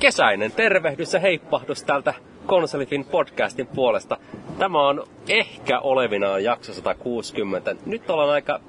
kesäinen 0.00 0.52
tervehdys 0.52 1.12
ja 1.12 1.20
heippahdus 1.20 1.82
täältä 1.82 2.14
Konsolifin 2.46 3.04
podcastin 3.04 3.66
puolesta. 3.66 4.16
Tämä 4.58 4.88
on 4.88 5.04
ehkä 5.28 5.80
olevinaan 5.80 6.44
jakso 6.44 6.72
160. 6.72 7.76
Nyt 7.86 8.10
ollaan 8.10 8.30
aika 8.30 8.60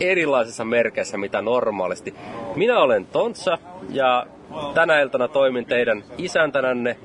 erilaisissa 0.00 0.64
merkeissä 0.64 1.18
mitä 1.18 1.42
normaalisti. 1.42 2.14
Minä 2.56 2.78
olen 2.78 3.06
Tontsa 3.06 3.58
ja 3.90 4.26
tänä 4.74 5.00
iltana 5.00 5.28
toimin 5.28 5.66
teidän 5.66 6.04
isäntänänne, 6.18 6.96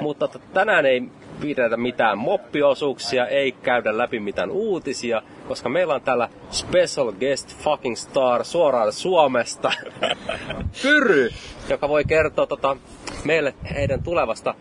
mutta 0.00 0.28
tänään 0.52 0.86
ei 0.86 1.02
pidetä 1.40 1.76
mitään 1.76 2.18
moppiosuuksia, 2.18 3.26
ei 3.26 3.52
käydä 3.52 3.98
läpi 3.98 4.20
mitään 4.20 4.50
uutisia, 4.50 5.22
koska 5.48 5.68
meillä 5.68 5.94
on 5.94 6.00
täällä 6.00 6.28
special 6.50 7.12
guest 7.12 7.56
fucking 7.56 7.96
star 7.96 8.44
suoraan 8.44 8.92
Suomesta, 8.92 9.72
Pyry, 10.82 11.30
joka 11.68 11.88
voi 11.88 12.04
kertoa 12.04 12.46
tota, 12.46 12.76
meille 13.24 13.54
heidän 13.74 14.02
tulevasta 14.02 14.54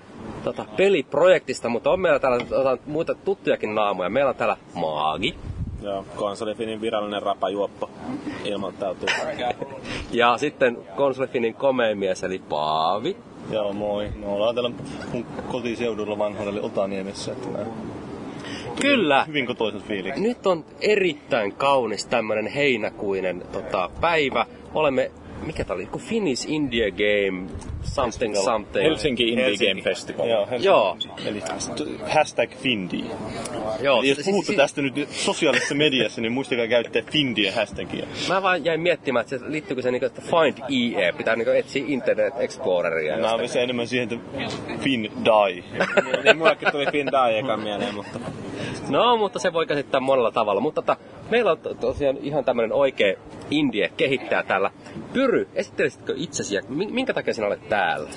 tota, 0.43 0.65
peliprojektista, 0.77 1.69
mutta 1.69 1.91
on 1.91 1.99
meillä 1.99 2.19
täällä 2.19 2.45
tota, 2.45 2.77
muita 2.85 3.15
tuttujakin 3.15 3.75
naamoja. 3.75 4.09
Meillä 4.09 4.29
on 4.29 4.35
täällä 4.35 4.57
Maagi. 4.73 5.35
Joo, 5.81 6.05
konsolifinin 6.15 6.81
virallinen 6.81 7.23
rapajuoppo 7.23 7.89
ilmoittautuu. 8.45 9.09
ja 10.11 10.37
sitten 10.37 10.77
konsolifinin 10.95 11.53
komeemies 11.53 12.23
eli 12.23 12.39
Paavi. 12.49 13.17
Joo, 13.51 13.73
moi. 13.73 14.09
Me 14.15 14.25
ollaan 14.25 14.55
täällä 14.55 14.71
mun 15.13 15.25
kotiseudulla 15.51 16.17
vanhalla 16.17 16.51
eli 16.51 16.59
Otaniemessä. 16.59 17.31
Että. 17.31 17.47
Kyllä. 18.81 19.23
Hyvin 19.27 19.45
kotoiset 19.45 19.83
fiilikset. 19.83 20.23
Nyt 20.23 20.47
on 20.47 20.65
erittäin 20.81 21.55
kaunis 21.55 22.05
tämmönen 22.05 22.47
heinäkuinen 22.47 23.43
tota, 23.51 23.89
päivä. 24.01 24.45
Olemme 24.73 25.11
mikä 25.45 25.63
tää 25.63 25.75
oli, 25.75 25.83
joku 25.83 25.99
Finnish 25.99 26.49
India 26.49 26.91
Game 26.91 27.49
something 27.83 28.35
something. 28.35 28.83
Helsinki 28.85 29.29
Indie 29.29 29.45
Helsinki. 29.45 29.67
Game 29.73 29.81
Festival. 29.81 30.27
Joo, 30.27 30.45
Helsinki. 30.45 30.65
Joo. 30.67 30.97
Eli 31.25 31.43
hashtag 32.13 32.51
Findi. 32.51 33.03
Joo. 33.81 33.99
Eli 33.99 34.09
jos 34.09 34.19
puhutte 34.25 34.51
si- 34.51 34.57
tästä 34.57 34.81
nyt 34.81 35.09
sosiaalisessa 35.09 35.75
mediassa, 35.75 36.21
niin 36.21 36.31
muistakaa 36.31 36.67
käyttää 36.67 37.01
Findiä 37.11 37.51
hashtagia. 37.55 38.05
Mä 38.29 38.41
vaan 38.41 38.65
jäin 38.65 38.81
miettimään, 38.81 39.21
että 39.21 39.37
se 39.37 39.45
liittyykö 39.47 39.81
se 39.81 39.91
niinku, 39.91 40.05
että 40.05 40.21
Find 40.21 40.57
EE, 40.97 41.11
pitää 41.11 41.35
niinku 41.35 41.51
etsiä 41.51 41.83
Internet 41.87 42.33
Exploreria. 42.37 43.17
Mä 43.17 43.31
oon 43.31 43.41
enemmän 43.61 43.87
siihen, 43.87 44.09
että 44.13 44.25
Fin 44.79 45.03
Die. 45.25 45.63
niin 46.23 46.37
mullekin 46.37 46.71
tuli 46.71 46.85
Fin 46.91 47.07
Die 47.07 47.39
eka 47.39 47.57
mieleen, 47.57 47.95
mutta... 47.95 48.19
No, 48.89 49.17
mutta 49.17 49.39
se 49.39 49.53
voi 49.53 49.65
käsittää 49.65 49.99
monella 49.99 50.31
tavalla. 50.31 50.61
Mutta 50.61 50.81
tota, 50.81 50.97
meillä 51.29 51.51
on 51.51 51.57
tosiaan 51.79 52.17
ihan 52.21 52.45
tämmöinen 52.45 52.73
oikea 52.73 53.15
indie 53.51 53.91
kehittää 53.97 54.43
täällä. 54.43 54.71
Pyry, 55.13 55.47
esittelisitkö 55.55 56.13
itsesi 56.17 56.55
ja 56.55 56.61
minkä 56.69 57.13
takia 57.13 57.33
sinä 57.33 57.47
olet 57.47 57.69
täällä? 57.71 58.09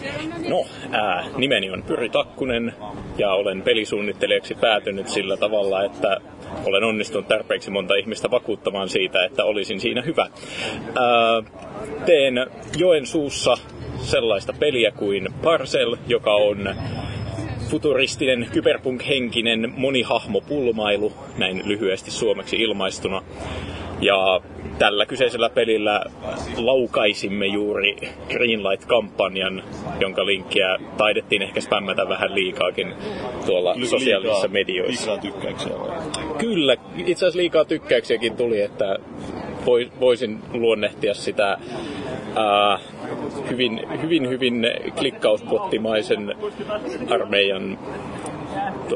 No, 0.49 0.65
ää, 0.91 1.25
nimeni 1.37 1.71
on 1.71 1.83
Pyry 1.83 2.09
Takkunen 2.09 2.75
ja 3.19 3.33
olen 3.33 3.63
pelisuunnittelijaksi 3.63 4.55
päätynyt 4.55 5.09
sillä 5.09 5.37
tavalla, 5.37 5.85
että 5.85 6.21
olen 6.65 6.85
onnistunut 6.85 7.29
tarpeeksi 7.29 7.71
monta 7.71 7.95
ihmistä 7.95 8.31
vakuuttamaan 8.31 8.89
siitä, 8.89 9.25
että 9.25 9.45
olisin 9.45 9.81
siinä 9.81 10.03
hyvä. 10.03 10.23
Ää, 10.23 11.43
teen 12.07 12.35
Joensuussa 12.77 13.57
sellaista 13.99 14.53
peliä 14.53 14.91
kuin 14.91 15.29
Parcel, 15.43 15.97
joka 16.07 16.35
on 16.35 16.75
futuristinen, 17.71 18.47
kyberpunk-henkinen 18.53 19.75
monihahmopulmailu, 19.77 21.13
näin 21.39 21.63
lyhyesti 21.65 22.11
suomeksi 22.11 22.57
ilmaistuna. 22.57 23.23
Ja 24.01 24.41
tällä 24.79 25.07
kyseisellä 25.07 25.51
pelillä 25.51 26.05
laukaisimme 26.57 27.47
juuri 27.47 27.97
Greenlight-kampanjan, 28.29 29.63
jonka 30.01 30.27
linkkiä 30.27 30.79
taidettiin 30.97 31.43
ehkä 31.43 31.61
spämmätä 31.61 32.09
vähän 32.09 32.35
liikaakin 32.35 32.95
tuolla 33.47 33.75
Liika 33.75 33.89
sosiaalisissa 33.89 34.49
medioissa. 34.49 35.11
Liikaa 35.11 35.33
tykkäyksiä 35.33 35.73
vai? 35.73 35.99
Kyllä, 36.39 36.77
itse 36.97 37.13
asiassa 37.13 37.39
liikaa 37.39 37.65
tykkäyksiäkin 37.65 38.37
tuli, 38.37 38.61
että 38.61 38.99
voisin 40.01 40.39
luonnehtia 40.53 41.15
sitä 41.15 41.59
ää, 42.37 42.79
hyvin, 43.51 43.81
hyvin, 44.03 44.29
hyvin 44.29 44.67
klikkauspottimaisen 44.99 46.35
armeijan 47.11 47.79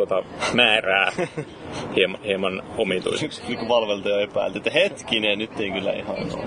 tuota, 0.07 0.23
määrää 0.55 1.13
hieman, 1.97 2.21
hieman 2.23 2.63
omituiseksi. 2.77 3.43
Niin 3.49 3.59
kuin 3.59 3.69
valveltaja 3.69 4.21
epäiltä, 4.21 4.59
että 4.59 4.71
hetkinen, 4.71 5.39
nyt 5.39 5.61
ei 5.61 5.71
kyllä 5.71 5.93
ihan 5.93 6.17
ole. 6.17 6.45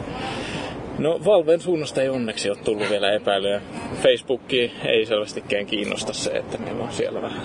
No 0.99 1.19
Valven 1.25 1.61
suunnasta 1.61 2.01
ei 2.01 2.09
onneksi 2.09 2.49
ole 2.49 2.57
tullut 2.57 2.89
vielä 2.89 3.11
epäilyä. 3.11 3.61
Facebookki 4.01 4.71
ei 4.85 5.05
selvästikään 5.05 5.65
kiinnosta 5.65 6.13
se, 6.13 6.31
että 6.31 6.57
meillä 6.57 6.83
on 6.83 6.91
siellä 6.91 7.21
vähän 7.21 7.41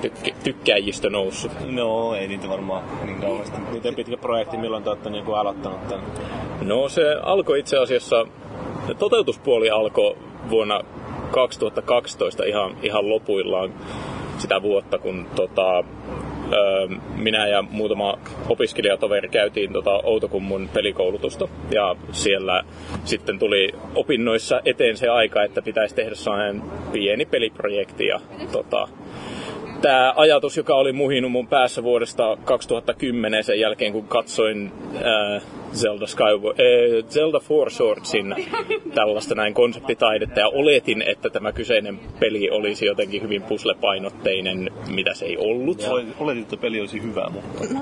tykkä, 0.00 0.30
tykkäjistä 0.44 1.10
noussut. 1.10 1.52
No 1.70 2.14
ei 2.14 2.28
niitä 2.28 2.48
varmaan 2.48 2.84
niin 3.04 3.20
kauheasti. 3.20 3.60
Miten 3.72 3.94
pitkä 3.94 4.16
projekti, 4.16 4.56
milloin 4.56 4.82
te 4.82 4.90
olette 4.90 5.10
niin 5.10 5.24
aloittanut 5.26 5.88
tämän? 5.88 6.04
No 6.60 6.88
se 6.88 7.02
alkoi 7.22 7.58
itse 7.58 7.78
asiassa, 7.78 8.26
toteutuspuoli 8.98 9.70
alkoi 9.70 10.16
vuonna 10.50 10.80
2012 11.30 12.44
ihan, 12.44 12.76
ihan 12.82 13.08
lopuillaan 13.08 13.72
sitä 14.38 14.62
vuotta, 14.62 14.98
kun 14.98 15.26
tota, 15.36 15.84
minä 17.16 17.46
ja 17.46 17.62
muutama 17.62 18.18
opiskelijatoveri 18.48 19.28
käytiin 19.28 19.72
tota 19.72 19.90
Outokummun 19.90 20.68
pelikoulutusta. 20.74 21.48
Ja 21.70 21.96
siellä 22.12 22.64
sitten 23.04 23.38
tuli 23.38 23.74
opinnoissa 23.94 24.60
eteen 24.64 24.96
se 24.96 25.08
aika, 25.08 25.42
että 25.42 25.62
pitäisi 25.62 25.94
tehdä 25.94 26.14
sellainen 26.14 26.62
pieni 26.92 27.26
peliprojekti 27.26 28.06
ja 28.06 28.20
tota, 28.52 28.88
tämä 29.82 30.14
ajatus, 30.16 30.56
joka 30.56 30.74
oli 30.74 30.92
muhinut 30.92 31.32
mun 31.32 31.48
päässä 31.48 31.82
vuodesta 31.82 32.38
2010 32.44 33.44
sen 33.44 33.60
jälkeen, 33.60 33.92
kun 33.92 34.08
katsoin 34.08 34.72
ää, 35.04 35.40
Zelda, 35.74 36.06
Skyward, 36.06 36.60
äh, 36.60 37.04
Zelda 37.08 37.40
Four 37.40 37.70
Swordsin 37.70 38.34
tällaista 38.94 39.34
näin 39.34 39.54
konseptitaidetta 39.54 40.40
ja 40.40 40.48
oletin, 40.48 41.02
että 41.02 41.30
tämä 41.30 41.52
kyseinen 41.52 42.00
peli 42.20 42.50
olisi 42.50 42.86
jotenkin 42.86 43.22
hyvin 43.22 43.42
puslepainotteinen, 43.42 44.70
mitä 44.88 45.14
se 45.14 45.26
ei 45.26 45.36
ollut. 45.38 45.88
Oletin, 46.20 46.42
että 46.42 46.56
peli 46.56 46.80
olisi 46.80 47.02
hyvä, 47.02 47.30
mutta... 47.32 47.74
No, 47.74 47.80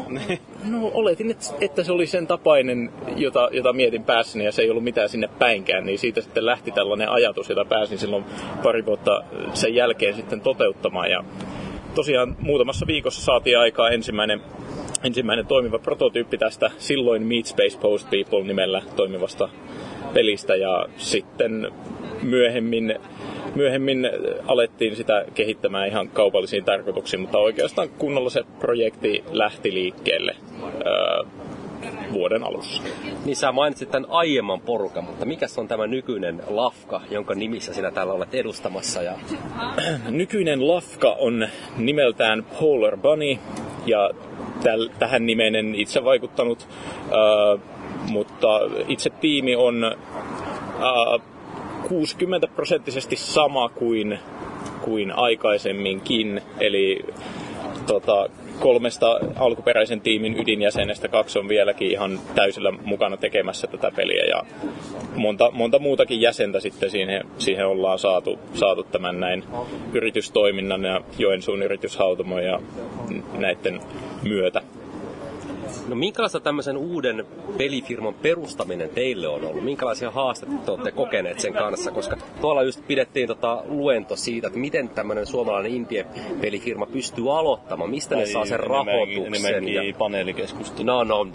no 0.71 0.91
oletin, 0.94 1.31
että, 1.31 1.47
että 1.60 1.84
se 1.84 1.93
oli 1.93 2.06
sen 2.06 2.27
tapainen, 2.27 2.91
jota, 3.16 3.49
jota 3.53 3.72
mietin 3.72 4.04
päässäni 4.04 4.44
ja 4.44 4.53
se 4.53 4.62
ei 4.62 4.71
ollut 4.71 4.84
mitään 4.84 5.09
sinne 5.09 5.28
päinkään, 5.38 5.87
niin 5.87 5.99
siitä 5.99 6.21
sitten 6.21 6.47
lähti 6.47 6.71
tällainen 6.71 7.09
ajatus, 7.09 7.49
jota 7.49 7.65
pääsin 7.65 7.99
silloin 7.99 8.25
pari 8.63 8.86
vuotta 8.86 9.24
sen 9.54 9.74
jälkeen 9.74 10.15
sitten 10.15 10.41
toteuttamaan 10.41 11.10
ja 11.10 11.24
tosiaan 11.94 12.36
muutamassa 12.41 12.86
viikossa 12.86 13.22
saatiin 13.22 13.58
aikaa 13.58 13.91
ensimmäinen, 13.91 14.41
ensimmäinen 15.04 15.46
toimiva 15.46 15.78
prototyyppi 15.78 16.38
tästä 16.38 16.70
silloin 16.78 17.22
Meet 17.22 17.46
Space 17.46 17.78
Post 17.78 18.10
People 18.10 18.44
nimellä 18.44 18.82
toimivasta 18.96 19.48
pelistä. 20.14 20.56
Ja 20.56 20.86
sitten 20.96 21.72
myöhemmin, 22.22 22.98
myöhemmin 23.54 24.10
alettiin 24.46 24.96
sitä 24.96 25.24
kehittämään 25.34 25.88
ihan 25.88 26.08
kaupallisiin 26.08 26.64
tarkoituksiin, 26.64 27.20
mutta 27.20 27.38
oikeastaan 27.38 27.88
kunnolla 27.88 28.30
se 28.30 28.42
projekti 28.58 29.24
lähti 29.32 29.74
liikkeelle 29.74 30.36
vuoden 32.15 32.45
alussa. 32.45 32.83
Niin 33.25 33.37
sä 33.37 33.53
mainitsit 33.53 33.91
tämän 33.91 34.11
aiemman 34.11 34.61
porukan, 34.61 35.05
mutta 35.05 35.25
mikä 35.25 35.47
on 35.57 35.69
tämä 35.69 35.87
nykyinen 35.87 36.43
lafka, 36.49 37.01
jonka 37.11 37.34
nimissä 37.34 37.75
sinä 37.75 37.91
täällä 37.91 38.13
olet 38.13 38.34
edustamassa? 38.34 39.03
Ja... 39.03 39.15
Nykyinen 40.09 40.69
lafka 40.69 41.16
on 41.19 41.49
nimeltään 41.77 42.47
Polar 42.61 42.97
Bunny 42.97 43.39
ja 43.87 44.11
täl, 44.63 44.89
tähän 44.99 45.27
nimeen 45.27 45.55
en 45.55 45.75
itse 45.75 46.05
vaikuttanut, 46.05 46.69
äh, 46.69 47.61
mutta 48.11 48.49
itse 48.89 49.11
tiimi 49.11 49.57
on 49.57 49.84
äh, 49.84 51.21
60 51.89 52.47
prosenttisesti 52.47 53.16
sama 53.16 53.69
kuin, 53.69 54.19
kuin 54.81 55.13
aikaisemminkin, 55.13 56.43
eli 56.61 57.05
tota, 57.87 58.28
kolmesta 58.65 59.19
alkuperäisen 59.37 60.01
tiimin 60.01 60.41
ydinjäsenestä 60.41 61.09
kaksi 61.09 61.39
on 61.39 61.49
vieläkin 61.49 61.91
ihan 61.91 62.21
täysillä 62.34 62.72
mukana 62.84 63.16
tekemässä 63.16 63.66
tätä 63.66 63.91
peliä 63.97 64.25
ja 64.25 64.43
monta, 65.16 65.51
monta 65.51 65.78
muutakin 65.78 66.21
jäsentä 66.21 66.61
sitten 66.61 66.91
siihen, 66.91 67.25
siihen 67.39 67.66
ollaan 67.66 67.99
saatu, 67.99 68.39
saatu 68.55 68.83
tämän 68.83 69.21
näin 69.21 69.45
yritystoiminnan 69.93 70.84
ja 70.84 71.01
Joensuun 71.19 71.63
yrityshautomon 71.63 72.45
ja 72.45 72.61
näiden 73.39 73.81
myötä. 74.22 74.63
No 75.88 75.94
minkälaista 75.94 76.41
tämmöisen 76.41 76.76
uuden 76.76 77.26
pelifirman 77.59 78.15
perustaminen 78.15 78.88
teille 78.88 79.28
on 79.28 79.44
ollut? 79.44 79.65
Minkälaisia 79.65 80.10
haasteita 80.10 80.56
te 80.65 80.71
olette 80.71 80.92
kokeneet 80.92 81.41
sen 81.41 81.53
kanssa? 81.53 81.91
Koska 81.91 82.16
tuolla 82.41 82.62
just 82.62 82.86
pidettiin 82.86 83.28
tota 83.28 83.62
luento 83.66 84.16
siitä, 84.16 84.47
että 84.47 84.59
miten 84.59 84.88
tämmöinen 84.88 85.26
suomalainen 85.26 85.72
indie-pelifirma 85.72 86.86
pystyy 86.86 87.38
aloittamaan, 87.38 87.91
mistä 87.91 88.16
ne 88.16 88.26
saa 88.26 88.47
sen 88.47 88.60
rahoituksen. 88.60 89.68
Ja... 89.68 89.82
paneelikeskustelu. 89.98 90.86
No, 90.86 91.04
no, 91.04 91.26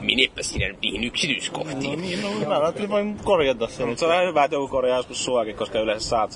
minepä 0.00 0.42
sinä 0.42 0.68
nyt 0.68 0.80
niihin 0.82 1.04
yksityiskohtiin. 1.04 2.00
No 2.00 2.06
niin, 2.06 2.22
no 2.22 2.48
mä 2.48 2.58
ajattelin 2.58 2.90
vain 2.90 3.16
korjata 3.24 3.66
sen. 3.66 3.98
Se 3.98 4.06
on 4.06 4.12
ihan 4.12 4.26
hyvä, 4.26 4.44
että 4.44 4.54
joku 4.54 4.68
korjaa 4.68 4.96
joskus 4.96 5.24
suakin, 5.24 5.56
koska 5.56 5.80
yleensä 5.80 6.08
saat 6.08 6.30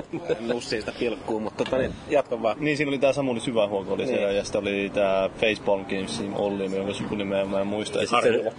nussii 0.40 0.80
sitä 0.80 0.92
pilkkuu, 0.98 1.40
mutta 1.40 1.64
tota, 1.64 1.78
niin, 1.78 1.94
jatka 2.08 2.42
vaan. 2.42 2.56
Niin, 2.60 2.76
siinä 2.76 2.88
oli 2.88 2.98
tää 2.98 3.12
Samuli 3.12 3.40
Syvähuoko 3.40 3.94
oli 3.94 4.06
siellä, 4.06 4.26
niin. 4.26 4.36
ja 4.36 4.44
sitten 4.44 4.60
oli 4.60 4.90
tää 4.94 5.28
Facepalm 5.28 5.84
Gamesin 5.84 6.29
Olli, 6.34 6.76
jonka 6.76 6.92
sukunimeä 6.94 7.44
mä 7.44 7.60
en 7.60 7.66
muista. 7.66 7.98
Ja, 8.00 8.06
sitten, 8.06 8.52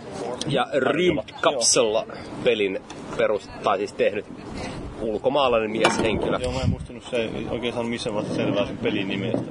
ja 0.47 0.67
Rim 0.73 1.17
Capsule 1.41 2.05
pelin 2.43 2.79
perus, 3.17 3.49
tai 3.63 3.77
siis 3.77 3.93
tehnyt 3.93 4.25
ulkomaalainen 5.01 5.71
mieshenkilö. 5.71 6.37
Joo, 6.41 6.51
mä 6.51 6.61
en 6.61 6.69
muistanut 6.69 7.03
se, 7.03 7.29
oikein 7.49 7.73
saanut 7.73 7.89
missään 7.89 8.15
vasta 8.15 8.35
selvää 8.35 8.65
sen 8.65 8.77
pelin 8.77 9.07
nimestä. 9.07 9.41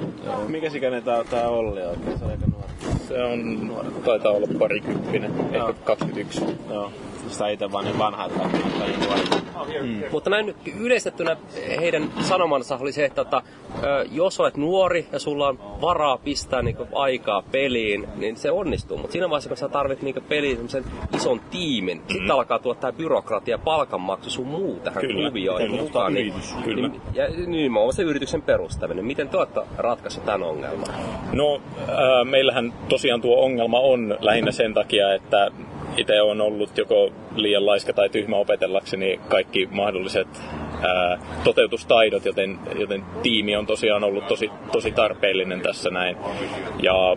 Mikä 0.48 0.70
sikäinen 0.70 1.02
tää, 1.02 1.24
tää 1.24 1.48
Olli 1.48 1.82
oikein? 1.82 2.18
Se 2.18 2.24
on 2.24 2.30
aika 2.30 2.46
nuori. 2.46 2.98
Se 3.08 3.22
on, 3.22 3.66
nuori. 3.66 3.88
taitaa 4.04 4.32
olla 4.32 4.46
parikymppinen, 4.58 5.32
ehkä 5.52 5.74
21. 5.84 6.40
Joo 6.68 6.92
sitä 7.32 7.48
itse 7.48 7.72
vaan 7.72 7.84
niin 7.84 7.98
vanha, 7.98 8.26
että 8.26 8.38
nuori. 9.06 9.40
Mm. 9.82 10.02
Mutta 10.10 10.30
näin 10.30 10.54
yleistettynä 10.80 11.36
heidän 11.80 12.12
sanomansa 12.20 12.78
oli 12.80 12.92
se, 12.92 13.04
että, 13.04 13.22
että 13.22 13.42
jos 14.12 14.40
olet 14.40 14.56
nuori 14.56 15.06
ja 15.12 15.18
sulla 15.18 15.48
on 15.48 15.58
varaa 15.80 16.18
pistää 16.18 16.62
niin 16.62 16.76
aikaa 16.94 17.42
peliin, 17.52 18.08
niin 18.16 18.36
se 18.36 18.50
onnistuu. 18.50 18.98
Mutta 18.98 19.12
siinä 19.12 19.30
vaiheessa, 19.30 19.48
kun 19.48 19.56
sä 19.56 19.68
tarvit 19.68 20.02
niin 20.02 20.14
peliin 20.28 20.68
ison 21.16 21.40
tiimin, 21.50 21.98
mm. 21.98 22.04
sitten 22.08 22.30
alkaa 22.30 22.58
tulla 22.58 22.74
tämä 22.74 22.92
byrokratia, 22.92 23.58
palkanmaksu, 23.58 24.30
sun 24.30 24.46
muu 24.46 24.80
tähän 24.84 25.00
Kyllä. 25.00 25.28
kuvioihin 25.28 25.70
mukaan. 25.70 26.14
Niin, 26.14 26.34
Kyllä. 26.64 26.88
Niin, 26.88 27.00
ja 27.14 27.28
niin, 27.46 27.72
mä 27.72 27.78
se 27.92 28.02
yrityksen 28.02 28.42
perustaminen. 28.42 29.04
Miten 29.04 29.28
te 29.28 29.36
olette 29.36 29.60
ratkaissut 29.78 30.24
tämän 30.24 30.42
ongelman? 30.42 30.86
No, 31.32 31.62
äh, 31.78 31.96
meillähän 32.24 32.72
tosiaan 32.88 33.20
tuo 33.20 33.44
ongelma 33.44 33.80
on 33.80 34.18
lähinnä 34.20 34.52
sen 34.52 34.74
takia, 34.74 35.14
että 35.14 35.50
itse 35.96 36.22
on 36.22 36.40
ollut 36.40 36.78
joko 36.78 37.12
liian 37.36 37.66
laiska 37.66 37.92
tai 37.92 38.08
tyhmä 38.08 38.36
opetellakseni 38.36 39.20
kaikki 39.28 39.68
mahdolliset 39.70 40.28
ää, 40.82 41.18
toteutustaidot, 41.44 42.24
joten, 42.24 42.58
joten 42.78 43.04
tiimi 43.22 43.56
on 43.56 43.66
tosiaan 43.66 44.04
ollut 44.04 44.26
tosi, 44.26 44.50
tosi 44.72 44.92
tarpeellinen 44.92 45.60
tässä 45.60 45.90
näin. 45.90 46.16
Ja 46.82 47.16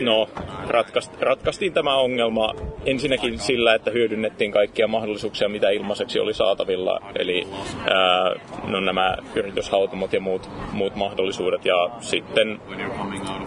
no, 0.00 0.28
ratkaist, 0.68 1.20
ratkaistiin 1.20 1.72
tämä 1.72 1.96
ongelma 1.96 2.54
ensinnäkin 2.86 3.38
sillä, 3.38 3.74
että 3.74 3.90
hyödynnettiin 3.90 4.52
kaikkia 4.52 4.88
mahdollisuuksia, 4.88 5.48
mitä 5.48 5.70
ilmaiseksi 5.70 6.20
oli 6.20 6.34
saatavilla, 6.34 7.00
eli 7.14 7.46
ää, 7.90 8.34
no, 8.64 8.80
nämä 8.80 9.16
yrityshautomot 9.34 10.12
ja 10.12 10.20
muut, 10.20 10.50
muut 10.72 10.96
mahdollisuudet. 10.96 11.64
Ja 11.64 11.90
sitten 12.00 12.60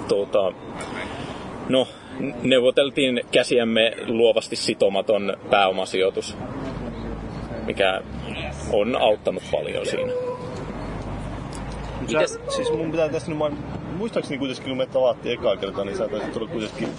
tuota, 0.08 0.54
no, 1.70 1.88
neuvoteltiin 2.44 3.22
käsiämme 3.32 3.94
luovasti 4.08 4.56
sitomaton 4.56 5.38
pääomasijoitus, 5.50 6.38
mikä 7.66 8.02
on 8.72 8.96
auttanut 8.96 9.44
paljon 9.52 9.86
siinä. 9.86 10.12
Mites? 12.02 12.40
Siis 12.50 12.72
mun 12.72 12.92
pitää 12.92 13.10
tästä 13.10 13.30
nyt 13.32 13.40
vain, 13.40 13.58
muistaakseni 13.98 14.38
kuitenkin 14.38 14.66
kun 14.66 14.78
me 14.78 14.86
tavattiin 14.86 15.40
ekaa 15.40 15.58
kertaa, 15.58 15.86
niin 15.86 15.98
sä 15.98 16.08
taisit 16.08 16.38
olla 16.38 16.48
kuitenkin 16.48 16.90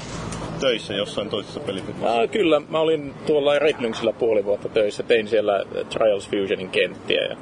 töissä 0.60 0.94
jossain 0.94 1.28
toisessa 1.30 1.60
pelifirmassa. 1.60 2.20
Ah, 2.20 2.30
kyllä, 2.30 2.60
mä 2.68 2.78
olin 2.78 3.14
tuolla 3.26 3.58
Redlungsilla 3.58 4.12
puoli 4.12 4.44
vuotta 4.44 4.68
töissä, 4.68 5.02
tein 5.02 5.28
siellä 5.28 5.64
Trials 5.90 6.28
Fusionin 6.28 6.70
kenttiä 6.70 7.22
ja 7.22 7.36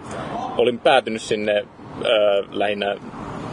olin 0.58 0.78
päätynyt 0.78 1.22
sinne 1.22 1.58
äh, 1.58 2.48
lähinnä 2.50 2.96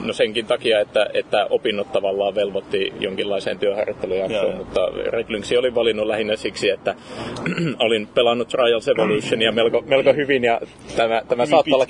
No 0.06 0.13
senkin 0.13 0.45
takia, 0.45 0.80
että, 0.80 1.09
että 1.13 1.48
opinnot 1.50 1.92
tavallaan 1.92 2.36
velvoitti 2.36 2.94
jonkinlaiseen 3.00 3.59
työharjoittelujaksoon, 3.59 4.57
mutta 4.57 4.81
Red 5.06 5.25
Lynxi 5.30 5.57
oli 5.57 5.75
valinnut 5.75 6.07
lähinnä 6.07 6.36
siksi, 6.36 6.69
että 6.69 6.95
olin 7.86 8.07
pelannut 8.07 8.48
Trials 8.48 8.88
Evolutionia 8.88 9.51
melko, 9.51 9.81
melko 9.81 10.13
hyvin 10.13 10.44
ja 10.44 10.62
tämä, 10.95 11.21
tämä, 11.27 11.45
saattaa 11.45 11.75
olla, 11.75 11.86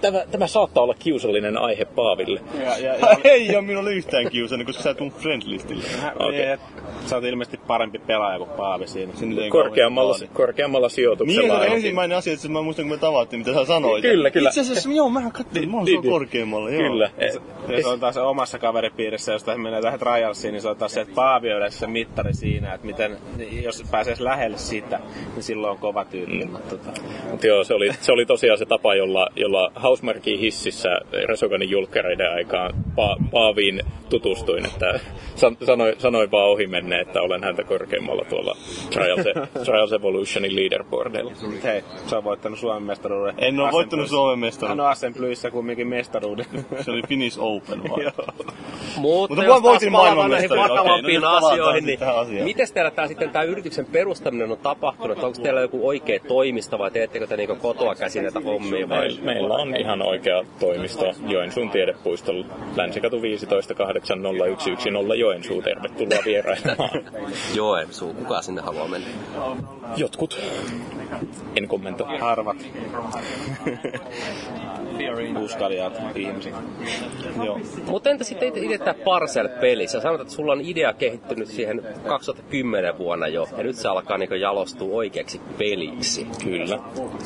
tämä, 0.00 0.24
tämä 0.30 0.46
saattaa 0.46 0.82
olla 0.82 0.94
kiusallinen 0.98 1.58
aihe 1.58 1.84
Paaville. 1.84 2.40
Ja, 2.64 2.78
ja, 2.78 2.94
ja, 2.94 3.16
ei 3.24 3.56
ole 3.56 3.64
minulle 3.64 3.92
yhtään 3.92 4.30
kiusallinen, 4.30 4.66
koska 4.66 4.82
sä 4.82 4.94
tuun 4.94 5.12
friendlistille. 5.12 5.84
Okay. 6.14 6.58
Sä 7.06 7.16
oot 7.16 7.24
ilmeisesti 7.24 7.60
parempi 7.66 7.98
pelaaja 7.98 8.38
kuin 8.38 8.50
Paavi 8.50 8.86
siinä. 8.86 9.12
Korkeammalla, 9.50 10.16
korkeammalla 10.32 10.88
sijoituksella. 10.88 11.60
Niin, 11.60 11.72
ensimmäinen 11.72 12.18
asia, 12.18 12.32
että 12.32 12.48
mä 12.48 12.62
muistan, 12.62 12.84
kun 12.84 12.90
me 12.90 13.00
tavattiin, 13.00 13.40
mitä 13.40 13.54
sä 13.54 13.64
sanoit. 13.64 14.02
Kyllä, 14.02 14.30
kyllä. 14.30 14.48
Itse 14.48 14.60
asiassa, 14.60 14.90
joo, 14.90 15.10
mähän 15.10 15.32
katselin, 15.32 15.70
mä 15.70 15.76
oon 15.76 15.84
niin, 15.84 16.02
korkeammalla. 16.02 16.70
Joo. 16.70 16.82
Kyllä. 16.82 17.10
Ja 17.68 17.82
se 17.82 17.88
on 17.88 18.00
taas 18.00 18.16
omassa 18.16 18.58
kaveripiirissä, 18.58 19.32
jos 19.32 19.46
menee 19.56 19.82
tähän 19.82 19.98
trialsiin, 19.98 20.52
niin 20.52 20.62
se 20.62 20.68
on 20.68 20.76
taas 20.76 20.92
se, 20.92 21.00
että 21.00 21.14
Paavi 21.14 21.52
on 21.52 21.72
se 21.72 21.86
mittari 21.86 22.34
siinä, 22.34 22.74
että 22.74 22.86
miten, 22.86 23.18
jos 23.62 23.84
pääsee 23.90 24.14
lähelle 24.18 24.58
sitä, 24.58 25.00
niin 25.34 25.42
silloin 25.42 25.70
on 25.70 25.78
kova 25.78 26.04
tyyppi. 26.04 26.44
Mm. 26.44 26.56
Tota. 26.70 26.90
Mut 27.30 27.44
joo, 27.44 27.64
se 27.64 27.74
oli, 27.74 27.90
se 28.00 28.12
oli 28.12 28.26
tosiaan 28.26 28.58
se 28.58 28.66
tapa, 28.66 28.94
jolla, 28.94 29.26
jolla 29.36 29.72
Housemarkin 29.82 30.38
hississä 30.38 30.88
Resoganin 31.28 31.70
julkkareiden 31.70 32.32
aikaan 32.32 32.74
pa- 32.74 33.30
Paaviin 33.30 33.82
tutustuin, 34.08 34.66
että 34.66 35.00
sanoin, 35.64 35.94
sanoin 35.98 36.30
vaan 36.30 36.48
ohi 36.48 36.66
menne, 36.66 37.00
että 37.00 37.22
olen 37.22 37.44
häntä 37.44 37.64
korkeammalla 37.64 38.24
tuolla 38.24 38.56
Trials, 38.90 39.26
Trials 39.64 39.92
Evolutionin 39.92 40.56
leaderboardilla. 40.56 41.32
Hei, 41.64 41.82
sä 42.06 42.16
oot 42.16 42.24
voittanut 42.24 42.58
Suomen 42.58 42.82
mestaruuden. 42.82 43.34
En 43.38 43.60
ole 43.60 43.72
voittanut 43.72 44.08
Suomen 44.08 44.38
mestaruuden. 44.38 44.78
Hän 44.78 44.86
on 44.86 44.90
Assemblyissä 44.90 45.50
kumminkin 45.50 45.88
mestaruuden. 45.88 46.46
se 46.80 46.90
oli 46.90 47.02
Finnish 47.08 47.37
Open 47.38 47.82
vaan. 47.82 48.00
Mutta, 48.96 49.34
Mutta 49.34 49.44
jos 49.44 49.62
voitin 49.62 49.92
palataan 49.92 50.30
näihin 50.30 50.50
vakavampiin 50.50 51.24
okay, 51.24 51.40
no 51.40 51.46
asioihin, 51.46 51.86
niin 51.86 52.44
miten 52.44 52.66
teillä 52.74 52.90
tämä 52.90 53.08
sitten 53.08 53.30
tämä 53.30 53.42
yrityksen 53.42 53.86
perustaminen 53.86 54.52
on 54.52 54.58
tapahtunut? 54.58 55.24
Onko 55.24 55.38
teillä 55.42 55.60
joku 55.60 55.88
oikea 55.88 56.20
toimisto 56.28 56.78
vai 56.78 56.90
teettekö 56.90 57.26
te 57.26 57.36
niinku 57.36 57.56
kotoa 57.56 57.94
käsin 57.94 58.22
näitä 58.22 58.40
hommia? 58.40 58.88
Vai? 58.88 59.18
Meillä 59.22 59.54
on 59.54 59.76
ihan 59.76 60.02
oikea 60.02 60.44
toimisto 60.60 61.14
Joensuun 61.26 61.70
tiedepuistolla. 61.70 62.46
Länsikatu 62.76 63.22
15 63.22 63.74
80110 63.74 65.18
Joensuu. 65.18 65.62
Tervetuloa 65.62 66.18
vierailemaan. 66.24 66.90
Joensuu, 67.54 68.14
kuka 68.14 68.42
sinne 68.42 68.62
haluaa 68.62 68.88
mennä? 68.88 69.08
Jotkut. 69.96 70.40
En 71.56 71.68
kommentoi. 71.68 72.18
Harvat. 72.18 72.56
Uskaliaat 75.44 76.00
ihmisiä. 76.14 76.56
Joo. 77.44 77.60
Mutta 77.86 78.10
entä 78.10 78.24
sitten 78.24 78.52
itse 78.56 78.78
tämä 78.78 78.94
Parcel-peli? 79.04 79.86
Sä 79.86 80.00
sanot, 80.00 80.20
että 80.20 80.32
sulla 80.32 80.52
on 80.52 80.60
idea 80.60 80.92
kehittynyt 80.92 81.48
siihen 81.48 81.82
2010 82.06 82.98
vuonna 82.98 83.28
jo, 83.28 83.48
ja 83.56 83.62
nyt 83.62 83.76
se 83.76 83.88
alkaa 83.88 84.18
niin 84.18 84.40
jalostua 84.40 84.96
oikeaksi 84.96 85.40
peliksi. 85.58 86.26
Kyllä. 86.44 86.78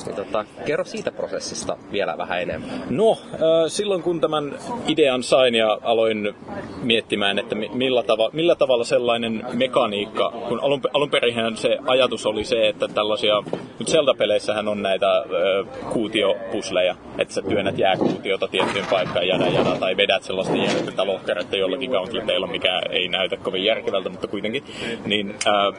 Niin, 0.07 0.17
tota, 0.17 0.45
kerro 0.67 0.85
siitä 0.85 1.13
prosessista 1.13 1.77
vielä 1.93 2.19
vähän 2.19 2.43
enemmän. 2.43 2.83
No, 2.91 3.11
äh, 3.13 3.39
silloin 3.67 4.03
kun 4.03 4.21
tämän 4.21 4.59
idean 4.89 5.23
sain 5.23 5.55
ja 5.55 5.79
aloin 5.83 6.35
miettimään, 6.83 7.39
että 7.39 7.55
millä, 7.55 8.03
tava, 8.03 8.31
millä 8.33 8.55
tavalla 8.55 8.85
sellainen 8.85 9.45
mekaniikka, 9.53 10.33
kun 10.49 10.61
alun, 10.61 10.81
alun 10.95 11.11
perin 11.11 11.57
se 11.57 11.79
ajatus 11.87 12.27
oli 12.27 12.45
se, 12.45 12.69
että 12.69 12.89
tällaisia, 12.89 13.43
nyt 13.79 13.89
Zelda-peleissähän 13.89 14.69
on 14.69 14.83
näitä 14.83 15.19
äh, 15.19 15.91
kuutiopusleja, 15.93 16.97
että 17.19 17.35
sä 17.35 17.43
työnnät 17.43 17.79
jääkuutiota 17.79 18.49
tiettyyn 18.49 18.87
paikkaan 18.91 19.29
jada 19.29 19.47
jada, 19.47 19.77
tai 19.81 19.92
vedät 19.97 20.23
sellaista 20.23 20.57
järjestettä 20.57 21.07
lohkerettä 21.07 21.57
jollakin 21.57 21.91
gauntleteilla, 21.91 22.47
mikä 22.47 22.83
ei 22.91 23.09
näytä 23.09 23.37
kovin 23.37 23.65
järkevältä, 23.65 24.09
mutta 24.09 24.27
kuitenkin. 24.27 24.65
Niin 25.07 25.35
ää, 25.47 25.73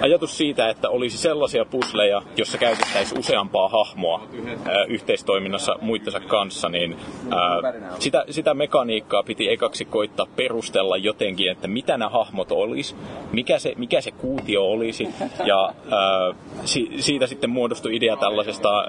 ajatus 0.00 0.38
siitä, 0.38 0.68
että 0.68 0.88
olisi 0.88 1.18
sellaisia 1.18 1.64
pusleja, 1.64 2.22
jossa 2.36 2.58
käytettäisiin 2.58 3.18
useampaa 3.18 3.68
hahmoa 3.68 4.28
ää, 4.64 4.84
yhteistoiminnassa 4.84 5.76
muittensa 5.80 6.20
kanssa, 6.20 6.68
niin 6.68 6.96
ää, 7.30 7.72
sitä, 7.98 8.24
sitä 8.30 8.54
mekaniikkaa 8.54 9.22
piti 9.22 9.50
ekaksi 9.50 9.84
koittaa 9.84 10.26
perustella 10.36 10.96
jotenkin, 10.96 11.50
että 11.50 11.68
mitä 11.68 11.98
nämä 11.98 12.08
hahmot 12.08 12.52
olisi, 12.52 12.96
mikä 13.32 13.58
se, 13.58 13.72
mikä 13.76 14.00
se 14.00 14.10
kuutio 14.10 14.64
olisi, 14.64 15.08
ja 15.44 15.74
ää, 15.90 16.34
si, 16.64 16.90
siitä 16.98 17.26
sitten 17.26 17.50
muodostui 17.50 17.96
idea 17.96 18.16
tällaisesta 18.16 18.78
ää, 18.78 18.86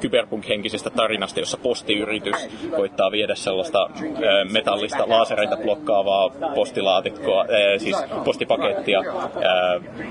kyberpunk-henkisestä 0.00 0.90
tarinasta, 0.90 1.40
jossa 1.40 1.56
postiyritys 1.56 2.36
koittaa 2.76 3.10
viedä 3.10 3.34
sellaista 3.34 3.53
metallista 4.52 5.08
laasereita 5.08 5.56
blokkaavaa 5.56 6.30
postilaatikkoa, 6.54 7.44
siis 7.78 7.96
postipakettia 8.24 9.02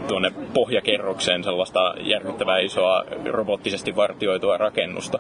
tuonne 0.08 0.32
pohjakerrokseen 0.54 1.44
sellaista 1.44 1.94
järkyttävää 2.00 2.58
isoa 2.60 3.04
robottisesti 3.26 3.96
vartioitua 3.96 4.58
rakennusta. 4.58 5.20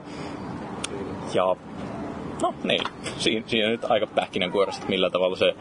Ja 1.33 1.55
No 2.41 2.53
niin, 2.63 2.81
siinä, 3.17 3.43
siinä 3.47 3.69
nyt 3.69 3.85
aika 3.91 4.07
pähkinänkuoresta, 4.07 4.85
millä 4.87 5.09
tavalla 5.09 5.35
se 5.35 5.55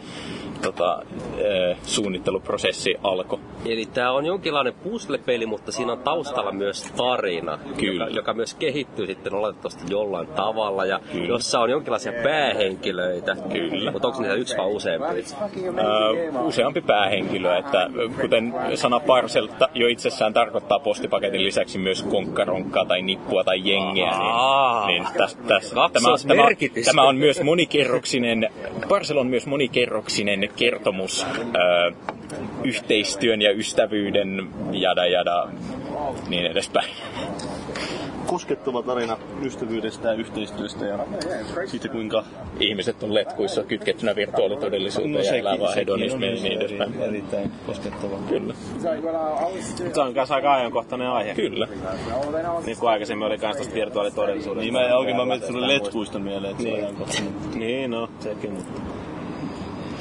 tota, 0.63 1.03
e, 1.39 1.77
suunnitteluprosessi 1.83 2.95
alkoi. 3.03 3.39
Eli 3.67 3.87
tämä 3.87 4.11
on 4.11 4.27
jonkinlainen 4.27 4.75
puzzle-peli, 4.75 5.47
mutta 5.47 5.73
siinä 5.73 5.93
on 5.93 5.99
taustalla 5.99 6.53
myös 6.53 6.93
tarina, 6.97 7.59
Kyllä. 7.77 8.05
Joka, 8.05 8.17
joka 8.17 8.35
myös 8.35 8.55
kehittyy 8.55 9.07
sitten 9.07 9.35
oletettavasti 9.35 9.85
jollain 9.91 10.27
tavalla, 10.27 10.85
ja 10.85 11.01
Kyllä. 11.13 11.27
jossa 11.27 11.61
on 11.61 11.71
jonkinlaisia 11.71 12.13
päähenkilöitä. 12.23 13.37
Kyllä. 13.53 13.91
Mutta 13.91 14.09
onko 14.09 14.21
niitä 14.21 14.35
yksi 14.35 14.57
vai 14.57 14.67
useampi? 14.67 15.25
Ö, 15.57 16.41
useampi 16.43 16.81
päähenkilö, 16.81 17.57
että 17.57 17.91
kuten 18.21 18.55
sana 18.75 19.01
Parcel 19.01 19.49
jo 19.75 19.89
itsessään 19.89 20.35
tarkoittaa 20.35 20.79
postipaketin 20.79 21.45
lisäksi 21.45 21.79
myös 21.79 22.03
konkkaronkkaa 22.03 22.85
tai 22.85 23.03
nippua 23.03 23.45
tai 23.45 23.61
jengiä, 23.65 24.11
Aa. 24.11 24.87
niin, 24.87 25.03
niin 25.03 25.15
täs, 25.19 25.35
täs, 25.35 25.71
tämä, 25.71 25.89
tämä, 25.89 25.91
Kaksoismerkitys. 25.93 26.87
tämä 26.87 27.03
on 27.03 27.17
myös 27.17 27.43
monikerroksinen, 27.43 28.51
Parcel 28.89 29.17
on 29.17 29.27
myös 29.27 29.47
monikerroksinen 29.47 30.49
kertomus 30.57 31.27
ö, 31.39 31.93
yhteistyön 32.65 33.43
ja 33.43 33.53
ystävyyden 33.53 34.49
jada 34.73 35.07
jada 35.07 35.49
niin 36.29 36.47
edespäin. 36.47 36.89
Koskettava 38.27 38.83
tarina 38.83 39.17
ystävyydestä 39.45 40.09
ja 40.09 40.15
yhteistyöstä 40.15 40.85
ja 40.87 40.99
siitä 41.67 41.89
kuinka... 41.89 42.25
Ihmiset 42.61 43.03
on 43.03 43.15
letkuissa 43.15 43.63
kytkettynä 43.65 44.17
virtuaalitodellisuuteen 44.17 45.13
No 45.13 45.19
ja 45.19 45.25
sekin, 45.25 45.47
on 45.47 45.75
hedonismiin 45.75 46.37
ja 46.37 46.43
niin 46.43 46.53
eri, 46.63 46.65
edespäin. 46.77 47.03
erittäin 47.03 47.53
koskettava. 47.67 48.17
Kyllä, 48.29 48.55
Se 49.95 50.01
on 50.01 50.15
kanssa 50.15 50.35
aika 50.35 50.55
ajankohtainen 50.55 51.09
aihe. 51.09 51.35
kyllä. 51.35 51.69
Niin 52.67 52.77
kuin 52.79 52.91
aikaisemmin 52.91 53.27
oli 53.27 53.39
kans 53.39 53.57
tosta 53.57 53.75
virtuaalitodellisuudesta. 53.75 54.61
Niin 54.73 54.73
mä 54.91 54.97
oikein 54.97 55.17
mä 55.17 55.25
mietin 55.25 55.49
sulle 55.49 55.69
letkuista 55.69 56.19
mieleen, 56.19 56.51
että 56.51 56.63
se 56.63 56.69
on 56.69 56.75
Niin. 56.75 56.85
ajankohtainen. 56.85 57.33
Niin, 57.55 57.91
no, 57.91 58.09
sekin. 58.21 58.59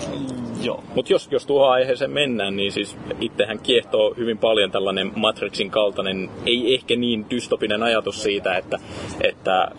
Mutta. 0.10 0.51
Joo. 0.64 0.84
Mutta 0.96 1.14
jos, 1.14 1.28
jos 1.32 1.46
tuohon 1.46 1.72
aiheeseen 1.72 2.12
mennään, 2.12 2.56
niin 2.56 2.72
siis 2.72 2.98
itsehän 3.22 3.60
kiehtoo 3.60 4.14
hyvin 4.18 4.38
paljon 4.38 4.72
tällainen 4.72 5.12
Matrixin 5.16 5.72
kaltainen, 5.72 6.30
ei 6.46 6.74
ehkä 6.76 6.96
niin 6.96 7.26
dystopinen 7.30 7.84
ajatus 7.84 8.24
siitä, 8.24 8.58
että, 8.58 8.78
että 9.22 9.62
äh, 9.62 9.72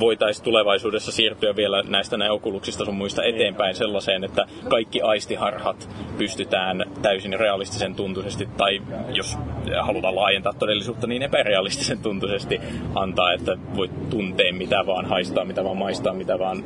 voitaisiin 0.00 0.44
tulevaisuudessa 0.44 1.12
siirtyä 1.12 1.56
vielä 1.56 1.82
näistä 1.82 2.16
neokuluksista 2.16 2.84
sun 2.84 2.94
muista 2.94 3.24
eteenpäin 3.24 3.74
sellaiseen, 3.74 4.24
että 4.24 4.46
kaikki 4.68 5.00
aistiharhat 5.00 5.88
pystytään 6.18 6.84
täysin 7.02 7.40
realistisen 7.40 7.94
tuntuisesti, 7.94 8.48
tai 8.56 8.82
jos 9.08 9.36
halutaan 9.80 10.16
laajentaa 10.16 10.52
todellisuutta, 10.58 11.06
niin 11.06 11.22
epärealistisen 11.22 11.98
tuntuisesti 11.98 12.60
antaa, 12.94 13.32
että 13.32 13.56
voit 13.76 14.10
tuntea 14.10 14.52
mitä 14.52 14.86
vaan, 14.86 15.06
haistaa 15.06 15.44
mitä 15.44 15.64
vaan, 15.64 15.76
maistaa 15.76 16.14
mitä 16.14 16.38
vaan, 16.38 16.64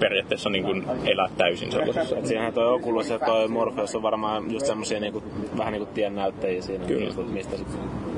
periaatteessa 0.00 0.50
niin 0.50 0.64
kuin 0.64 0.84
elää 1.04 1.28
täysin 1.38 1.72
sellaisessa. 1.72 2.16
Siinähän 2.24 2.52
toi 2.66 2.74
Oculus 2.74 3.10
ja 3.10 3.18
toi 3.18 3.48
Morpheus 3.48 3.94
on 3.94 4.02
varmaan 4.02 4.50
just 4.52 4.66
semmosia 4.66 5.00
niinku, 5.00 5.22
vähän 5.56 5.72
niinku 5.72 5.92
tien 5.94 6.14
näyttäjiä 6.14 6.62
siinä. 6.62 6.86
Kyllä. 6.86 7.04
Mistä, 7.04 7.22
mistä 7.22 7.56
sit 7.56 7.66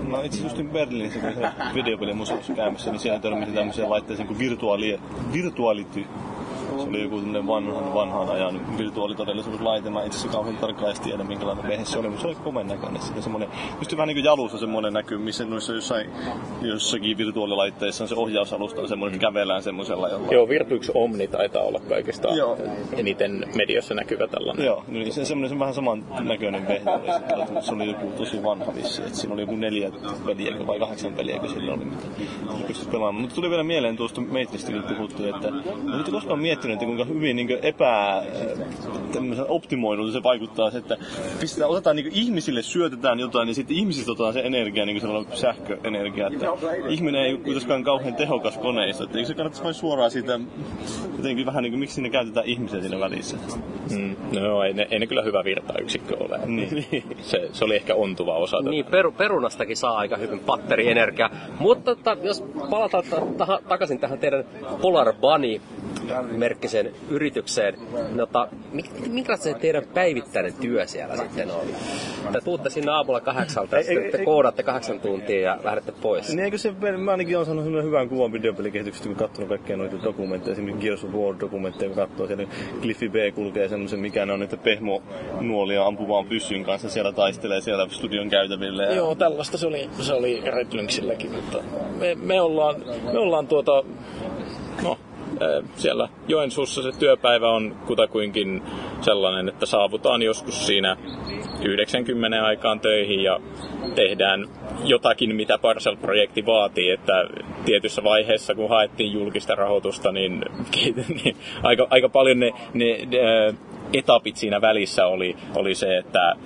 Mä 0.09 0.23
itse 0.23 0.43
just 0.43 0.57
Berliinissä, 0.73 1.21
kun 1.21 1.33
se 1.33 1.75
videopelimuseossa 1.75 2.53
käymässä, 2.53 2.91
niin 2.91 3.01
siellä 3.01 3.21
törmäsin 3.21 3.55
tämmöiseen 3.55 3.91
laitteeseen 3.91 4.27
kuin 4.27 4.39
virtuaali, 4.39 5.01
virtuality. 5.33 6.05
Se 6.69 6.89
oli 6.89 7.03
joku 7.03 7.19
tämmönen 7.21 7.47
vanhan, 7.47 7.95
vanhan 7.95 8.29
ajan 8.29 8.79
virtuaalitodellisuuslaite. 8.79 9.91
Mä 9.91 10.05
itse 10.05 10.19
asiassa 10.19 10.37
kauhean 10.37 10.57
tarkkaan 10.57 10.87
edes 10.87 11.01
tiedä, 11.01 11.25
minkälainen 11.25 11.69
vehje 11.69 11.85
se 11.85 11.99
oli, 11.99 12.09
mutta 12.09 12.23
se 12.23 12.29
oli 12.29 12.35
komen 12.35 12.69
näköinen. 12.69 13.03
Sitten 13.03 13.23
semmonen, 13.23 13.49
just 13.79 13.97
vähän 13.97 14.09
niin 14.09 14.17
kuin 14.17 14.25
jalussa 14.25 14.59
semmonen 14.59 14.93
näkyy, 14.93 15.19
missä 15.19 15.45
noissa 15.45 15.73
jossain, 15.73 16.11
jossakin 16.63 17.19
virtuaalilaitteissa 17.19 18.05
on 18.05 18.09
se 18.09 18.15
ohjausalusta 18.15 18.81
on 18.81 18.89
semmonen, 18.89 19.15
että 19.15 19.27
kävellään 19.27 19.63
semmoisella 19.63 20.09
jolla. 20.09 20.33
Joo, 20.33 20.49
Virtuix 20.49 20.91
Omni 20.95 21.29
taitaa 21.29 21.63
olla 21.63 21.81
kaikista 21.89 22.29
Joo. 22.29 22.59
eniten 22.93 23.45
mediassa 23.55 23.95
näkyvä 23.95 24.27
tällainen. 24.27 24.67
Joo, 24.67 24.85
niin 24.89 25.13
se 25.13 25.25
semmoinen 25.25 25.51
se 25.51 25.59
vähän 25.59 25.75
saman 25.75 26.05
näköinen 26.21 26.67
oli 26.67 27.09
että 27.43 27.61
se 27.61 27.73
oli 27.73 27.87
joku 27.87 28.07
tosi 28.17 28.43
vanha 28.43 28.75
vissi, 28.75 29.03
että 29.03 29.19
siinä 29.19 29.35
oli 29.35 29.43
joku 29.43 29.57
neljä 29.57 29.91
peliä 30.27 30.67
vai 30.67 30.79
kahdeksan 30.79 31.13
peliä, 31.13 31.39
kun 31.39 31.49
sillä 31.49 31.75
oli, 31.75 31.85
mitä 31.85 32.07
pystyi 32.67 32.89
pelaamaan. 32.93 33.23
Mutta 33.23 33.35
tuli 33.35 33.51
vielä 33.51 33.65
mieleen 33.65 33.97
tuosta 33.97 34.21
Matrixista, 34.21 34.73
kun 34.73 34.97
puhuttiin, 34.97 35.35
että 35.35 35.49
olette 35.95 36.11
koskaan 36.11 36.39
miettinyt, 36.39 36.58
että 36.65 36.85
kuinka 36.85 37.05
hyvin 37.05 37.37
niin 37.37 37.59
epä 37.63 38.23
tämmöisen 39.13 39.45
optimoidulta 39.49 40.13
se 40.13 40.23
vaikuttaa 40.23 40.71
että 40.75 40.97
pistetään, 41.41 41.71
otetaan 41.71 41.97
niin 41.97 42.11
ihmisille 42.13 42.63
syötetään 42.63 43.21
jotain 43.21 43.49
ja 43.49 43.55
sitten 43.55 43.77
ihmisistä 43.77 44.13
otetaan 44.13 44.33
se 44.33 44.41
energia, 44.41 44.87
niin 44.87 45.01
kuin 45.01 45.27
sähköenergia, 45.35 46.27
että 46.27 46.47
ihminen 46.89 47.23
ei 47.23 47.33
ole 47.33 47.41
kuitenkaan 47.41 47.85
kauhean 47.85 48.15
tehokas 48.15 48.59
koneista, 48.59 49.05
että 49.05 49.19
eikö 49.19 49.29
se 49.29 49.35
kannattaisi 49.35 49.65
vain 49.65 49.75
suoraan 49.75 50.11
siitä 50.11 50.41
jotenkin 51.17 51.47
vähän 51.47 51.63
niin 51.63 51.73
kuin, 51.73 51.81
miksi 51.81 51.95
sinne 51.95 52.11
käytetään 52.11 52.47
ihmisiä 52.47 52.81
siinä 52.81 53.01
välissä. 53.01 53.37
Mm, 53.91 54.17
no 54.41 54.63
ei 54.63 54.73
ne, 54.73 54.89
ei 54.91 54.99
ne 54.99 55.07
kyllä 55.07 55.23
hyvä 55.23 55.45
virtayksikkö 55.45 56.17
ole. 56.21 56.41
Niin. 56.47 56.85
Se, 57.21 57.49
se 57.53 57.65
oli 57.65 57.77
ehkä 57.77 57.95
ontuva 57.95 58.35
osa 58.35 58.57
tätä. 58.57 58.71
Niin, 58.71 58.85
peru, 58.85 59.13
perunastakin 59.13 59.77
saa 59.77 59.97
aika 59.97 60.17
hyvin 60.17 60.41
batterienergiaa. 60.41 61.31
Mutta 61.59 61.97
tota, 61.97 62.17
jos 62.23 62.45
palataan 62.71 63.05
ta- 63.11 63.47
ta- 63.47 63.63
takaisin 63.69 63.99
tähän 63.99 64.19
teidän 64.19 64.45
Polar 64.81 65.13
Bunny 65.13 65.61
merkkiseen 66.49 66.93
yritykseen, 67.11 67.75
tota, 68.17 68.49
mi- 68.73 68.85
minkälaista 69.09 69.45
se 69.45 69.55
teidän 69.55 69.83
päivittäinen 69.95 70.55
työ 70.61 70.87
siellä 70.87 71.17
sitten 71.17 71.51
on? 71.51 71.67
Te 72.33 72.41
tuutte 72.41 72.71
sinne 72.71 72.93
aamulla 72.93 73.21
kahdeksalta 73.21 73.77
ja 73.77 73.83
sitten 73.83 74.13
te 74.13 74.25
koodatte 74.25 74.63
kahdeksan 74.63 75.01
tuntia 75.01 75.41
ja 75.41 75.59
lähdette 75.65 75.93
pois. 75.93 76.29
Niin 76.29 76.45
eikö 76.45 76.59
se, 76.59 76.73
mä 76.99 77.11
ainakin 77.11 77.37
olen 77.37 77.47
saanut 77.47 77.65
sellainen 77.65 77.87
hyvän 77.87 78.09
kuvan 78.09 78.33
videopelikehityksestä, 78.33 79.09
kun 79.09 79.17
katsonut 79.17 79.49
kaikkia 79.49 79.77
noita 79.77 79.97
dokumentteja, 80.03 80.53
esimerkiksi 80.53 80.83
Gears 80.83 81.05
of 81.05 81.11
War 81.11 81.35
dokumentteja, 81.41 81.89
kun 81.89 81.97
katsoo 81.97 82.27
siellä 82.27 82.45
Cliffy 82.83 83.09
B 83.09 83.15
kulkee 83.35 83.69
semmoisen, 83.69 84.01
mikä 84.01 84.27
ne 84.27 84.33
on 84.33 84.41
niitä 84.41 84.57
pehmo-nuolia 84.57 85.87
ampuvaan 85.87 86.27
pyssyn 86.27 86.65
kanssa, 86.65 86.89
siellä 86.89 87.13
taistelee 87.13 87.61
siellä 87.61 87.87
studion 87.91 88.31
käytäville. 88.31 88.83
Ja... 88.83 88.95
Joo, 88.95 89.15
tällaista 89.15 89.59
se 89.59 89.67
oli, 89.67 89.91
se 90.01 90.13
oli 90.13 90.43
Red 90.45 90.67
Lynxilläkin, 90.73 91.33
mutta 91.33 91.59
me, 91.99 92.15
me, 92.15 92.41
ollaan, 92.41 92.75
me 93.13 93.19
ollaan 93.19 93.47
tuota, 93.47 93.85
siellä 95.77 96.09
Joensuussa 96.29 96.83
se 96.83 96.99
työpäivä 96.99 97.51
on 97.51 97.77
kutakuinkin 97.87 98.63
sellainen, 99.01 99.49
että 99.49 99.67
saavutaan 99.67 100.23
joskus 100.23 100.67
siinä 100.67 100.97
90 101.63 102.45
aikaan 102.45 102.81
töihin 102.81 103.23
ja 103.23 103.41
tehdään 103.95 104.49
jotakin, 104.85 105.37
mitä 105.37 105.59
Parcel-projekti 105.59 106.47
vaatii, 106.47 106.91
että 106.91 107.13
tietyssä 107.65 108.05
vaiheessa, 108.05 108.55
kun 108.55 108.69
haettiin 108.69 109.13
julkista 109.13 109.55
rahoitusta, 109.55 110.13
niin, 110.13 110.45
niin 111.25 111.37
aika, 111.63 111.87
aika 111.91 112.09
paljon 112.09 112.41
ne, 112.41 112.53
ne, 112.75 112.85
ne 113.11 113.55
etapit 113.93 114.37
siinä 114.37 114.61
välissä 114.61 115.07
oli, 115.07 115.37
oli 115.57 115.75
se, 115.75 115.97
että 115.97 116.21
ää, 116.21 116.37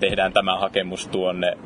tehdään 0.00 0.32
tämä 0.32 0.58
hakemus 0.58 1.08
tuonne, 1.08 1.56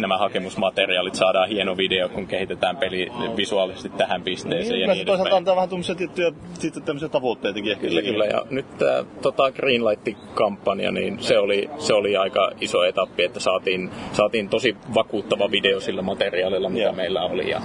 nämä 0.00 0.18
hakemusmateriaalit, 0.18 1.14
saadaan 1.14 1.48
hieno 1.48 1.76
video, 1.76 2.08
kun 2.08 2.26
kehitetään 2.26 2.76
peli 2.76 3.08
visuaalisesti 3.36 3.88
tähän 3.88 4.22
pisteeseen 4.22 4.72
Niin, 4.72 4.80
ja 4.80 4.86
ja 4.86 4.94
niin 4.94 5.06
toisaalta 5.06 5.36
antaa 5.36 5.56
vähän 5.56 5.68
tuommoisia 5.68 5.94
tiettyjä 5.94 6.32
sitten 6.52 6.82
tämmöisiä 6.82 7.08
tavoitteitakin 7.08 7.72
ehkä. 7.72 7.86
Kyllä, 7.86 8.02
kyllä. 8.02 8.24
Ja 8.24 8.42
nyt 8.50 8.78
tämä 8.78 9.04
tota 9.22 9.52
Greenlight-kampanja, 9.52 10.92
niin 10.92 11.22
se 11.22 11.38
oli, 11.38 11.70
se 11.78 11.94
oli 11.94 12.16
aika 12.16 12.50
iso 12.60 12.84
etappi, 12.84 13.24
että 13.24 13.40
saatiin, 13.40 13.90
saatiin 14.12 14.48
tosi 14.48 14.76
vakuuttava 14.94 15.50
video 15.50 15.80
sillä 15.80 16.02
materiaalilla, 16.02 16.68
mitä 16.68 16.84
Joo. 16.84 16.92
meillä 16.92 17.22
oli. 17.22 17.50
Ja, 17.50 17.60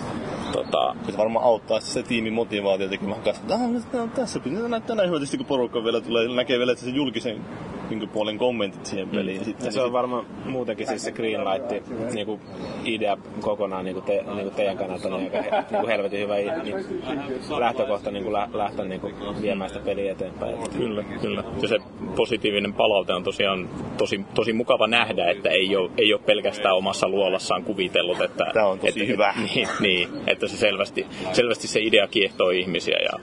tota, 0.55 0.95
Se 1.11 1.17
varmaan 1.17 1.45
auttaa 1.45 1.79
se 1.79 2.03
tiimin 2.03 2.33
motivaatio 2.33 2.89
tekemään 2.89 3.21
kanssa. 3.21 3.43
Ah, 3.51 3.59
tämä 3.91 4.03
on 4.03 4.09
tässä 4.09 4.39
peli. 4.39 4.55
Tämä 4.55 4.67
näyttää 4.67 4.95
näin 4.95 5.09
hyvältä, 5.09 5.37
kun 5.37 5.45
porukka 5.45 5.83
vielä 5.83 6.01
tulee, 6.01 6.27
näkee 6.27 6.57
vielä 6.57 6.71
että 6.71 6.85
se 6.85 6.91
julkisen 6.91 7.41
niin 7.89 8.09
puolen 8.09 8.37
kommentit 8.37 8.85
siihen 8.85 9.09
peliin. 9.09 9.37
Ja 9.37 9.45
sitten 9.45 9.71
se 9.71 9.81
on 9.81 9.93
varmaan 9.93 10.25
muutenkin 10.45 10.87
siis 10.87 11.03
se 11.03 11.11
Greenlight 11.11 11.89
niinku 12.13 12.39
idea 12.85 13.17
kokonaan 13.41 13.85
niinku, 13.85 14.01
te, 14.01 14.23
niinku 14.35 14.55
teidän 14.55 14.77
kannalta 14.77 15.09
niin 15.09 15.23
aika 15.23 15.41
he- 15.41 15.63
niinku 15.71 15.87
helvetin 15.87 16.19
hyvä 16.19 16.35
niinku, 16.35 17.59
lähtökohta 17.59 18.11
niinku 18.11 18.33
lä, 18.33 18.49
lähteä 18.53 18.85
niinku 18.85 19.11
viemään 19.41 19.69
sitä 19.69 19.81
peliä 19.85 20.11
eteenpäin. 20.11 20.63
Et 20.63 20.77
Kyllä, 20.77 21.03
kyllä. 21.21 21.43
Ja 21.61 21.67
se 21.67 21.77
positiivinen 22.15 22.73
palaute 22.73 23.13
on 23.13 23.23
tosiaan 23.23 23.69
tosi, 23.97 24.25
tosi 24.33 24.53
mukava 24.53 24.87
nähdä, 24.87 25.29
että 25.31 25.49
ei 25.49 25.75
ole, 25.75 25.91
ei 25.97 26.13
ole 26.13 26.21
pelkästään 26.25 26.75
omassa 26.75 27.09
luolassaan 27.09 27.63
kuvitellut, 27.63 28.21
että... 28.21 28.45
Tää 28.53 28.67
on 28.67 28.79
tosi 28.79 29.01
että, 29.01 29.11
hyvä. 29.11 29.33
Niin, 29.55 29.67
niin, 29.79 30.09
että 30.27 30.44
se 30.47 30.57
selvästi, 30.57 31.05
selvästi 31.33 31.67
se 31.67 31.79
idea 31.79 32.07
kiehtoo 32.07 32.49
ihmisiä 32.49 32.97
ja 32.97 33.19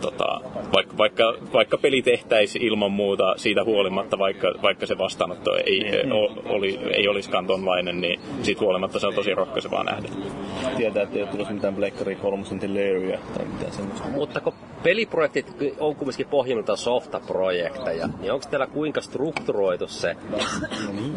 tota, 0.00 0.40
vaikka, 0.72 0.96
vaikka, 0.98 1.34
vaikka 1.52 1.78
peli 1.78 2.02
tehtäisiin 2.02 2.64
ilman 2.64 2.92
muuta 2.92 3.34
siitä 3.36 3.64
huolimatta, 3.64 4.18
vaikka, 4.18 4.54
vaikka 4.62 4.86
se 4.86 4.98
vastaanotto 4.98 5.56
ei, 5.56 5.80
Niin. 5.80 6.12
o, 6.12 6.28
oli, 6.44 6.80
ei 6.92 7.08
olisikaan 7.08 7.46
tonlainen, 7.46 8.00
niin 8.00 8.20
siitä 8.42 8.60
huolimatta 8.60 8.98
se 8.98 9.06
on 9.06 9.14
tosi 9.14 9.34
rohkaisevaa 9.34 9.84
nähdä. 9.84 10.08
tietää, 10.76 11.02
että 11.02 11.16
ei 11.16 11.22
ole 11.22 11.30
tulossa 11.30 11.54
mitään 11.54 11.74
Blackberry 11.76 12.14
3 12.14 12.44
Delaria 12.60 13.18
tai 13.36 13.44
mitään 13.46 13.72
semmoista. 13.72 14.08
Mutta 14.08 14.40
kun 14.40 14.52
peliprojektit 14.82 15.46
on 15.80 15.96
kumminkin 15.96 16.26
pohjimmiltaan 16.26 16.78
softaprojekteja, 16.78 18.08
niin 18.20 18.32
onko 18.32 18.46
teillä 18.50 18.66
kuinka 18.66 19.00
strukturoitu 19.00 19.88
se, 19.88 20.16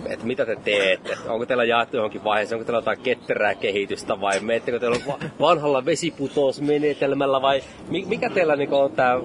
että 0.06 0.26
mitä 0.26 0.46
te 0.46 0.56
teette? 0.64 1.18
Onko 1.28 1.46
teillä 1.46 1.64
jaettu 1.64 1.98
johonkin 1.98 2.24
vaiheeseen, 2.24 2.58
onko 2.60 2.66
teillä 2.66 2.78
jotain 2.78 3.00
ketterää 3.00 3.56
kehitystä 3.56 4.22
vai 4.22 4.40
meettekö 4.40 4.80
teillä 4.80 4.98
vanhalla 5.40 5.86
vesiputousmenetelmällä 5.86 7.42
vai 7.42 7.62
mikä 7.90 8.30
teillä 8.30 8.56
niin 8.56 8.70
on 8.80 8.92
tämä, 8.92 9.20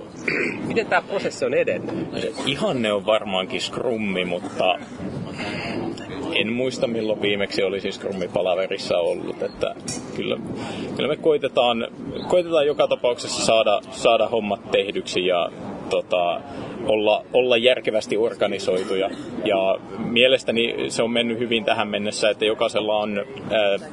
miten 0.66 0.86
tämä 0.86 1.02
prosessi 1.02 1.44
on 1.44 1.54
edennyt? 1.54 2.08
Ihanne 2.46 2.92
on 2.92 3.06
varmaankin 3.06 3.60
Scrummi, 3.60 4.24
mutta 4.24 4.78
en 6.34 6.52
muista 6.52 6.86
milloin 6.86 7.22
viimeksi 7.22 7.62
oli 7.62 7.80
siis 7.80 7.94
Scrummi-palaverissa 7.94 8.98
ollut, 8.98 9.42
että 9.42 9.74
kyllä, 10.16 10.36
kyllä 10.96 11.08
me 11.08 11.16
koitetaan, 11.16 11.88
koitetaan 12.28 12.66
joka 12.66 12.88
tapauksessa 12.88 13.46
saada, 13.46 13.80
saada 13.90 14.28
hommat 14.28 14.70
tehdyksi 14.70 15.26
ja 15.26 15.50
tota, 15.90 16.40
olla, 16.88 17.25
olla 17.33 17.57
järkevästi 17.57 18.16
organisoituja. 18.16 19.11
Ja 19.45 19.78
mielestäni 19.99 20.75
se 20.88 21.02
on 21.02 21.11
mennyt 21.11 21.38
hyvin 21.38 21.64
tähän 21.64 21.88
mennessä, 21.88 22.30
että 22.30 22.45
jokaisella 22.45 22.97
on 22.97 23.25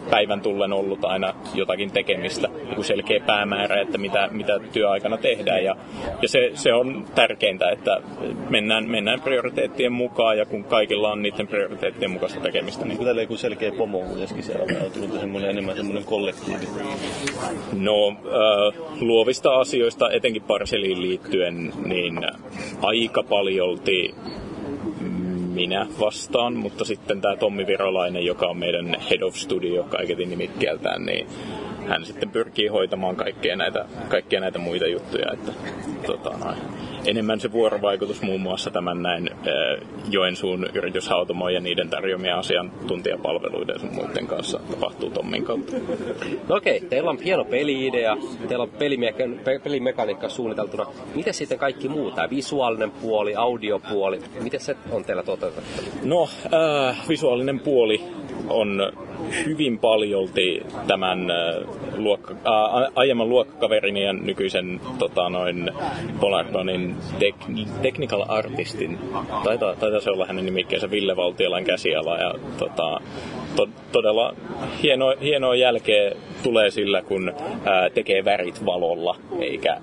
päivän 0.09 0.41
tullen 0.41 0.73
ollut 0.73 1.05
aina 1.05 1.33
jotakin 1.53 1.91
tekemistä, 1.91 2.49
joku 2.69 2.83
selkeä 2.83 3.19
päämäärä, 3.25 3.81
että 3.81 3.97
mitä, 3.97 4.29
mitä 4.31 4.59
työaikana 4.73 5.17
tehdään. 5.17 5.63
Ja, 5.63 5.75
ja 6.21 6.27
se, 6.27 6.51
se 6.53 6.73
on 6.73 7.05
tärkeintä, 7.15 7.69
että 7.69 8.01
mennään, 8.49 8.89
mennään 8.89 9.21
prioriteettien 9.21 9.91
mukaan 9.91 10.37
ja 10.37 10.45
kun 10.45 10.63
kaikilla 10.63 11.11
on 11.11 11.21
niiden 11.21 11.47
prioriteettien 11.47 12.11
mukaista 12.11 12.39
tekemistä. 12.39 12.85
Niin... 12.85 13.03
Täällä 13.03 13.21
joku 13.21 13.37
selkeä 13.37 13.71
pomo 13.71 13.99
kuitenkin 13.99 14.43
siellä 14.43 14.63
on 14.63 14.91
tullut 14.91 15.19
semmoinen 15.19 15.49
enemmän 15.49 15.75
semmoinen 15.75 16.05
kollektiivi. 16.05 16.65
No, 17.73 18.09
äh, 18.09 18.81
luovista 19.01 19.55
asioista, 19.55 20.11
etenkin 20.11 20.41
parseliin 20.41 21.01
liittyen, 21.01 21.73
niin 21.85 22.19
aika 22.85 23.23
paljolti 23.23 24.15
minä 25.53 25.87
vastaan, 25.99 26.53
mutta 26.53 26.85
sitten 26.85 27.21
tämä 27.21 27.35
Tommi 27.35 27.67
Virolainen, 27.67 28.25
joka 28.25 28.47
on 28.47 28.57
meidän 28.57 28.97
Head 29.09 29.21
of 29.21 29.35
Studio 29.35 29.83
kaiketin 29.83 30.29
nimikkeeltään, 30.29 31.05
niin 31.05 31.27
hän 31.87 32.05
sitten 32.05 32.29
pyrkii 32.29 32.67
hoitamaan 32.67 33.15
kaikkia 33.15 33.55
näitä, 33.55 33.85
kaikkia 34.09 34.39
näitä 34.39 34.59
muita 34.59 34.87
juttuja. 34.87 35.31
Että, 35.33 35.51
tota, 36.05 36.29
noin 36.37 36.57
enemmän 37.05 37.39
se 37.39 37.51
vuorovaikutus 37.51 38.21
muun 38.21 38.41
muassa 38.41 38.71
tämän 38.71 39.01
näin 39.01 39.29
Joensuun 40.09 40.67
yrityshautomo 40.73 41.49
ja 41.49 41.59
niiden 41.59 41.89
tarjoamia 41.89 42.37
asiantuntijapalveluiden 42.37 43.79
sun 43.79 43.95
muiden 43.95 44.27
kanssa 44.27 44.59
tapahtuu 44.71 45.09
Tommin 45.09 45.43
kautta. 45.43 45.71
No 46.47 46.55
okei, 46.55 46.77
okay, 46.77 46.89
teillä 46.89 47.09
on 47.09 47.19
hieno 47.19 47.45
peliidea, 47.45 48.17
teillä 48.47 48.63
on 48.63 48.69
pelimeka- 48.69 49.59
pelimekaniikka 49.63 50.29
suunniteltuna. 50.29 50.85
Miten 51.15 51.33
sitten 51.33 51.59
kaikki 51.59 51.89
muu, 51.89 52.11
tämä 52.11 52.29
visuaalinen 52.29 52.91
puoli, 52.91 53.35
audiopuoli, 53.35 54.19
miten 54.41 54.59
se 54.59 54.75
on 54.91 55.05
teillä 55.05 55.23
toteutettu? 55.23 55.81
No, 56.03 56.27
äh, 56.53 57.09
visuaalinen 57.09 57.59
puoli 57.59 58.01
on 58.49 58.91
hyvin 59.45 59.79
paljolti 59.79 60.61
tämän 60.87 61.27
luokka, 61.97 62.33
äh, 62.33 62.91
aiemman 62.95 63.29
luokkakaverini 63.29 64.03
ja 64.03 64.13
nykyisen 64.13 64.81
tota, 64.99 65.29
noin 65.29 65.71
Polardonin 66.19 66.94
tek- 67.19 67.67
technical 67.81 68.25
artistin, 68.27 68.99
taitaa, 69.43 69.75
taitaa 69.75 69.99
se 69.99 70.09
olla 70.11 70.25
hänen 70.25 70.45
nimikkeensä 70.45 70.91
Ville 70.91 71.15
Valtiolan 71.15 71.63
käsiala 71.63 72.17
ja 72.17 72.33
tota, 72.57 73.01
to, 73.55 73.69
todella 73.91 74.35
hieno, 74.83 75.15
hienoa 75.21 75.55
jälkeä 75.55 76.11
tulee 76.43 76.71
sillä, 76.71 77.01
kun 77.01 77.33
ää, 77.65 77.89
tekee 77.89 78.25
värit 78.25 78.65
valolla, 78.65 79.15
eikä 79.39 79.77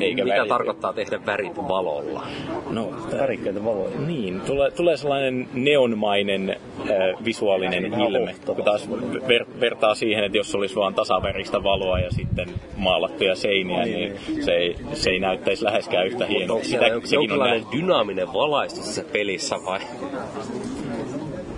eikä 0.00 0.24
Mitä 0.24 0.36
värit... 0.36 0.48
tarkoittaa 0.48 0.92
tehdä 0.92 1.20
värit 1.26 1.56
valolla? 1.56 2.26
No, 2.70 2.90
värikkäitä 3.18 3.64
valoja. 3.64 4.00
Niin, 4.06 4.40
tulee, 4.40 4.70
tulee 4.70 4.96
sellainen 4.96 5.48
neonmainen 5.54 6.50
äh, 6.50 7.24
visuaalinen 7.24 7.84
ilme, 7.84 8.34
kun 8.46 8.64
taas 8.64 8.90
ver, 9.28 9.44
vertaa 9.60 9.94
siihen, 9.94 10.24
että 10.24 10.38
jos 10.38 10.54
olisi 10.54 10.76
vain 10.76 10.94
tasaväristä 10.94 11.62
valoa 11.62 11.98
ja 11.98 12.10
sitten 12.10 12.48
maalattuja 12.76 13.34
seiniä, 13.34 13.84
niin, 13.84 13.98
niin, 13.98 14.20
niin 14.28 14.44
se, 14.44 14.52
ei, 14.52 14.76
se 14.92 15.10
ei 15.10 15.20
näyttäisi 15.20 15.64
läheskään 15.64 16.06
yhtä 16.06 16.26
hienoa. 16.26 16.56
Onko 16.56 16.66
siellä 16.68 16.88
jonkinlainen 17.12 17.62
dynaaminen 17.72 18.32
valaistus 18.32 18.84
tässä 18.84 19.04
pelissä 19.12 19.56
vai? 19.64 19.80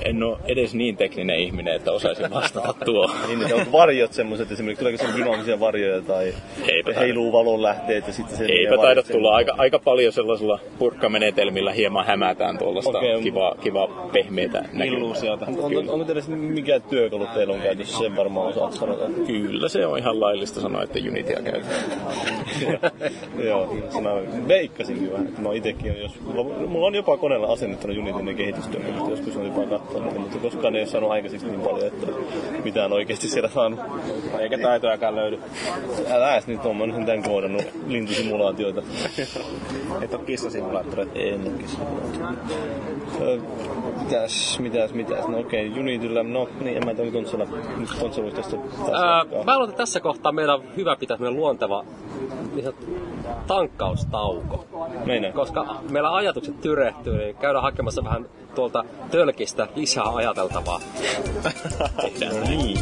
En 0.05 0.23
ole 0.23 0.39
edes 0.45 0.75
niin 0.75 0.97
tekninen 0.97 1.39
ihminen, 1.39 1.75
että 1.75 1.93
osaisin 1.93 2.31
vastata 2.31 2.75
tuo. 2.85 3.11
niin, 3.29 3.43
että 3.43 3.55
onko 3.55 3.73
varjot 3.73 4.13
semmoiset, 4.13 4.53
esimerkiksi 4.53 4.85
tuleeko 4.85 5.05
sen 5.05 5.17
dynaamisia 5.17 5.61
varjoja 5.61 6.03
tai 6.03 6.35
Eipä 6.69 6.93
heiluu 6.93 7.33
valonlähteet 7.33 8.07
ja 8.07 8.13
sitten 8.13 8.37
se... 8.37 8.45
Eipä 8.45 8.77
taida 8.77 9.03
tulla. 9.03 9.37
Aika, 9.37 9.55
aika 9.59 9.79
paljon 9.79 10.13
sellaisilla 10.13 10.59
purkkamenetelmillä 10.79 11.73
hieman 11.73 12.07
hämätään 12.07 12.59
tuollaista 12.59 12.99
okay. 12.99 13.23
kivaa, 13.23 13.55
kiva 13.61 14.09
pehmeitä 14.13 14.65
Illuusiota. 14.85 15.47
On, 15.47 15.77
on, 15.77 15.91
onko 15.91 16.05
teillä 16.05 16.37
mikä 16.37 16.81
työkalu 16.81 17.27
teillä 17.27 17.55
on 17.55 17.61
käytössä? 17.61 17.99
Sen 17.99 18.17
varmaan 18.17 18.47
osaat 18.49 18.73
sanoa. 18.73 18.97
Kyllä 19.27 19.69
se 19.69 19.87
on 19.87 19.99
ihan 19.99 20.21
laillista 20.21 20.61
sanoa, 20.61 20.83
että 20.83 20.99
Unityä 21.09 21.43
käytetään. 21.43 21.85
Joo, 23.49 23.77
sanoin. 23.91 24.49
Veikkasinkin 24.49 25.13
vähän, 25.13 25.27
että 25.27 25.41
mä 25.41 25.53
itsekin 25.53 26.01
jos... 26.03 26.21
Mulla 26.67 26.87
on 26.87 26.95
jopa 26.95 27.17
koneella 27.17 27.53
asennettuna 27.53 27.95
kehitystyö, 28.37 28.81
mutta 28.81 29.11
joskus 29.11 29.37
on 29.37 29.47
jopa 29.47 29.67
niitä, 30.01 30.19
mutta 30.19 30.39
koskaan 30.39 30.77
ei 30.77 30.83
ole 30.83 30.89
saanut 30.89 31.11
aikaiseksi 31.11 31.47
niin 31.47 31.61
paljon, 31.61 31.87
että 31.87 32.07
mitään 32.65 32.93
oikeasti 32.93 33.29
siellä 33.29 33.49
saanut. 33.49 33.81
Eikä 34.39 34.59
taitojakaan 34.59 35.17
löydy. 35.17 35.39
Älä 36.11 36.33
edes 36.33 36.47
nyt 36.47 36.67
on, 36.67 36.77
mä 36.77 36.87
nyt 36.87 37.07
tämän 37.07 37.23
koodannut 37.23 37.63
lintusimulaatioita. 37.87 38.83
Et 40.03 40.15
ole 40.15 40.25
kissasimulaattoreita? 40.27 41.13
En 41.19 41.41
ole 41.41 41.51
kissasimulaattoreita. 41.59 43.45
Mitäs, 44.03 44.59
mitäs, 44.59 44.95
mitäs? 44.95 45.29
No 45.29 45.39
okei, 45.39 45.69
okay, 45.69 45.81
Unityllä, 45.81 46.23
no 46.23 46.49
niin, 46.61 46.77
en 46.77 46.85
mä 46.85 46.95
tiedä, 46.95 47.11
nyt 47.11 47.29
siellä 47.29 47.47
nyt 48.25 48.35
tästä. 48.35 48.57
Ää, 48.93 49.25
mä 49.45 49.55
luulen, 49.55 49.71
että 49.71 49.83
tässä 49.83 50.01
kohtaa 50.01 50.33
meillä 50.33 50.55
on 50.55 50.63
hyvä 50.77 50.97
pitää 50.97 51.17
meidän 51.17 51.37
luonteva 51.37 51.85
niin 52.55 52.75
tankkaustauko. 53.47 54.67
Meine. 55.07 55.33
Koska 55.33 55.77
meillä 55.91 56.15
ajatukset 56.15 56.61
tyrehtyy, 56.61 57.19
niin 57.19 57.37
käydään 57.37 57.63
hakemassa 57.63 58.05
vähän 58.05 58.27
tuolta 58.55 58.85
tölkistä 59.11 59.69
lisää 59.85 60.15
ajateltavaa. 60.15 60.81
no 62.33 62.41
niin. 62.49 62.79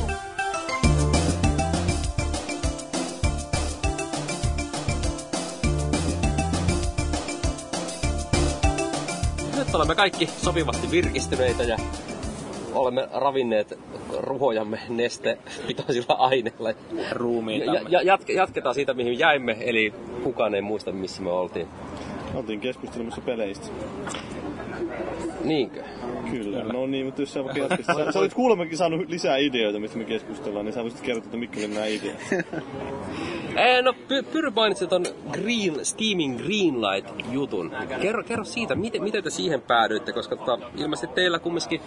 Nyt 9.56 9.74
olemme 9.74 9.94
kaikki 9.94 10.26
sopivasti 10.26 10.90
virkistyneitä 10.90 11.62
ja 11.62 11.76
olemme 12.72 13.08
ravinneet 13.12 13.78
ruhojamme 14.18 14.78
nestepitoisilla 14.88 16.14
aineilla. 16.14 16.74
Ruumiin. 17.10 17.66
Ja, 17.66 17.80
ja, 17.88 18.02
jatke, 18.02 18.32
jatketaan 18.32 18.74
siitä, 18.74 18.94
mihin 18.94 19.18
jäimme, 19.18 19.56
eli 19.60 19.94
kukaan 20.22 20.54
ei 20.54 20.62
muista, 20.62 20.92
missä 20.92 21.22
me 21.22 21.30
oltiin. 21.30 21.68
Oltiin 22.34 22.60
keskustelemassa 22.60 23.20
peleistä. 23.20 23.66
Niinkö? 25.44 25.82
Kyllä. 26.32 26.64
No 26.64 26.86
niin, 26.86 27.06
mutta 27.06 27.22
jos 27.22 27.32
sä 27.32 27.44
vaikka 27.44 27.76
sä, 27.82 28.12
sä 28.12 28.18
olit 28.18 28.34
kuulemmakin 28.34 28.78
saanut 28.78 29.08
lisää 29.08 29.36
ideoita, 29.36 29.78
mistä 29.78 29.98
me 29.98 30.04
keskustellaan, 30.04 30.64
niin 30.64 30.72
sä 30.72 30.82
voisit 30.82 31.00
kertoa, 31.00 31.24
että 31.24 31.36
mitkä 31.36 31.60
nämä 31.68 31.86
ideat. 31.86 32.18
Ee, 33.56 33.82
no, 33.82 33.94
Pyry 34.32 34.50
mainitsi 34.56 34.86
ton 34.86 35.04
Green, 35.32 35.84
Steaming 35.84 36.38
Greenlight-jutun. 36.38 37.72
Kerro, 38.02 38.22
kerro 38.22 38.44
siitä, 38.44 38.74
miten, 38.74 39.02
miten 39.02 39.24
te 39.24 39.30
siihen 39.30 39.60
päädyitte, 39.60 40.12
koska 40.12 40.36
tota, 40.36 40.58
ilmeisesti 40.76 41.14
teillä 41.14 41.38
kumminkin 41.38 41.80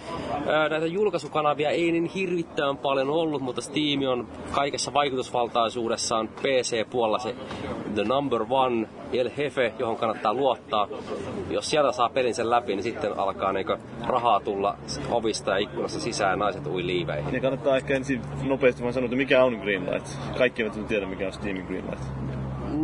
ää, 0.46 0.68
näitä 0.68 0.86
julkaisukanavia 0.86 1.70
ei 1.70 1.92
niin 1.92 2.04
hirvittävän 2.04 2.78
paljon 2.78 3.10
ollut, 3.10 3.42
mutta 3.42 3.60
Steam 3.60 4.02
on 4.08 4.28
kaikessa 4.52 4.92
vaikutusvaltaisuudessaan 4.92 6.28
PC-puolella 6.28 7.18
se 7.18 7.34
the 7.94 8.04
number 8.04 8.46
one, 8.48 8.88
El 9.12 9.30
Hefe, 9.36 9.74
johon 9.78 9.96
kannattaa 9.96 10.34
luottaa. 10.34 10.88
Jos 11.50 11.70
sieltä 11.70 11.92
saa 11.92 12.08
pelin 12.08 12.34
sen 12.34 12.50
läpi, 12.50 12.76
niin 12.76 12.82
sitten 12.82 13.18
alkaa 13.18 13.52
niin 13.52 13.66
rahaa 14.06 14.35
tulla 14.40 14.76
ovista 15.10 15.50
ja 15.50 15.56
ikkunasta 15.56 16.00
sisään 16.00 16.38
naiset 16.38 16.66
ui 16.66 16.86
liiveihin. 16.86 17.32
Niin 17.32 17.42
kannattaa 17.42 17.76
ehkä 17.76 17.94
ensin 17.94 18.22
nopeasti 18.42 18.82
vaan 18.82 18.92
sanoa, 18.92 19.04
että 19.04 19.16
mikä 19.16 19.44
on 19.44 19.54
Greenlight. 19.54 20.06
Kaikki 20.38 20.62
eivät 20.62 20.88
tiedä, 20.88 21.06
mikä 21.06 21.26
on 21.26 21.32
Steamin 21.32 21.64
Greenlight. 21.64 22.04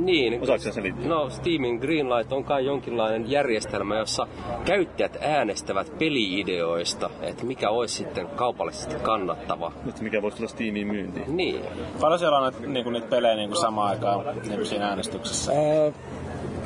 Niin. 0.04 0.42
Osaatko 0.42 0.62
sen 0.62 0.72
selittää? 0.72 1.08
No, 1.08 1.30
Steamin 1.30 1.76
Greenlight 1.76 2.32
on 2.32 2.44
kai 2.44 2.64
jonkinlainen 2.66 3.30
järjestelmä, 3.30 3.98
jossa 3.98 4.26
käyttäjät 4.64 5.18
äänestävät 5.20 5.98
peliideoista, 5.98 7.10
että 7.22 7.44
mikä 7.44 7.70
olisi 7.70 7.94
sitten 7.94 8.26
kaupallisesti 8.26 8.94
kannattava. 8.94 9.72
Että 9.88 10.02
mikä 10.02 10.22
voisi 10.22 10.36
tulla 10.36 10.50
Steamiin 10.50 10.86
myyntiin. 10.86 11.36
Niin. 11.36 11.60
Paljon 12.00 12.18
siellä 12.18 12.38
on 12.38 12.52
niinku, 12.66 12.90
niitä 12.90 13.06
pelejä 13.06 13.36
niinku 13.36 13.56
samaan 13.56 13.90
aikaan 13.90 14.24
niinku 14.48 14.64
siinä 14.64 14.88
äänestyksessä? 14.88 15.52
Ää, 15.52 15.92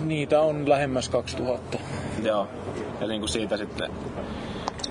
niitä 0.04 0.40
on 0.40 0.68
lähemmäs 0.68 1.08
2000. 1.08 1.78
Joo. 2.22 2.48
Ja 3.00 3.06
niinku 3.06 3.26
siitä 3.26 3.56
sitten 3.56 3.90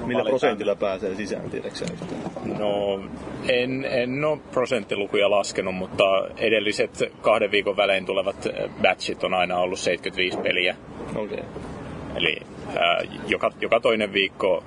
Millä 0.06 0.24
prosentilla 0.24 0.76
pääsee 0.76 1.16
sisään, 1.16 1.50
tiedätkö 1.50 1.86
No, 2.60 3.00
en, 3.50 3.86
en 3.90 4.26
ole 4.26 4.40
prosenttilukuja 4.52 5.30
laskenut, 5.30 5.76
mutta 5.76 6.04
edelliset 6.38 7.04
kahden 7.22 7.52
viikon 7.52 7.78
välein 7.78 8.06
tulevat 8.06 8.48
batchit 8.82 9.24
on 9.24 9.34
aina 9.34 9.58
ollut 9.58 9.80
75 9.80 10.38
peliä. 10.38 10.76
Okay. 11.16 11.44
Eli 12.16 12.38
ää, 12.80 13.02
joka, 13.28 13.52
joka 13.62 13.80
toinen 13.80 14.14
viikko 14.14 14.64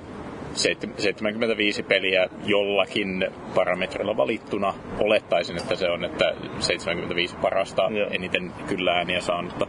75 0.55 1.83
peliä 1.83 2.29
jollakin 2.45 3.27
parametrilla 3.55 4.17
valittuna. 4.17 4.75
Olettaisin, 4.99 5.57
että 5.57 5.75
se 5.75 5.91
on, 5.91 6.05
että 6.05 6.35
75 6.59 7.37
parasta 7.37 7.89
Joo. 7.91 8.09
eniten 8.11 8.53
kyllä 8.69 8.93
ääniä 8.93 9.21
saanutta 9.21 9.67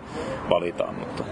valitaan, 0.49 0.95
mutta 0.95 1.23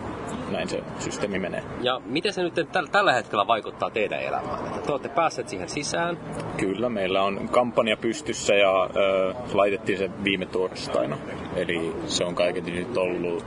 näin 0.51 0.69
se 0.69 0.83
systeemi 0.99 1.39
menee. 1.39 1.63
Ja 1.81 2.01
miten 2.05 2.33
se 2.33 2.43
nyt 2.43 2.53
täl- 2.57 2.89
tällä 2.91 3.13
hetkellä 3.13 3.47
vaikuttaa 3.47 3.89
teidän 3.89 4.21
elämään? 4.21 4.59
Te 4.85 4.91
olette 4.91 5.09
päässeet 5.09 5.49
siihen 5.49 5.69
sisään? 5.69 6.17
Kyllä, 6.57 6.89
meillä 6.89 7.23
on 7.23 7.49
kampanja 7.51 7.97
pystyssä 7.97 8.55
ja 8.55 8.89
ö, 8.95 9.33
laitettiin 9.53 9.97
se 9.97 10.09
viime 10.23 10.45
torstaina. 10.45 11.17
Eli 11.55 11.95
se 12.05 12.25
on 12.25 12.35
kaiketi 12.35 12.71
nyt 12.71 12.97
ollut 12.97 13.45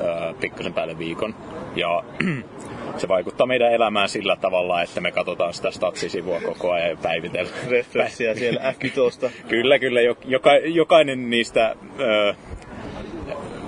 ö, 0.00 0.34
pikkasen 0.40 0.74
päälle 0.74 0.98
viikon. 0.98 1.34
Ja 1.76 2.02
se 2.96 3.08
vaikuttaa 3.08 3.46
meidän 3.46 3.72
elämään 3.72 4.08
sillä 4.08 4.36
tavalla, 4.36 4.82
että 4.82 5.00
me 5.00 5.12
katsotaan 5.12 5.54
sitä 5.54 5.70
statsisivua 5.70 6.40
koko 6.40 6.72
ajan 6.72 6.90
ja 6.90 6.96
päivitellään. 6.96 7.56
Refreksiä 7.68 8.34
siellä 8.34 8.60
äkkitosta. 8.68 9.30
kyllä, 9.48 9.78
kyllä. 9.78 10.00
Joka, 10.24 10.50
jokainen 10.56 11.30
niistä 11.30 11.76
ö, 12.00 12.34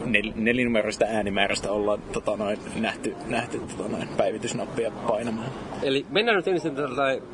nel, 0.06 0.32
nelinumeroista 0.34 1.04
äänimäärästä 1.04 1.72
ollaan 1.72 2.02
tota 2.12 2.36
noin, 2.36 2.58
nähty, 2.76 3.16
nähty 3.26 3.60
tota 3.76 3.88
noin, 3.88 4.08
päivitysnappia 4.16 4.90
painamaan. 4.90 5.48
Eli 5.82 6.06
mennään 6.10 6.36
nyt 6.36 6.48
ensin 6.48 6.72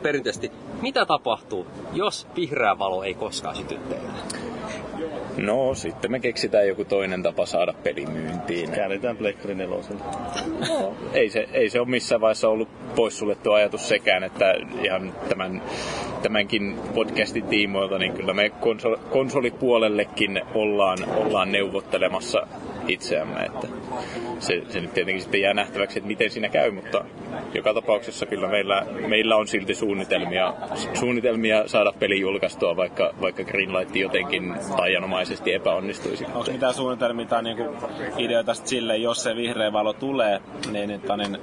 perinteisesti. 0.03 0.53
Mitä 0.83 1.07
tapahtuu, 1.07 1.67
jos 1.93 2.29
vihreä 2.37 2.79
valo 2.79 3.03
ei 3.03 3.15
koskaan 3.15 3.57
syty 3.57 3.75
teille? 3.75 4.52
No, 5.37 5.75
sitten 5.75 6.11
me 6.11 6.21
keksitään 6.21 6.69
joku 6.69 6.85
toinen 6.85 7.23
tapa 7.23 7.47
saada 7.47 7.75
pelimyyntiin. 7.83 8.71
Käännetään 8.71 9.17
Pleikkari 9.17 9.55
nelosen. 9.55 9.97
No, 10.69 10.95
ei, 11.13 11.31
se, 11.31 11.49
ei 11.53 11.71
se 11.71 11.81
ole 11.81 11.89
missään 11.89 12.21
vaiheessa 12.21 12.49
ollut 12.49 12.69
poissuljettu 12.95 13.53
ajatus 13.53 13.89
sekään, 13.89 14.25
että 14.25 14.55
ihan 14.85 15.15
tämän, 15.29 15.63
tämänkin 16.23 16.77
podcastin 16.95 17.45
tiimoilta, 17.45 17.99
niin 17.99 18.13
kyllä 18.13 18.35
me 18.35 18.51
konsol, 18.51 18.97
konsolipuolellekin 19.11 20.41
ollaan, 20.55 20.99
ollaan 21.17 21.53
neuvottelemassa 21.53 22.47
itseämme. 22.89 23.41
Että 23.41 23.69
se, 24.39 24.63
se 24.69 24.81
nyt 24.81 24.95
tietenkin 24.95 25.23
sitten 25.23 25.41
jää 25.41 25.55
nähtäväksi, 25.55 25.99
että 25.99 26.09
miten 26.09 26.31
siinä 26.31 26.49
käy, 26.49 26.71
mutta 26.71 27.05
joka 27.55 27.75
tapauksessa 27.75 28.27
kyllä 28.27 28.49
meillä, 28.49 28.87
meillä 29.07 29.37
on 29.37 29.49
silti 29.49 29.75
suunnitelmia, 29.75 30.55
suunnitelmia 30.95 31.69
saada 31.69 31.93
peli 31.99 32.21
julkaistua, 32.21 32.77
vaikka, 32.77 33.15
vaikka 33.21 33.45
Greenlight 33.45 33.97
jotenkin 33.97 34.55
taianomaisesti 34.77 35.53
epäonnistuisi. 35.53 36.25
Onko 36.25 36.53
mitään 36.53 36.75
suunnitelmia 36.75 37.27
tai 37.27 37.43
niinku 37.43 37.65
ideoita 38.19 38.55
sille, 38.55 38.97
jos 38.97 39.23
se 39.23 39.37
vihreä 39.37 39.73
valo 39.73 39.93
tulee, 39.93 40.41
niin, 40.73 40.89
niin, 40.89 41.01
niin 41.17 41.39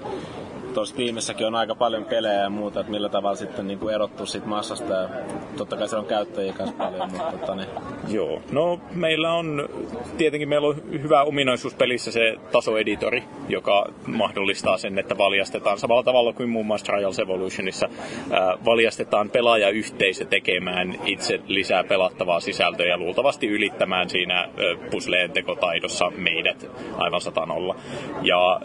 tuossa 0.73 0.95
tiimissäkin 0.95 1.47
on 1.47 1.55
aika 1.55 1.75
paljon 1.75 2.05
pelejä 2.05 2.33
ja 2.33 2.49
muuta, 2.49 2.79
että 2.79 2.91
millä 2.91 3.09
tavalla 3.09 3.35
sitten 3.35 3.67
niin 3.67 3.79
kuin 3.79 3.95
erottuu 3.95 4.25
siitä 4.25 4.47
massasta. 4.47 4.93
Ja 4.93 5.09
totta 5.57 5.77
kai 5.77 5.87
se 5.89 5.95
on 5.95 6.05
käyttäjiä 6.05 6.53
kanssa 6.53 6.75
paljon, 6.77 7.11
mutta 7.11 7.31
tota, 7.31 7.55
niin. 7.55 7.69
Joo, 8.07 8.41
no 8.51 8.79
meillä 8.91 9.33
on, 9.33 9.69
tietenkin 10.17 10.49
meillä 10.49 10.67
on 10.67 10.75
hyvä 10.91 11.23
ominaisuus 11.23 11.75
pelissä 11.75 12.11
se 12.11 12.35
tasoeditori, 12.51 13.23
joka 13.49 13.85
mahdollistaa 14.07 14.77
sen, 14.77 14.99
että 14.99 15.17
valjastetaan 15.17 15.79
samalla 15.79 16.03
tavalla 16.03 16.33
kuin 16.33 16.49
muun 16.49 16.65
muassa 16.65 16.85
Trials 16.85 17.19
Evolutionissa, 17.19 17.89
ää, 18.31 18.57
valjastetaan 18.65 19.29
pelaajayhteisö 19.29 20.25
tekemään 20.25 20.95
itse 21.05 21.39
lisää 21.47 21.83
pelattavaa 21.83 22.39
sisältöä 22.39 22.85
ja 22.85 22.97
luultavasti 22.97 23.47
ylittämään 23.47 24.09
siinä 24.09 24.49
pusleen 24.91 25.31
tekotaidossa 25.31 26.11
meidät 26.17 26.69
aivan 26.97 27.21
satanolla. 27.21 27.75
Ja 28.21 28.51
ää, 28.53 28.59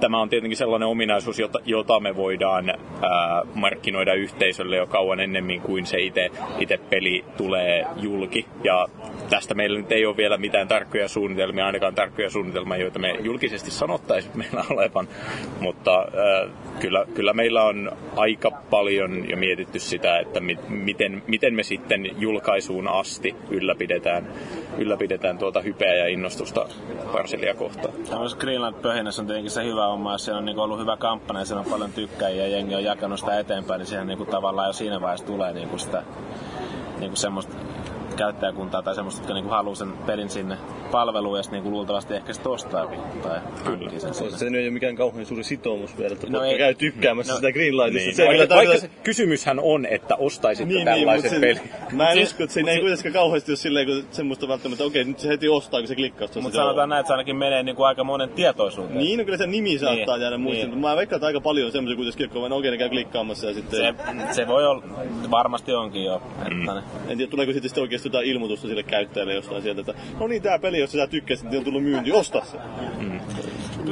tämä 0.00 0.20
on 0.20 0.28
tietenkin 0.28 0.56
sellainen 0.56 0.88
ominaisuus, 0.88 1.37
jota, 1.38 1.58
jota 1.64 2.00
me 2.00 2.16
voidaan 2.16 2.70
ää, 2.70 3.42
markkinoida 3.54 4.14
yhteisölle 4.14 4.76
jo 4.76 4.86
kauan 4.86 5.20
ennemmin 5.20 5.60
kuin 5.60 5.86
se 5.86 5.98
itse 6.58 6.78
peli 6.90 7.24
tulee 7.36 7.84
julki. 7.96 8.46
Ja 8.64 8.86
tästä 9.30 9.54
meillä 9.54 9.78
nyt 9.78 9.92
ei 9.92 10.06
ole 10.06 10.16
vielä 10.16 10.38
mitään 10.38 10.68
tarkkoja 10.68 11.08
suunnitelmia, 11.08 11.66
ainakaan 11.66 11.94
tarkkoja 11.94 12.30
suunnitelmia, 12.30 12.76
joita 12.76 12.98
me 12.98 13.16
julkisesti 13.20 13.70
sanottaisiin 13.70 14.38
meillä 14.38 14.64
olevan. 14.70 15.08
Mutta 15.60 15.98
ää, 15.98 16.48
kyllä, 16.80 17.04
kyllä 17.14 17.32
meillä 17.32 17.64
on 17.64 17.92
aika 18.16 18.50
paljon 18.70 19.30
jo 19.30 19.36
mietitty 19.36 19.78
sitä, 19.78 20.18
että 20.18 20.40
mi, 20.40 20.58
miten, 20.68 21.22
miten 21.26 21.54
me 21.54 21.62
sitten 21.62 22.10
julkaisuun 22.18 22.88
asti 22.88 23.34
ylläpidetään, 23.50 24.26
ylläpidetään 24.78 25.38
tuota 25.38 25.60
hypeä 25.60 25.94
ja 25.94 26.06
innostusta 26.06 26.68
Parselia 27.12 27.54
kohtaan. 27.54 27.94
Tämmöisessä 28.10 28.40
Greenland 28.40 28.76
pöhinässä 28.82 29.22
on 29.22 29.26
tietenkin 29.26 29.50
se 29.50 29.64
hyvä 29.64 29.86
oma, 29.86 30.12
jos 30.12 30.24
siellä 30.24 30.38
on 30.38 30.44
niin 30.44 30.58
ollut 30.58 30.80
hyvä 30.80 30.96
kampanja 30.96 31.40
ja 31.40 31.44
siellä 31.44 31.60
on 31.60 31.70
paljon 31.70 31.92
tykkäjiä 31.92 32.46
ja 32.46 32.48
jengi 32.48 32.74
on 32.74 32.84
jakanut 32.84 33.20
sitä 33.20 33.38
eteenpäin, 33.38 33.78
niin 33.78 33.86
siihen 33.86 34.06
niin 34.06 34.26
tavallaan 34.26 34.68
jo 34.68 34.72
siinä 34.72 35.00
vaiheessa 35.00 35.26
tulee 35.26 35.52
niin 35.52 35.78
sitä 35.78 36.02
niin 36.98 37.16
semmoista 37.16 37.54
käyttäjäkuntaa 38.18 38.82
tai 38.82 38.94
semmoista, 38.94 39.20
jotka 39.20 39.34
niinku 39.34 39.50
haluaa 39.50 39.74
sen 39.74 39.92
pelin 40.06 40.30
sinne 40.30 40.56
palveluun 40.90 41.38
ja 41.38 41.42
niinku 41.50 41.70
luultavasti 41.70 42.14
ehkä 42.14 42.32
sitten 42.32 42.52
ostaakin. 42.52 43.00
Tai 43.22 43.40
kyllä. 43.64 43.90
Sen 43.98 44.14
se, 44.14 44.30
se 44.30 44.46
ei 44.46 44.50
ole 44.50 44.70
mikään 44.70 44.96
kauhean 44.96 45.26
suuri 45.26 45.44
sitoumus 45.44 45.98
vielä, 45.98 46.12
että 46.12 46.26
no 46.30 46.42
ei, 46.42 46.58
käy 46.58 46.74
tykkäämässä 46.74 47.32
no, 47.32 47.36
sitä 47.36 47.52
Greenlightista. 47.52 48.06
Niin. 48.06 48.16
Se 48.16 48.26
vaikka, 48.26 48.38
vaikka 48.38 48.54
tarvita... 48.54 48.80
se 48.80 48.90
kysymyshän 49.02 49.58
on, 49.62 49.86
että 49.86 50.16
ostaisit 50.16 50.68
niin, 50.68 50.74
niin 50.74 50.84
tällaisen 50.84 51.30
niin, 51.30 51.40
pelin. 51.40 51.60
Mä 51.92 52.10
en 52.10 52.16
siis, 52.16 52.28
usko, 52.28 52.42
että 52.42 52.54
siinä 52.54 52.72
ei 52.72 52.80
kuitenkaan 52.80 53.12
kauheasti 53.12 53.52
ole 53.52 53.56
silleen, 53.56 53.86
kun 53.86 54.04
semmoista 54.10 54.48
välttämättä, 54.48 54.84
okei, 54.84 55.04
nyt 55.04 55.18
se 55.18 55.28
heti 55.28 55.48
ostaa, 55.48 55.80
kun 55.80 55.88
se 55.88 55.94
klikkaa. 55.94 56.28
Mutta 56.40 56.56
sanotaan 56.56 56.88
näin, 56.88 57.00
että 57.00 57.08
se 57.08 57.14
ainakin 57.14 57.36
menee 57.36 57.62
niin 57.62 57.76
kuin 57.76 57.86
aika 57.86 58.04
monen 58.04 58.28
tietoisuuteen. 58.28 58.98
Niin, 58.98 59.18
no 59.18 59.24
kyllä 59.24 59.38
se 59.38 59.46
nimi 59.46 59.78
saattaa 59.78 60.16
niin, 60.16 60.22
jäädä 60.22 60.38
muistiin. 60.38 60.70
Niin. 60.70 60.80
Mä 60.80 60.96
veikkaan, 60.96 61.18
että 61.18 61.26
aika 61.26 61.40
paljon 61.40 61.72
semmoisia 61.72 61.96
kuitenkin, 61.96 62.24
jotka 62.24 62.40
vaan 62.40 62.52
okei, 62.52 62.70
ne 62.70 62.78
käy 62.78 62.88
klikkaamassa 62.88 63.46
ja 63.46 63.54
sitten... 63.54 63.80
Se, 63.80 63.94
se 64.34 64.46
voi 64.46 64.66
olla, 64.66 64.82
varmasti 65.30 65.72
onkin 65.72 66.04
jo. 66.04 66.22
Mm. 66.50 66.68
En 67.08 67.16
tiedä, 67.16 67.30
tuleeko 67.30 67.52
sitten 67.52 67.82
oikeasti 67.82 68.07
jotain 68.08 68.26
ilmoitusta 68.26 68.68
sille 68.68 68.82
käyttäjälle 68.82 69.34
jostain 69.34 69.62
sieltä, 69.62 69.80
että 69.80 69.94
no 70.20 70.26
niin, 70.26 70.42
tää 70.42 70.58
peli, 70.58 70.78
jos 70.78 70.92
sä 70.92 71.06
tykkäsit, 71.06 71.50
niin 71.50 71.58
on 71.58 71.64
tullut 71.64 71.82
myynti, 71.82 72.12
osta 72.12 72.44
se. 72.44 72.56
Mm. 72.98 73.17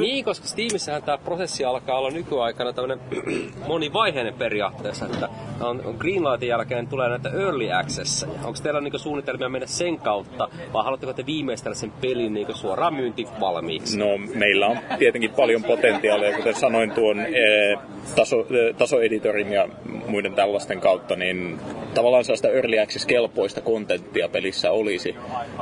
Niin, 0.00 0.24
koska 0.24 0.46
Steamissähän 0.46 1.02
tämä 1.02 1.18
prosessi 1.18 1.64
alkaa 1.64 1.98
olla 1.98 2.10
nykyaikana 2.10 2.72
tämmöinen 2.72 3.00
monivaiheinen 3.68 4.34
periaatteessa, 4.34 5.06
että 5.06 5.28
on, 5.60 5.82
on 5.84 5.94
Greenlightin 5.98 6.48
jälkeen 6.48 6.86
tulee 6.86 7.08
näitä 7.08 7.28
early 7.28 7.72
access. 7.72 8.26
Onko 8.44 8.58
teillä 8.62 8.80
niinku 8.80 8.98
suunnitelmia 8.98 9.48
mennä 9.48 9.66
sen 9.66 9.98
kautta, 9.98 10.48
vai 10.72 10.84
haluatteko 10.84 11.12
te 11.12 11.26
viimeistellä 11.26 11.74
sen 11.74 11.92
pelin 12.00 12.34
niinku 12.34 12.54
suoraan 12.54 12.94
myynti 12.94 13.26
valmiiksi? 13.40 13.98
No, 13.98 14.06
meillä 14.34 14.66
on 14.66 14.78
tietenkin 14.98 15.30
paljon 15.30 15.64
potentiaalia, 15.64 16.36
kuten 16.36 16.54
sanoin 16.54 16.90
tuon 16.90 17.20
e, 17.20 17.78
taso, 18.16 18.40
e, 18.40 18.72
tasoeditorin 18.72 19.52
ja 19.52 19.68
muiden 20.06 20.34
tällaisten 20.34 20.80
kautta, 20.80 21.16
niin 21.16 21.58
tavallaan 21.94 22.24
sellaista 22.24 22.48
early 22.48 22.78
access 22.78 23.06
kelpoista 23.06 23.60
kontenttia 23.60 24.28
pelissä 24.28 24.70
olisi, 24.70 25.16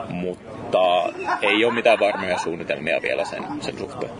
mutta 0.08 0.63
ei 1.42 1.64
ole 1.64 1.74
mitään 1.74 2.00
varmoja 2.00 2.38
suunnitelmia 2.38 3.02
vielä 3.02 3.24
sen, 3.24 3.44
sen 3.60 3.78
suhteen. 3.78 4.12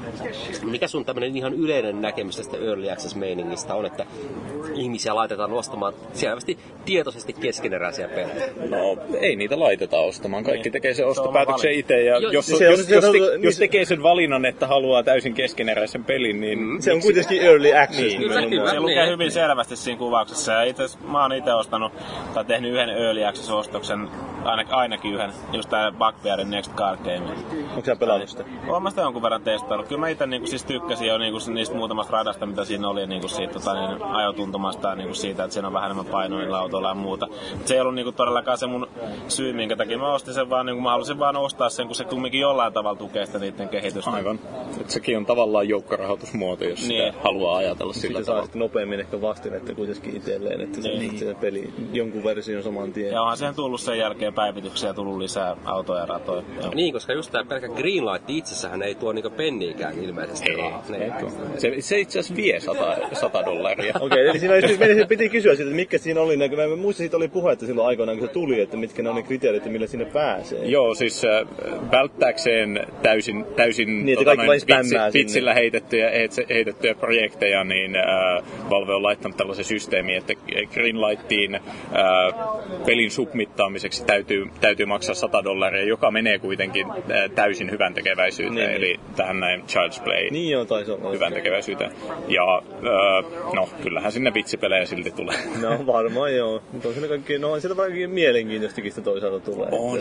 Mikä 0.63 0.89
sun 0.89 1.05
tämmöinen 1.05 1.37
ihan 1.37 1.55
yleinen 1.55 2.03
näkemys 2.03 2.37
tästä 2.37 2.57
early 2.57 2.91
access 2.91 3.15
meiningistä 3.15 3.75
on, 3.75 3.87
että 3.87 4.07
ihmisiä 4.75 5.15
laitetaan 5.15 5.53
ostamaan 5.53 5.93
selvästi 6.13 6.59
tietoisesti 6.85 7.33
keskeneräisiä 7.33 8.09
pelejä? 8.09 8.47
No, 8.69 8.97
ei 9.21 9.37
niitä 9.37 9.61
laiteta 9.61 9.97
ostamaan. 9.97 10.45
Kaikki 10.45 10.63
niin. 10.63 10.73
tekee 10.73 10.95
sen 10.95 11.07
ostopäätöksen 11.07 11.73
itse. 11.73 12.03
Ja 12.03 12.19
jo, 12.19 12.31
jos, 12.31 12.47
se 12.47 12.65
jos, 12.65 12.79
jos, 12.79 12.89
jos, 12.89 13.05
te, 13.05 13.11
niin 13.11 13.43
jos 13.43 13.59
tekee 13.59 13.85
sen 13.85 14.03
valinnan, 14.03 14.45
että 14.45 14.67
haluaa 14.67 15.03
täysin 15.03 15.35
keskeneräisen 15.35 16.05
pelin, 16.05 16.41
niin... 16.41 16.59
Mm, 16.59 16.81
se 16.81 16.93
on 16.93 17.01
kuitenkin 17.01 17.43
early 17.43 17.75
access. 17.77 17.99
Niin. 17.99 18.21
Kyllä, 18.21 18.47
kyllä, 18.47 18.71
se 18.71 18.81
lukee 18.81 19.03
niin. 19.03 19.13
hyvin 19.13 19.31
selvästi 19.31 19.77
siinä 19.77 19.99
kuvauksessa. 19.99 20.53
Ja 20.53 20.63
itse, 20.63 20.85
mä 21.09 21.23
oon 21.23 21.33
itse 21.33 21.53
ostanut 21.53 21.93
tai 22.35 22.45
tehnyt 22.45 22.73
yhden 22.73 22.89
early 22.89 23.25
access-ostoksen, 23.25 24.09
ainakin, 24.45 24.75
ainakin 24.75 25.15
yhden, 25.15 25.31
just 25.53 25.71
tää 25.71 25.93
Bugbearin 26.45 26.51
Next 26.51 26.75
Card 26.75 26.99
Game. 27.05 27.35
Onko 27.71 27.85
sä 27.87 27.97
pelannut 27.97 28.29
sitä? 28.29 28.45
Oon 28.69 28.83
mä 28.83 28.91
sitä 28.91 29.03
jonkun 29.03 29.23
verran 29.23 29.43
testaillut. 29.43 29.89
Kyllä 29.89 30.01
mä 30.01 30.09
itse 30.09 30.27
niin 30.27 30.49
siis 30.49 30.65
tykkäsin 30.65 31.09
jo 31.09 31.19
niin 31.19 31.35
niistä 31.55 31.77
muutamasta 31.77 32.13
radasta, 32.13 32.47
mitä 32.47 32.65
siinä 32.65 32.89
oli, 32.89 33.07
niin 33.07 33.29
siitä 33.29 33.53
tota, 33.53 33.75
niin, 33.75 34.03
ajotuntumasta 34.03 34.89
ja 34.89 34.95
niin 34.95 35.15
siitä, 35.15 35.45
että 35.45 35.55
siinä 35.55 35.69
on 35.69 35.75
vähän 35.75 35.91
enemmän 35.91 36.13
painoa 36.13 36.39
niillä 36.39 36.59
autoilla 36.59 36.89
ja 36.89 36.95
muuta. 36.95 37.27
Mut 37.57 37.67
se 37.67 37.75
ei 37.75 37.81
ollut 37.81 37.95
niin 37.95 38.05
kuin, 38.05 38.17
todellakaan 38.17 38.59
se 38.59 38.67
mun 38.67 38.89
syy, 39.29 39.53
minkä 39.53 39.77
takia 39.77 39.99
mä 39.99 40.13
ostin 40.13 40.35
sen, 40.35 40.51
vaan 40.51 40.67
niin 40.67 40.77
kuin, 40.77 40.83
mä 40.83 40.91
halusin 40.91 41.19
vaan 41.19 41.37
ostaa 41.37 41.69
sen, 41.69 41.87
kun 41.87 41.97
se 41.97 42.05
kumminkin 42.05 42.41
jollain 42.41 42.73
tavalla 42.73 42.99
tukee 42.99 43.27
sitä 43.27 43.39
niiden 43.39 43.69
kehitystä. 43.69 44.11
Aivan. 44.11 44.39
Et 44.81 44.91
sekin 44.91 45.17
on 45.17 45.27
tavallaan 45.27 45.69
joukkorahoitusmuoto, 45.69 46.65
jos 46.65 46.89
niin. 46.89 47.13
sitä 47.13 47.23
haluaa 47.25 47.57
ajatella 47.57 47.93
sillä 47.93 48.21
tavalla. 48.23 48.43
Sitten 48.43 48.61
saa 48.61 48.69
nopeammin 48.69 49.01
ehkä 49.01 49.21
vastin, 49.21 49.55
että 49.55 49.75
kuitenkin 49.75 50.17
itselleen, 50.17 50.61
että 50.61 50.83
se, 50.83 50.89
niin. 50.89 51.19
se 51.19 51.35
peli 51.35 51.73
jonkun 51.93 52.25
version 52.25 52.63
saman 52.63 52.93
tien. 52.93 53.13
Ja 53.13 53.23
onhan 53.23 53.37
siihen 53.37 53.55
tullut 53.55 53.81
sen 53.81 53.99
jälkeen 53.99 54.35
päivityksiä 54.35 54.95
tullut 54.95 55.19
lisää 55.19 55.57
autoja 55.65 56.01
ja 56.01 56.07
ratoja. 56.25 56.63
Joo. 56.63 56.75
Niin, 56.75 56.93
koska 56.93 57.13
just 57.13 57.33
tämä 57.33 57.45
pelkkä 57.45 57.69
Greenlight 57.69 58.31
itsessähän 58.31 58.83
ei 58.83 58.95
tuo 58.95 59.13
niinku 59.13 59.31
penniikään 59.31 59.99
ilmeisesti 59.99 60.51
Ei, 60.51 60.57
rahaa. 60.57 60.85
Niin. 60.89 61.13
Se, 61.59 61.73
se 61.81 61.99
itse 61.99 62.19
asiassa 62.19 62.37
vie 62.37 62.61
100, 62.61 62.97
100 63.13 63.43
dollaria. 63.45 63.95
Okei, 64.01 64.07
okay, 64.07 64.29
eli 64.29 64.39
siinä 64.39 64.55
oli, 64.55 64.79
piti, 64.79 65.07
piti 65.09 65.29
kysyä 65.29 65.55
siitä, 65.55 65.69
että 65.69 65.77
mitkä 65.77 65.99
siinä 65.99 66.21
oli, 66.21 66.37
mä 66.37 66.47
mä 66.69 66.77
muistan, 66.77 67.03
siitä 67.03 67.17
oli 67.17 67.29
puhetta 67.29 67.67
silloin 67.67 67.89
aikoinaan, 67.89 68.19
kun 68.19 68.29
se 68.29 68.33
tuli, 68.33 68.61
että 68.61 68.77
mitkä 68.77 69.03
ne 69.03 69.09
on 69.09 69.17
ne 69.17 69.23
kriteerit, 69.23 69.65
millä 69.65 69.87
sinne 69.87 70.05
pääsee. 70.05 70.65
Joo, 70.65 70.95
siis 70.95 71.25
äh, 71.25 71.47
välttääkseen 71.91 72.87
täysin, 73.03 73.45
täysin 73.57 74.07
Niin, 74.07 74.19
vain 74.47 74.61
spämmää 74.61 74.85
sinne. 74.85 75.11
vitsillä 75.13 75.55
heitettyjä, 75.55 76.11
heitettyjä 76.49 76.95
projekteja, 76.95 77.65
niin 77.65 77.97
äh, 77.97 78.03
Valve 78.71 78.95
on 78.95 79.03
laittanut 79.03 79.37
tällaisen 79.37 79.65
systeemin, 79.65 80.17
että 80.17 80.33
Greenlightiin 80.73 81.55
äh, 81.55 81.63
pelin 82.87 83.11
submittaamiseksi 83.11 84.05
täytyy, 84.05 84.47
täytyy 84.61 84.87
maksaa 84.87 85.15
100 85.15 85.45
dollaria, 85.45 85.85
joka 85.85 86.11
menee 86.15 86.39
kuitenkin 86.39 86.87
täysin 87.35 87.71
hyvän 87.71 87.95
tekeväisyyteen, 87.95 88.55
Niin, 88.55 88.69
niin, 88.71 88.81
niin. 88.81 88.91
eli 88.91 89.01
tähän 89.17 89.41
näin 89.41 89.61
Child's 89.63 90.03
Play 90.05 90.31
Niin 90.31 90.51
joo, 90.51 90.65
taisi 90.65 90.91
olla. 90.91 91.11
hyvän 91.13 91.33
tekeväisyyteen. 91.33 91.91
Ja 92.29 92.57
äh, 92.59 93.53
no, 93.55 93.69
kyllähän 93.83 94.13
sinne 94.13 94.35
vitsipelejä 94.35 94.87
silti 94.87 95.11
tulee. 95.11 95.37
No 95.63 95.87
varmaan 95.87 96.35
joo, 96.37 96.63
mutta 96.73 96.89
on 96.89 96.95
siinä 96.95 97.09
kaikki, 97.09 97.39
no 97.39 97.53
on 97.53 97.61
siellä 97.61 97.77
kaikki 97.77 98.07
mielenkiintoistakin 98.07 98.93
sitä 98.93 99.05
toisaalta 99.05 99.41
tulee. 99.51 99.69
On. 99.73 99.99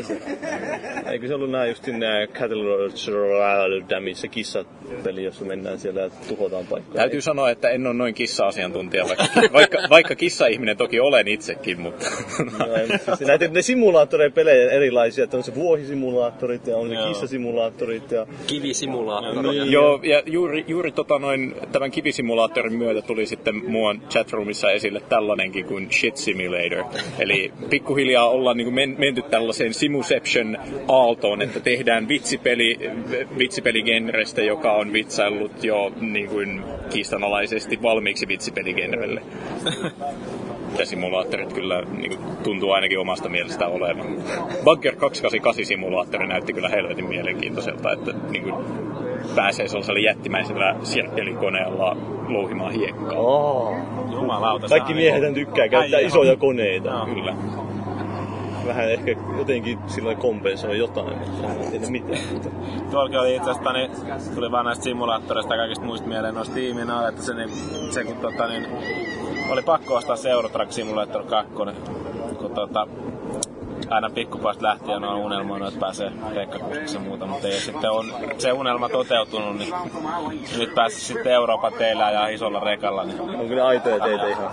Eikö 1.11 1.27
se 1.27 1.35
ollut 1.35 1.51
nää 1.51 1.65
just 1.65 1.87
nää 1.87 2.27
Cattle 2.27 3.83
Damage, 3.89 4.13
se 4.13 4.27
kissapeli, 4.27 5.23
jossa 5.23 5.45
mennään 5.45 5.79
siellä 5.79 6.01
ja 6.01 6.09
tuhotaan 6.29 6.65
paikkoja. 6.69 6.95
Täytyy 6.95 7.21
sanoa, 7.21 7.49
että 7.49 7.69
en 7.69 7.87
ole 7.87 7.93
noin 7.93 8.13
kissa-asiantuntija, 8.13 9.03
vaikka, 9.07 9.25
vaikka, 9.53 9.77
vaikka 9.89 10.15
kissa-ihminen 10.15 10.77
toki 10.77 10.99
olen 10.99 11.27
itsekin, 11.27 11.79
mutta... 11.79 12.05
No, 12.59 12.73
en- 12.75 12.99
siis 13.17 13.27
näitä 13.27 13.47
ne 13.47 13.61
simulaattoreja 13.61 14.31
pelejä 14.31 14.71
erilaisia, 14.71 15.23
että 15.23 15.37
on 15.37 15.43
se 15.43 15.55
vuohisimulaattorit 16.03 16.67
ja 16.67 16.77
on 16.77 16.91
Joo. 16.91 17.07
kissasimulaattorit 17.07 18.11
ja 18.11 18.27
Kivisimulaattori. 18.47 19.49
Niin. 19.49 19.71
Joo, 19.71 19.99
ja 20.03 20.23
juuri, 20.25 20.65
juuri 20.67 20.91
tota 20.91 21.19
noin, 21.19 21.55
tämän 21.71 21.91
kivisimulaattorin 21.91 22.73
myötä 22.73 23.01
tuli 23.01 23.25
sitten 23.25 23.71
muuan 23.71 24.01
chatroomissa 24.09 24.71
esille 24.71 25.01
tällainenkin 25.09 25.65
kuin 25.65 25.91
Shit 25.91 26.17
Simulator. 26.17 26.83
Eli 27.19 27.53
pikkuhiljaa 27.69 28.29
ollaan 28.29 28.57
niin 28.57 28.73
men, 28.73 28.95
menty 28.99 29.21
tällaiseen 29.21 29.73
Simuception 29.73 30.57
aaltoon, 30.87 31.41
että 31.41 31.59
tehdään 31.59 32.07
vitsipeli, 32.07 32.79
vitsipeligenrestä, 33.37 34.41
joka 34.41 34.73
on 34.73 34.93
vitsaillut 34.93 35.63
jo 35.63 35.91
niin 36.01 36.27
kuin 36.27 36.61
kiistanalaisesti 36.89 37.81
valmiiksi 37.81 38.27
vitsipeligenrelle. 38.27 39.21
Ja 40.79 40.85
simulaattorit 40.85 41.53
kyllä 41.53 41.81
niin 41.81 42.17
kuin, 42.17 42.37
tuntuu 42.43 42.71
ainakin 42.71 42.99
omasta 42.99 43.29
mielestä 43.29 43.67
olevan. 43.67 44.05
Bunker 44.63 44.95
288 44.95 45.65
simulaattori 45.65 46.27
näytti 46.27 46.53
kyllä 46.53 46.69
helvetin 46.69 47.05
mielenkiintoiselta, 47.05 47.91
että 47.91 48.11
niin 48.31 48.43
kuin, 48.43 48.55
pääsee 49.35 49.67
sellaisella 49.67 49.99
jättimäisellä 49.99 50.75
sirkkelikoneella 50.83 51.97
louhimaan 52.27 52.71
hiekkaa. 52.71 53.17
Oh. 53.17 53.75
Jumalauta. 54.11 54.67
Kaikki 54.67 54.93
miehet 54.93 55.33
tykkää 55.33 55.67
käyttää 55.67 55.97
Äijä 55.97 56.07
isoja 56.07 56.31
on- 56.31 56.37
koneita. 56.37 56.89
Joo. 56.89 57.05
Kyllä. 57.05 57.35
Vähän 58.67 58.91
ehkä 58.91 59.15
jotenkin 59.37 59.79
sillä 59.87 60.15
kompensoi 60.15 60.77
jotain, 60.77 61.17
mutta 61.17 61.47
en 61.47 61.71
tiedä 61.71 61.87
mitään. 61.87 62.19
Tuollakin 62.91 63.19
oli 63.19 63.35
itse 63.35 63.51
asiassa, 63.51 63.73
niin, 63.73 63.91
tuli 64.35 64.51
vaan 64.51 64.65
näistä 64.65 64.83
simulaattoreista 64.83 65.53
ja 65.55 65.61
kaikista 65.61 65.85
muista 65.85 66.07
mieleen 66.07 66.35
noista 66.35 66.55
tiimin 66.55 66.87
että 67.09 67.21
se, 67.21 67.33
niin, 67.33 67.49
se 67.91 68.03
kun 68.03 68.15
tota, 68.17 68.47
niin, 68.47 68.65
oli 69.49 69.61
pakko 69.61 69.95
ostaa 69.95 70.15
se 70.15 70.29
Eurotrack 70.29 70.71
Simulator 70.71 71.23
2, 71.23 71.53
kun 71.53 71.73
tota, 72.55 72.87
aina 73.89 74.09
pikkupojasta 74.09 74.63
lähtien 74.63 75.03
on 75.03 75.17
unelmoinut, 75.17 75.67
että 75.67 75.79
pääsee 75.79 76.11
rekkakuskiksi 76.35 76.95
ja 76.95 76.99
muuta, 76.99 77.25
mutta 77.25 77.47
ei 77.47 77.59
sitten 77.59 77.91
on 77.91 78.13
se 78.37 78.51
unelma 78.51 78.89
toteutunut, 78.89 79.57
niin 79.57 79.73
nyt 80.57 80.75
pääsi 80.75 81.01
sitten 81.01 81.33
Euroopan 81.33 81.73
teillä 81.73 82.11
ja 82.11 82.27
isolla 82.27 82.59
rekalla. 82.59 83.03
Niin. 83.03 83.21
On 83.21 83.47
kyllä 83.47 83.67
aitoja 83.67 83.99
teitä 83.99 84.27
ihan. 84.27 84.51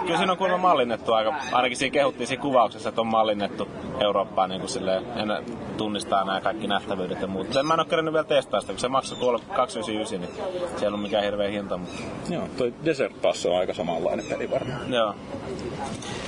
Kyllä 0.00 0.16
siinä 0.16 0.32
on 0.32 0.38
kuulemma 0.38 0.68
mallinnettu 0.68 1.12
aika, 1.12 1.34
ainakin 1.52 1.76
siinä 1.76 1.92
kehuttiin 1.92 2.26
siinä 2.26 2.42
kuvauksessa, 2.42 2.88
että 2.88 3.00
on 3.00 3.06
mallinnettu 3.06 3.68
Eurooppaa 4.04 4.46
niin 4.46 4.60
kuin 4.60 4.70
silleen, 4.70 5.04
en 5.16 5.28
tunnistaa 5.76 6.24
nämä 6.24 6.40
kaikki 6.40 6.66
nähtävyydet 6.66 7.20
ja 7.20 7.26
muut. 7.26 7.52
Sen 7.52 7.66
mä 7.66 7.74
en 7.74 7.80
ole 7.80 7.86
kerännyt 7.86 8.14
vielä 8.14 8.24
testaa 8.24 8.60
sitä, 8.60 8.72
kun 8.72 8.80
se 8.80 8.88
maksoi 8.88 9.18
tuolla 9.18 9.40
299, 9.56 10.20
niin 10.20 10.70
se 10.78 10.84
ei 10.84 10.88
ollut 10.88 11.02
mikään 11.02 11.24
hirveä 11.24 11.48
hinta, 11.48 11.76
mutta 11.76 12.02
Joo, 12.30 12.42
toi 12.58 12.74
Desert 12.84 13.22
Pass 13.22 13.46
on 13.46 13.58
aika 13.58 13.74
samanlainen 13.74 14.24
peli 14.28 14.50
varmaan. 14.50 14.92
joo. 14.92 15.14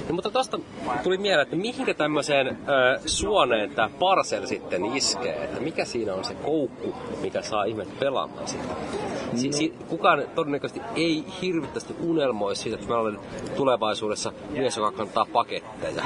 No, 0.08 0.14
mutta 0.14 0.30
tosta 0.30 0.58
tuli 1.02 1.18
mieleen, 1.18 1.42
että 1.42 1.56
mihinkä 1.56 1.94
tämmöiseen 1.94 2.48
ö, 2.48 3.00
suoneen 3.06 3.70
tämä 3.70 3.90
Parcel 3.98 4.46
sitten 4.46 4.96
iskee, 4.96 5.44
että 5.44 5.60
mikä 5.60 5.84
siinä 5.84 6.14
on 6.14 6.24
se 6.24 6.34
koukku, 6.34 6.94
mikä 7.20 7.42
saa 7.42 7.64
ihmiset 7.64 7.98
pelaamaan 7.98 8.48
sitä. 8.48 8.64
Si- 9.36 9.52
si- 9.52 9.72
kukaan 9.88 10.22
todennäköisesti 10.34 10.80
ei 10.96 11.24
hirvittävästi 11.42 11.94
unelmoi 12.02 12.56
siitä, 12.56 12.74
että 12.78 12.88
mä 12.88 12.98
olen 12.98 13.18
tulevaisuudessa 13.56 14.32
mies, 14.50 14.76
joka 14.76 14.92
kantaa 14.92 15.26
paketteja. 15.32 16.02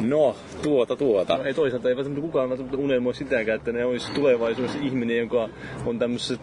No, 0.00 0.34
tuota 0.62 0.96
tuota. 0.96 1.38
Ei 1.44 1.54
toisaalta 1.54 1.88
ei 1.88 1.96
välttämättä 1.96 2.20
kukaan 2.26 2.48
välttämättä 2.48 2.78
unelmoi 2.78 3.14
sitäkään, 3.14 3.56
että 3.56 3.72
ne 3.72 3.84
olisi 3.84 4.12
tulevaisuudessa 4.12 4.78
ihminen, 4.82 5.18
joka 5.18 5.48
on 5.86 5.98
tämmöisessä 5.98 6.38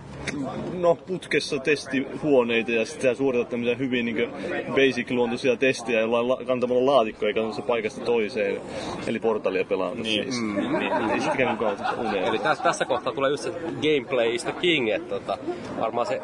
no, 0.73 0.95
putkessa 0.95 1.57
testihuoneita 1.59 2.71
ja 2.71 2.85
sitten 2.85 3.15
suoritat 3.15 3.49
tämmöisiä 3.49 3.75
hyvin 3.75 4.05
niin 4.05 4.29
basic-luontoisia 4.75 5.57
testejä 5.57 5.99
jollain 5.99 6.27
la- 6.29 6.39
kantamalla 6.47 6.91
laatikkoja 6.95 7.27
eikä 7.27 7.41
se 7.55 7.61
paikasta 7.61 8.01
toiseen, 8.05 8.61
eli 9.07 9.19
portaalia 9.19 9.65
pelaamassa 9.65 10.03
Niin. 10.03 10.23
siis. 10.23 10.41
Mm, 10.41 10.79
niin, 10.79 11.09
ei 11.13 11.21
sitäkään 11.21 11.57
kukaan. 11.57 11.77
Eli 12.15 12.39
tässä, 12.39 12.63
tässä 12.63 12.85
kohtaa 12.85 13.13
tulee 13.13 13.29
just 13.31 13.43
se 13.43 13.51
gameplay 13.81 14.35
is 14.35 14.43
the 14.43 14.51
king, 14.61 14.89
että 14.89 15.09
tota, 15.19 15.37
varmaan 15.79 16.07
se 16.07 16.21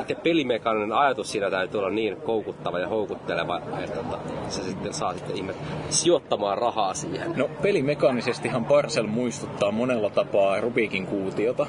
itse 0.00 0.14
pelimekaaninen 0.14 0.92
ajatus 0.92 1.32
siinä 1.32 1.50
täytyy 1.50 1.78
olla 1.78 1.90
niin 1.90 2.16
koukuttava 2.16 2.78
ja 2.78 2.88
houkutteleva, 2.88 3.60
että 3.84 3.96
tota, 3.96 4.18
se 4.48 4.62
sitten 4.62 4.94
saa 4.94 5.14
sitten 5.14 5.36
ihmiset 5.36 5.62
sijoittamaan 5.90 6.58
rahaa 6.58 6.94
siihen. 6.94 7.32
No 7.36 7.50
pelimekaanisestihan 7.62 8.64
Parcel 8.64 9.06
muistuttaa 9.06 9.70
monella 9.70 10.10
tapaa 10.10 10.60
Rubikin 10.60 11.06
kuutiota, 11.06 11.66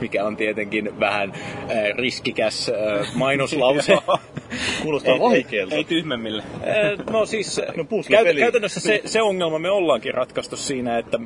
mikä 0.00 0.24
on 0.24 0.36
tietenkin 0.36 1.00
vähän 1.00 1.32
äh, 1.34 1.96
riskikäs 1.96 2.68
äh, 2.68 3.14
mainoslause. 3.14 3.98
Kuulostaa 4.82 5.18
vaikealta. 5.20 5.74
Ei 5.74 5.84
tyhmemmille. 5.84 6.42
Eh, 6.64 6.98
No 7.12 7.26
siis 7.26 7.60
No 7.76 7.84
puzzle-peli. 7.84 8.40
käytännössä 8.40 8.80
se, 8.80 9.02
se 9.04 9.22
ongelma 9.22 9.58
me 9.58 9.70
ollaankin 9.70 10.14
ratkaistu 10.14 10.56
siinä, 10.56 10.98
että, 10.98 11.18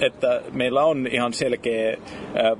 että 0.00 0.40
meillä 0.52 0.84
on 0.84 1.06
ihan 1.10 1.32
selkeä 1.32 1.96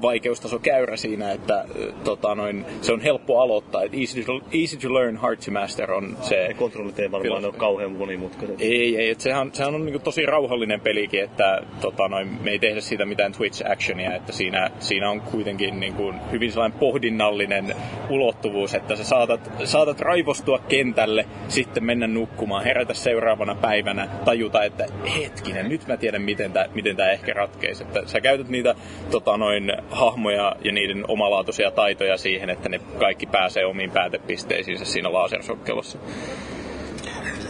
vaikeustaso 0.03 0.59
käyrä 0.59 0.97
siinä, 0.97 1.33
että 1.33 1.65
tota 2.05 2.35
noin, 2.35 2.65
se 2.81 2.93
on 2.93 3.01
helppo 3.01 3.41
aloittaa. 3.41 3.83
Easy, 3.83 4.25
to, 4.25 4.41
easy 4.61 4.77
to 4.77 4.95
learn, 4.95 5.17
hard 5.17 5.39
to 5.45 5.51
master 5.51 5.93
on 5.93 6.17
se 6.21 6.55
kontrollit 6.59 6.99
ei 6.99 7.11
varmaan 7.11 7.45
ole 7.45 7.53
kauhean 7.53 7.93
monimutkaiset. 7.93 8.61
ei, 8.61 8.97
ei. 8.97 9.11
Et 9.11 9.21
sehän, 9.21 9.51
sehän 9.53 9.75
on 9.75 9.85
niinku 9.85 9.99
tosi 9.99 10.27
rauhallinen 10.27 10.81
pelikin, 10.81 11.25
että 11.25 11.63
tota, 11.81 12.09
noin, 12.09 12.29
me 12.43 12.51
ei 12.51 12.59
tehdä 12.59 12.81
siitä 12.81 13.05
mitään 13.05 13.33
Twitch-actionia, 13.33 14.17
että 14.17 14.33
siinä, 14.33 14.71
siinä 14.81 15.11
on 15.11 15.21
kuitenkin 15.21 15.81
niinku 15.81 16.13
hyvin 16.33 16.53
sellainen 16.53 16.79
pohdinnallinen 16.79 17.75
ulottuvuus, 18.11 18.75
että 18.75 18.97
sä 18.97 19.05
saatat, 19.05 19.51
saatat 19.65 20.01
raivostua 20.07 20.59
kentälle, 20.59 21.27
sitten 21.49 21.85
mennä 21.85 22.07
nukkumaan, 22.07 22.65
herätä 22.65 22.95
seuraavana 22.95 23.55
päivänä, 23.55 24.09
tajuta, 24.25 24.65
että 24.65 24.87
hetkinen, 25.19 25.69
nyt 25.69 25.87
mä 25.87 25.97
tiedän, 25.97 26.23
miten 26.23 26.53
tämä 26.53 26.67
miten 26.75 26.97
tää 26.97 27.11
ehkä 27.11 27.33
ratkeisi. 27.33 27.85
Että 27.85 28.03
sä 28.07 28.21
käytät 28.21 28.49
niitä 28.49 28.75
tota, 29.11 29.37
noin, 29.37 29.73
hahmoja 29.91 30.57
ja 30.65 30.73
niiden 30.73 31.05
omalaatuisia 31.09 31.71
taitoja 31.71 32.17
siihen, 32.17 32.51
että 32.51 32.69
ne 32.69 32.81
kaikki 32.99 33.27
pääsee 33.27 33.67
omiin 33.67 33.91
päätepisteisiinsä 33.91 34.85
siinä 34.85 35.13
lasersokkelossa. 35.13 35.99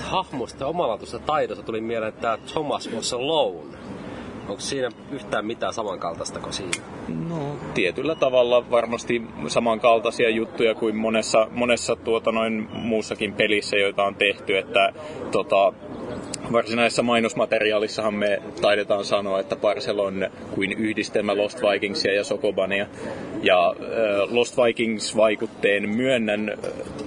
Hahmosta 0.00 0.64
ja 0.64 0.68
omalaatuisesta 0.68 1.26
taidosta 1.26 1.64
tuli 1.64 1.80
mieleen 1.80 2.12
tämä 2.12 2.38
Thomas 2.52 2.90
was 2.94 3.12
alone. 3.12 3.76
Onko 4.48 4.60
siinä 4.60 4.88
yhtään 5.12 5.46
mitään 5.46 5.74
samankaltaista 5.74 6.40
kuin 6.40 6.52
siinä? 6.52 6.72
No, 7.28 7.56
tietyllä 7.74 8.14
tavalla 8.14 8.70
varmasti 8.70 9.22
samankaltaisia 9.48 10.30
juttuja 10.30 10.74
kuin 10.74 10.96
monessa, 10.96 11.48
monessa 11.50 11.96
tuota 11.96 12.32
noin 12.32 12.68
muussakin 12.72 13.32
pelissä, 13.32 13.76
joita 13.76 14.04
on 14.04 14.14
tehty, 14.14 14.58
että 14.58 14.92
tota, 15.30 15.72
varsinaisessa 16.52 17.02
mainosmateriaalissahan 17.02 18.14
me 18.14 18.42
taidetaan 18.60 19.04
sanoa, 19.04 19.40
että 19.40 19.56
Parcel 19.56 19.98
on 19.98 20.30
kuin 20.54 20.72
yhdistelmä 20.72 21.36
Lost 21.36 21.62
Vikingsia 21.62 22.14
ja 22.14 22.24
Sokobania. 22.24 22.86
Ja 23.42 23.68
äh, 23.68 24.32
Lost 24.34 24.56
Vikings-vaikutteen 24.56 25.88
myönnän 25.88 26.58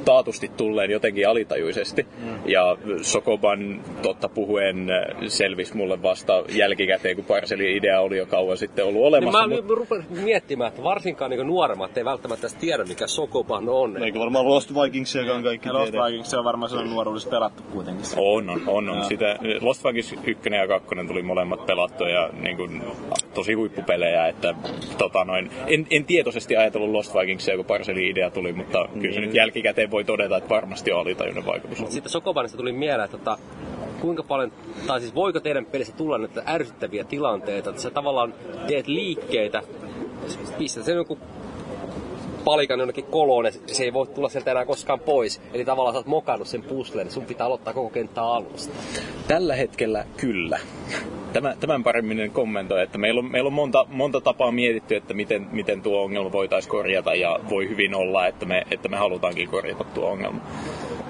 taatusti 0.06 0.52
tulleen 0.58 0.92
jotenkin 0.92 1.28
alitajuisesti. 1.28 2.04
Mm. 2.04 2.40
Ja 2.46 2.78
Sokoban 3.02 3.82
totta 4.02 4.30
puhuen 4.30 4.88
selvisi 5.28 5.78
mulle 5.78 6.02
vasta 6.02 6.44
jälkikäteen, 6.50 7.16
kun 7.16 7.26
Parcelin 7.26 7.78
idea 7.78 8.02
oli 8.02 8.18
jo 8.18 8.26
kauan 8.26 8.58
sitten 8.58 8.86
ollut 8.86 9.04
olemassa. 9.04 9.48
Niin 9.48 9.64
mä 9.64 9.68
mut... 9.68 9.78
rupean 9.78 10.06
miettimään, 10.10 10.68
että 10.68 10.84
varsinkaan 10.84 11.32
niin 11.32 11.48
nuoremmat 11.48 11.98
ei 11.98 12.06
välttämättä 12.06 12.48
edes 12.48 12.58
tiedä, 12.58 12.84
mikä 12.84 13.08
Sokoban 13.08 13.70
on. 13.70 14.04
Eikö 14.04 14.20
varmaan 14.20 14.50
Lost 14.50 14.72
Vikings, 14.74 15.16
joka 15.16 15.34
on 15.34 15.44
kaikki 15.44 15.70
Lost 15.70 15.94
Vikings 15.94 16.34
on 16.34 16.44
varmaan 16.44 16.70
sellainen 16.70 16.94
nuoruudessa 16.94 17.30
pelattu 17.30 17.64
kuitenkin. 17.64 18.06
On, 18.18 18.50
on, 18.50 18.62
on. 18.68 18.90
on. 18.90 19.06
Sitä, 19.06 19.40
Lost 19.62 19.84
Vikings 19.84 20.16
1 20.28 20.50
ja 20.50 20.68
2 20.68 20.90
tuli 21.08 21.22
molemmat 21.22 21.66
pelattua 21.66 22.10
ja 22.10 22.30
niin 22.42 22.58
kuin, 22.58 22.82
tosi 23.34 23.54
huippupelejä, 23.54 24.28
että 24.28 24.56
tota 24.98 25.26
noin, 25.26 25.52
en, 25.68 25.88
en 25.90 26.06
tietoisesti 26.20 26.58
ajatellut 26.58 26.90
Lost 26.90 27.16
Vikingsia, 27.16 27.56
kun 27.56 27.66
Parcelin 27.66 28.12
idea 28.12 28.30
tuli, 28.30 28.54
mutta 28.54 28.90
kyllä 29.02 29.14
se 29.14 29.20
nyt 29.20 29.34
jälkikäteen 29.34 29.92
voi 29.92 30.04
todeta, 30.04 30.38
että 30.38 30.50
varmasti 30.50 30.92
on 30.92 31.00
alitajuinen 31.00 31.46
vaikutus. 31.46 31.78
Sitten 31.90 32.12
Sokobanista 32.12 32.58
tuli 32.58 32.72
mieleen, 32.72 33.06
että 33.06 33.18
tota, 33.18 33.38
kuinka 34.02 34.24
paljon, 34.24 34.52
tai 34.88 35.00
siis 35.00 35.16
voiko 35.16 35.40
teidän 35.40 35.66
pelissä 35.66 35.94
tulla 35.94 36.18
näitä 36.18 36.44
ärsyttäviä 36.48 37.04
tilanteita, 37.04 37.70
että 37.70 37.82
sä 37.82 37.92
tavallaan 37.92 38.34
teet 38.68 38.88
liikkeitä, 38.88 39.62
pistät 40.58 40.84
sen 40.84 40.96
joku 40.96 41.18
palikan 42.46 42.80
jonnekin 42.80 43.06
koloon 43.06 43.46
ja 43.46 43.52
se 43.52 43.84
ei 43.84 43.94
voi 43.94 44.08
tulla 44.08 44.30
sieltä 44.30 44.52
enää 44.52 44.66
koskaan 44.66 45.00
pois. 45.00 45.42
Eli 45.54 45.66
tavallaan 45.66 45.94
sä 45.94 46.00
oot 46.00 46.06
mokannut 46.06 46.48
sen 46.48 46.64
pusleen, 46.64 47.06
niin 47.08 47.14
sun 47.14 47.26
pitää 47.26 47.48
aloittaa 47.48 47.74
koko 47.74 47.90
kenttä 47.90 48.24
alusta. 48.24 48.74
Tällä 49.28 49.56
hetkellä 49.56 50.06
kyllä. 50.18 50.60
Tämän, 51.34 51.58
tämän 51.60 51.84
paremmin 51.84 52.32
kommentoi, 52.32 52.84
että 52.84 52.98
meillä 52.98 53.20
on, 53.20 53.32
meillä 53.32 53.48
on 53.48 53.54
monta, 53.54 53.86
monta 53.90 54.22
tapaa 54.22 54.52
mietitty, 54.52 54.96
että 54.96 55.14
miten, 55.14 55.48
miten 55.52 55.82
tuo 55.82 56.04
ongelma 56.04 56.32
voitaisiin 56.32 56.72
korjata 56.72 57.14
ja 57.14 57.40
voi 57.50 57.70
hyvin 57.70 57.96
olla, 57.96 58.28
että 58.28 58.46
me, 58.46 58.64
että 58.72 58.90
me 58.90 58.98
halutaankin 58.98 59.50
korjata 59.50 59.84
tuo 59.84 60.10
ongelma. 60.10 60.42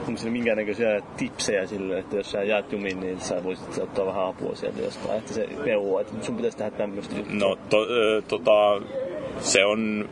Onko 0.07 0.21
siinä 0.21 0.31
minkäännäköisiä 0.31 1.01
tipsejä 1.17 1.67
sille, 1.67 1.99
että 1.99 2.15
jos 2.15 2.31
sä 2.31 2.43
jäät 2.43 2.71
jumiin, 2.71 2.99
niin 2.99 3.19
sä 3.19 3.43
voisit 3.43 3.77
ottaa 3.77 4.05
vähän 4.05 4.25
apua 4.25 4.55
sieltä 4.55 4.81
jostain, 4.81 5.17
että 5.19 5.33
se 5.33 5.47
peuu, 5.63 5.97
että 5.97 6.13
sun 6.21 6.35
pitäisi 6.35 6.57
tehdä 6.57 6.71
tämmöistä 6.71 7.15
No, 7.29 7.57
to, 7.69 7.77
tota, 8.27 8.81
se 9.39 9.65
on 9.65 10.09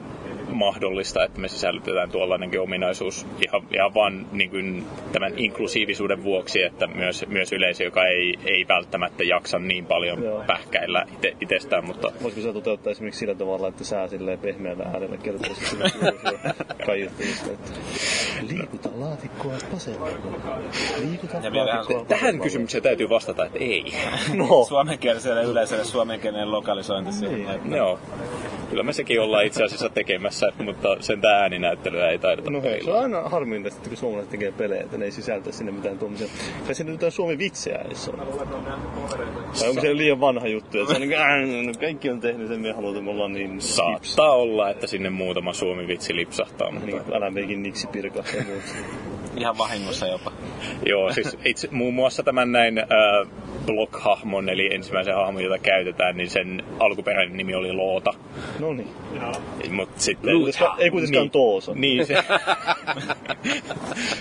mahdollista, 0.50 1.24
että 1.24 1.40
me 1.40 1.48
sisällytetään 1.48 2.12
tuollainenkin 2.12 2.62
ominaisuus 2.62 3.28
ihan, 3.46 3.62
ihan 3.74 3.94
vaan 3.94 4.28
niin 4.32 4.50
kuin 4.50 4.86
tämän 5.12 5.34
inklusiivisuuden 5.38 6.24
vuoksi, 6.24 6.64
että 6.64 6.88
myös, 6.88 7.26
myös 7.28 7.54
yleisö, 7.54 7.84
joka 7.84 8.06
ei, 8.06 8.40
ei 8.46 8.66
välttämättä 8.68 9.24
jaksa 9.24 9.60
niin 9.60 9.86
paljon 9.86 10.24
Joo. 10.24 10.44
pähkäillä 10.48 11.06
ite, 11.18 11.36
itsestään. 11.42 11.86
Mutta... 11.86 12.12
Voisiko 12.24 12.42
se 12.42 12.54
toteuttaa 12.54 12.92
esimerkiksi 12.92 13.20
sillä 13.20 13.36
tavalla, 13.36 13.68
että 13.68 13.84
sä 13.84 14.08
silleen 14.08 14.40
pehmeällä 14.40 14.84
äänellä 14.84 15.18
kertoisit 15.18 15.66
sille 15.66 15.92
kaiuttajista, 16.86 17.52
että 17.52 17.72
liikuta 18.50 18.90
laatikkoa 18.96 19.54
vasemmalla. 19.74 20.18
Liikuta 21.10 21.38
ja 21.38 21.56
laatikkoa 21.56 22.06
Tähän 22.06 22.40
kysymykseen 22.40 22.84
täytyy 22.84 23.10
vastata, 23.10 23.46
että 23.46 23.60
ei. 23.60 23.94
No. 24.34 24.66
Suomenkieliselle 24.68 25.44
yleisölle 25.44 25.84
suomenkielinen 25.84 26.52
lokalisointi. 26.52 27.12
Niin. 27.22 27.76
Joo. 27.76 28.00
Kyllä 28.70 28.84
me 28.84 28.94
sekin 28.94 29.22
ollaan 29.22 29.46
itse 29.46 29.64
asiassa 29.64 29.90
tekemässä, 29.90 30.52
mutta 30.64 30.98
sen 31.00 31.22
tämä 31.22 31.34
ääninäyttelyä 31.34 32.10
ei 32.10 32.20
taideta 32.20 32.52
No 32.52 32.62
hei, 32.62 32.84
se 32.84 32.92
on 32.92 33.00
aina 33.00 33.22
harminta, 33.22 33.68
että 33.68 33.90
kun 33.90 33.98
suomalaiset 33.98 34.32
tekee 34.32 34.52
pelejä, 34.52 34.82
että 34.82 34.98
ne 34.98 35.06
ei 35.06 35.12
sisältä 35.12 35.52
sinne 35.52 35.72
mitään 35.72 35.98
tuommoisia. 35.98 36.28
Kai 36.66 36.76
sinne 36.76 36.92
jotain 36.92 37.12
suomi-vitsejä 37.12 37.78
edes 37.78 38.10
on. 38.10 38.20
Tai 39.60 39.70
onko 39.70 39.82
se 39.82 39.98
liian 39.98 40.20
vanha 40.20 40.48
juttu, 40.48 40.80
että 40.80 40.94
se 40.94 41.02
on 41.02 41.10
niin 41.10 41.20
kuin, 41.20 41.68
no 41.68 41.74
kaikki 41.80 42.10
on 42.10 42.20
tehnyt 42.20 42.48
sen, 42.48 42.62
me 42.62 42.72
halutaan 42.72 43.08
olla 43.08 43.30
niin... 43.30 43.62
Saattaa 43.62 44.32
olla, 44.32 44.70
että 44.70 44.88
sinne 44.88 45.10
muutama 45.10 45.54
suomi-vitsi 45.54 46.16
lipsahtaa. 46.16 46.72
Mutta... 46.72 46.86
Niin, 46.86 47.02
älä 47.14 47.30
meikin 47.30 47.64
niksi 47.64 47.88
pirka 47.88 48.24
ja 48.38 48.44
muut. 48.44 48.64
Ihan 49.38 49.58
vahingossa 49.58 50.08
jopa. 50.08 50.32
Joo, 50.86 51.14
siis 51.14 51.38
itse, 51.46 51.68
muun 51.72 51.94
muassa 51.94 52.24
tämän 52.24 52.52
näin 52.52 52.78
äh, 52.78 52.86
Block-hahmon, 53.66 54.50
eli 54.50 54.74
ensimmäisen 54.74 55.16
hahmon, 55.16 55.44
jota 55.44 55.58
käytetään, 55.58 56.18
niin 56.18 56.30
sen 56.30 56.64
alkuperäinen 56.80 57.38
nimi 57.38 57.56
oli 57.56 57.74
Loota. 57.74 58.14
No 58.60 58.74
niin. 58.74 58.88
Mut 59.70 59.90
sitten... 59.96 60.30
Ei 60.78 60.90
kuitenkaan 60.90 61.24
niin, 61.24 61.32
Toosa. 61.32 61.72
Niin, 61.76 62.06
se... 62.06 62.16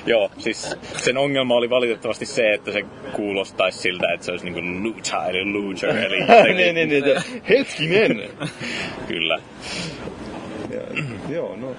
Joo, 0.06 0.30
siis 0.38 0.76
sen 0.96 1.16
ongelma 1.16 1.54
oli 1.54 1.70
valitettavasti 1.70 2.26
se, 2.26 2.52
että 2.52 2.72
se 2.72 2.84
kuulostaisi 3.12 3.78
siltä, 3.78 4.12
että 4.14 4.26
se 4.26 4.32
olisi 4.32 4.50
niinku 4.50 4.88
Lucha, 4.88 5.26
eli 5.26 5.52
Luger, 5.52 5.96
eli... 5.96 6.20
niin, 6.54 6.74
niin, 6.74 6.88
niin, 6.88 7.04
hetkinen! 7.48 8.30
Kyllä. 9.08 9.38
Ja, 10.70 11.02
joo, 11.28 11.56
no 11.56 11.74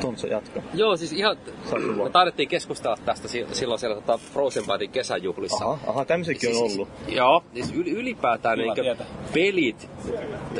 Tontsa 0.00 0.26
jatka. 0.26 0.62
Joo, 0.74 0.96
siis 0.96 1.12
ihan, 1.12 1.36
me 2.04 2.10
taidettiin 2.10 2.48
keskustella 2.48 2.96
tästä 3.04 3.28
silloin 3.52 3.80
siellä 3.80 3.94
tota 3.94 4.18
Frozen 4.18 4.64
Bydin 4.66 4.90
kesäjuhlissa. 4.90 5.64
Aha, 5.64 5.78
aha 5.86 6.04
tämmöisetkin 6.04 6.50
siis, 6.50 6.62
on 6.62 6.72
ollut. 6.72 6.88
Joo, 7.08 7.44
siis 7.54 7.72
ylipäätään 7.72 8.58
niin 8.58 8.96
pelit, 9.34 9.90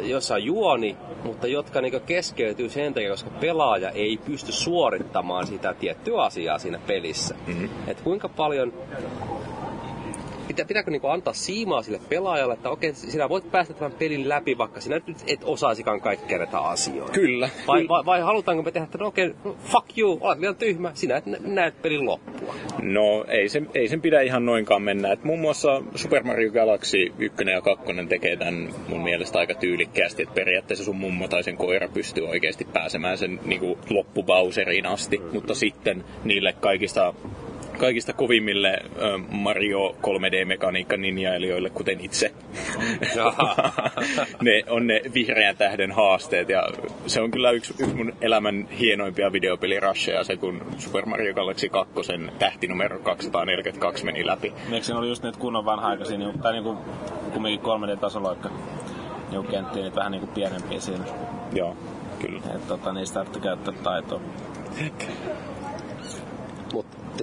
jossa 0.03 0.35
on 0.35 0.45
juoni, 0.45 0.97
mutta 1.25 1.47
jotka 1.47 1.81
niin 1.81 2.01
keskeytyy 2.07 2.69
sen 2.69 2.95
takia, 2.95 3.11
koska 3.11 3.31
pelaaja 3.31 3.91
ei 3.91 4.17
pysty 4.17 4.53
suorittamaan 4.53 5.47
sitä 5.47 5.75
tiettyä 5.75 6.23
asiaa 6.23 6.59
siinä 6.59 6.81
pelissä. 6.87 7.35
Mm-hmm. 7.47 7.69
Et 7.87 8.01
kuinka 8.01 8.29
paljon 8.29 8.73
Pitä, 10.59 10.69
pitääkö 10.69 10.91
niin 10.91 11.03
antaa 11.13 11.33
siimaa 11.33 11.83
sille 11.83 12.01
pelaajalle, 12.09 12.55
että 12.55 12.71
okei, 12.71 12.95
sinä 12.95 13.29
voit 13.29 13.51
päästä 13.51 13.75
tämän 13.75 13.93
pelin 13.93 14.29
läpi, 14.29 14.59
vaikka 14.59 14.81
sinä 14.81 15.01
nyt 15.07 15.17
et 15.27 15.41
osaisikaan 15.45 16.01
kaikkea 16.01 16.39
näitä 16.39 16.59
asioita? 16.59 17.13
Kyllä. 17.13 17.49
Vai, 17.67 17.89
vai, 17.89 18.05
vai 18.05 18.21
halutaanko 18.21 18.63
me 18.63 18.71
tehdä, 18.71 18.85
että 18.85 18.99
no 18.99 19.07
okei, 19.07 19.35
no, 19.45 19.57
fuck 19.65 19.99
you, 19.99 20.19
olet 20.21 20.39
liian 20.39 20.57
tyhmä, 20.57 20.91
sinä 20.95 21.17
et 21.17 21.25
näet 21.41 21.83
pelin 21.83 22.07
loppua? 22.07 22.55
No 22.83 23.25
ei 23.29 23.49
sen, 23.49 23.71
ei 23.75 23.89
sen 23.89 24.01
pidä 24.01 24.21
ihan 24.21 24.47
noinkaan 24.47 24.83
mennä. 24.83 25.13
Et 25.13 25.25
muun 25.25 25.41
muassa 25.41 25.83
Super 25.95 26.23
Mario 26.23 26.53
Galaxy 26.53 27.13
1 27.19 27.45
ja 27.51 27.61
2 27.61 27.85
tekee 28.09 28.37
tämän 28.37 28.69
mun 28.89 29.03
mielestä 29.03 29.39
aika 29.39 29.55
tyylikkäästi, 29.55 30.23
että 30.23 30.35
periaatteessa 30.35 30.85
sun 30.85 30.97
mummo 30.97 31.29
tai 31.29 31.43
sen 31.43 31.57
koira 31.57 31.89
pystyy 31.89 32.29
oikeasti 32.29 32.65
pääsemään 32.65 33.19
sen 33.19 33.41
niin 33.45 33.77
loppubauseriin 33.91 34.87
asti, 34.87 35.21
mutta 35.33 35.55
sitten 35.55 36.05
niille 36.25 36.53
kaikista 36.53 37.15
kaikista 37.79 38.13
kovimmille 38.13 38.79
Mario 39.31 39.97
3D-mekaniikka 40.03 40.97
ninjailijoille, 40.97 41.71
kuten 41.71 42.01
itse. 42.01 42.33
ne 44.43 44.63
on 44.69 44.87
ne 44.87 45.01
vihreän 45.15 45.57
tähden 45.57 45.93
haasteet 45.93 46.49
ja 46.49 46.63
se 47.07 47.21
on 47.21 47.31
kyllä 47.31 47.51
yksi, 47.51 47.75
yksi 47.81 47.95
mun 47.95 48.13
elämän 48.21 48.69
hienoimpia 48.69 49.33
videopelirasheja 49.33 50.25
se, 50.25 50.37
kun 50.37 50.63
Super 50.79 51.07
Mario 51.07 51.35
Galaxy 51.35 51.69
2 51.69 51.95
tähti 52.39 52.67
numero 52.69 52.99
242 52.99 54.05
meni 54.05 54.27
läpi. 54.27 54.53
Eikö 54.73 54.87
se 54.87 54.95
oli 54.95 55.09
just 55.09 55.23
niitä 55.23 55.39
kunnon 55.39 55.65
vanha-aikaisia, 55.65 56.19
niin, 56.19 56.39
tai 56.39 56.53
niinku 56.53 56.77
kumminkin 57.33 57.61
3D-tasoloikka 57.61 58.51
niin 59.31 59.47
kenttiä, 59.47 59.83
niitä 59.83 59.97
vähän 59.97 60.13
niinku 60.13 60.27
pienempiä 60.27 60.81
siinä. 60.81 61.05
Joo, 61.53 61.77
kyllä. 62.19 62.41
Et, 62.55 62.69
tota, 62.69 62.93
niistä 62.93 63.15
tarvitsee 63.15 63.43
käyttää 63.43 63.75
taitoa. 63.83 64.21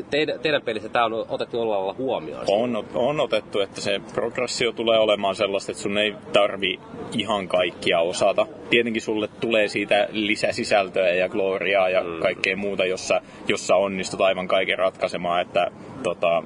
Teidän, 0.04 0.40
teidän 0.40 0.62
pelissä 0.62 0.90
tämä 0.90 1.06
on 1.06 1.26
otettu 1.30 1.58
jollain 1.58 1.80
lailla 1.80 1.96
huomioon? 1.98 2.46
On, 2.48 2.86
on 2.94 3.20
otettu, 3.20 3.60
että 3.60 3.82
se 3.82 4.02
progressio 4.14 4.72
tulee 4.72 5.00
olemaan 5.00 5.36
sellaista, 5.36 5.72
että 5.72 5.84
sun 5.84 5.98
ei 5.98 6.16
tarvi 6.34 6.80
ihan 7.12 7.48
kaikkia 7.48 8.00
osata. 8.00 8.48
Tietenkin 8.70 9.02
sulle 9.02 9.28
tulee 9.40 9.68
siitä 9.68 10.08
lisäsisältöä 10.12 11.08
ja 11.08 11.30
gloriaa 11.30 11.90
ja 11.90 12.04
mm. 12.04 12.20
kaikkea 12.22 12.58
muuta, 12.58 12.86
jossa, 12.86 13.22
jossa 13.48 13.76
onnistut 13.76 14.22
aivan 14.22 14.48
kaiken 14.48 14.78
ratkaisemaan, 14.78 15.42
että 15.42 15.72
tota, 16.04 16.44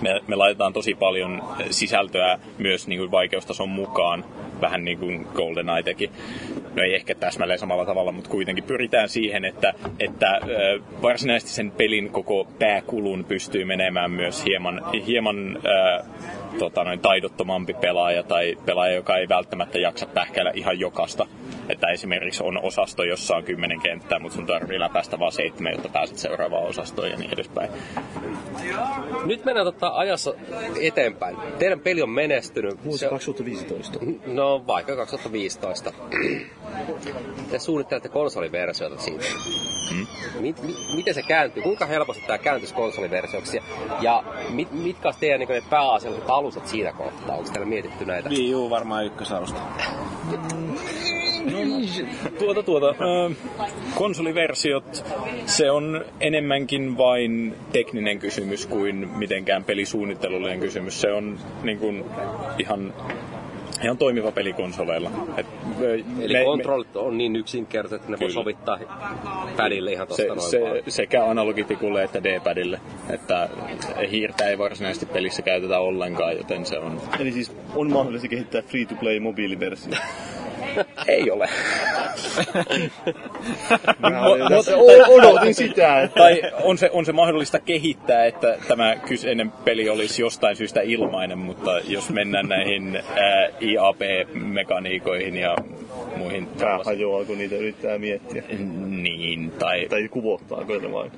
me, 0.00 0.20
me 0.26 0.36
laitetaan 0.36 0.72
tosi 0.72 0.94
paljon 0.94 1.42
sisältöä 1.70 2.38
myös 2.58 2.88
niin 2.88 2.98
kuin 2.98 3.10
vaikeustason 3.10 3.68
mukaan, 3.68 4.24
vähän 4.60 4.84
niin 4.84 4.98
kuin 4.98 5.26
GoldenEye 5.34 5.82
teki. 5.82 6.10
No 6.74 6.82
ei 6.82 6.94
ehkä 6.94 7.14
täsmälleen 7.14 7.58
samalla 7.58 7.86
tavalla, 7.86 8.12
mutta 8.12 8.30
kuitenkin 8.30 8.64
pyritään 8.64 9.08
siihen, 9.08 9.44
että, 9.44 9.74
että 10.00 10.40
varsinaisesti 11.02 11.52
sen 11.52 11.70
pelin 11.70 12.10
koko 12.10 12.46
pääkulun 12.58 13.24
pystyy 13.24 13.64
menemään 13.64 14.10
myös 14.10 14.44
hieman, 14.44 14.82
hieman 15.06 15.58
ää, 15.66 16.04
tota, 16.58 16.84
noin 16.84 17.00
taidottomampi 17.00 17.74
pelaaja 17.74 18.22
tai 18.22 18.56
pelaaja, 18.66 18.94
joka 18.94 19.16
ei 19.16 19.28
välttämättä 19.28 19.78
jaksa 19.78 20.06
pähkäillä 20.06 20.52
ihan 20.54 20.80
jokasta. 20.80 21.26
Että 21.68 21.86
esimerkiksi 21.86 22.42
on 22.42 22.64
osasto, 22.64 23.04
jossa 23.04 23.36
on 23.36 23.44
kymmenen 23.44 23.80
kenttää, 23.80 24.18
mutta 24.18 24.36
sun 24.36 24.46
tarvii 24.46 24.80
läpäistä 24.80 25.18
vaan 25.18 25.32
seitsemän, 25.32 25.72
jotta 25.72 25.88
pääset 25.88 26.18
seuraavaan 26.18 26.64
osastoon 26.64 27.10
ja 27.10 27.16
niin 27.16 27.34
edespäin. 27.34 27.70
Nyt 29.24 29.44
mennään 29.44 29.66
tota 29.66 29.88
ajassa 29.88 30.34
eteenpäin. 30.80 31.36
Teidän 31.58 31.80
peli 31.80 32.02
on 32.02 32.10
menestynyt. 32.10 32.84
Vuosi 32.84 33.08
2015. 33.08 33.98
No 34.26 34.64
vaikka 34.66 34.96
2015. 34.96 35.92
Te 37.50 37.58
suunnittelette 37.58 38.08
konsoliversiota 38.08 38.98
siitä. 38.98 39.24
Hmm? 39.90 40.06
Mit, 40.40 40.62
mit, 40.62 40.76
miten 40.96 41.14
se 41.14 41.22
kääntyy? 41.22 41.62
Kuinka 41.62 41.86
helposti 41.86 42.22
tämä 42.26 42.38
kääntyisi 42.38 42.74
konsoliversioksi? 42.74 43.60
Ja 44.00 44.22
mit, 44.48 44.72
mitkä 44.72 45.08
olisi 45.08 45.20
teidän 45.20 45.40
niin 45.40 45.62
pääasialliset 45.70 46.30
alustat 46.30 46.68
siinä 46.68 46.92
kohtaa? 46.92 47.36
Onko 47.36 47.50
teillä 47.50 47.68
mietitty 47.68 48.04
näitä? 48.04 48.28
Wii 48.28 48.54
U 48.54 48.70
varmaan 48.70 49.06
ykkösalusta. 49.06 49.60
Tuota, 52.38 52.62
tuota. 52.62 52.86
Ö, 52.86 53.30
konsoliversiot, 53.94 55.04
se 55.46 55.70
on 55.70 56.04
enemmänkin 56.20 56.98
vain 56.98 57.54
tekninen 57.72 58.18
kysymys 58.18 58.66
kuin 58.66 59.08
mitenkään 59.16 59.64
pelisuunnittelullinen 59.64 60.60
kysymys. 60.60 61.00
Se 61.00 61.12
on 61.12 61.38
niin 61.62 61.78
kuin, 61.78 62.04
ihan 62.58 62.94
ihan 63.82 63.98
toimiva 63.98 64.32
peli 64.32 64.52
konsoleilla. 64.52 65.10
Et, 65.36 65.46
Eli 66.20 66.32
me, 66.32 66.44
kontrollit 66.44 66.94
me, 66.94 67.00
on 67.00 67.18
niin 67.18 67.36
yksinkertaiset, 67.36 68.00
että 68.00 68.10
ne 68.10 68.16
kyllä. 68.16 68.28
voi 68.28 68.32
sovittaa 68.32 68.78
padille 69.56 69.92
ihan 69.92 70.08
tosta 70.08 70.22
se, 70.22 70.28
noin 70.28 70.40
se, 70.40 70.60
vaan. 70.60 70.76
Sekä 70.88 71.24
analogitikulle 71.24 72.02
että 72.02 72.24
D-padille. 72.24 72.80
Että 73.10 73.48
hiirtä 74.10 74.48
ei 74.48 74.58
varsinaisesti 74.58 75.06
pelissä 75.06 75.42
käytetä 75.42 75.78
ollenkaan, 75.78 76.36
joten 76.36 76.66
se 76.66 76.78
on... 76.78 77.00
Eli 77.20 77.32
siis 77.32 77.52
on 77.74 77.92
mahdollista 77.92 78.28
kehittää 78.28 78.62
free-to-play 78.62 79.20
mobiiliversio. 79.20 79.92
Ei 81.08 81.30
ole. 81.30 81.48
Odotin 85.08 85.54
sitä. 85.54 86.08
Tai 86.14 86.42
on 86.62 86.78
se, 86.78 86.90
on 86.92 87.04
se 87.04 87.12
mahdollista 87.12 87.58
kehittää, 87.58 88.26
että 88.26 88.58
tämä 88.68 88.96
kyseinen 88.96 89.50
peli 89.50 89.88
olisi 89.88 90.22
jostain 90.22 90.56
syystä 90.56 90.80
ilmainen, 90.80 91.38
mutta 91.38 91.80
jos 91.88 92.10
mennään 92.10 92.48
näihin 92.48 93.02
IAP-mekaniikoihin 93.60 95.36
ja 95.36 95.56
muihin... 96.16 96.48
Pää 96.60 96.78
hajoaa, 96.84 97.24
kun 97.24 97.38
niitä 97.38 97.56
yrittää 97.56 97.98
miettiä. 97.98 98.42
Niin, 98.88 99.50
tai... 99.58 99.86
Tai 99.90 100.08
kuvottaako 100.08 100.78
ne 100.78 100.92
vain 100.92 101.10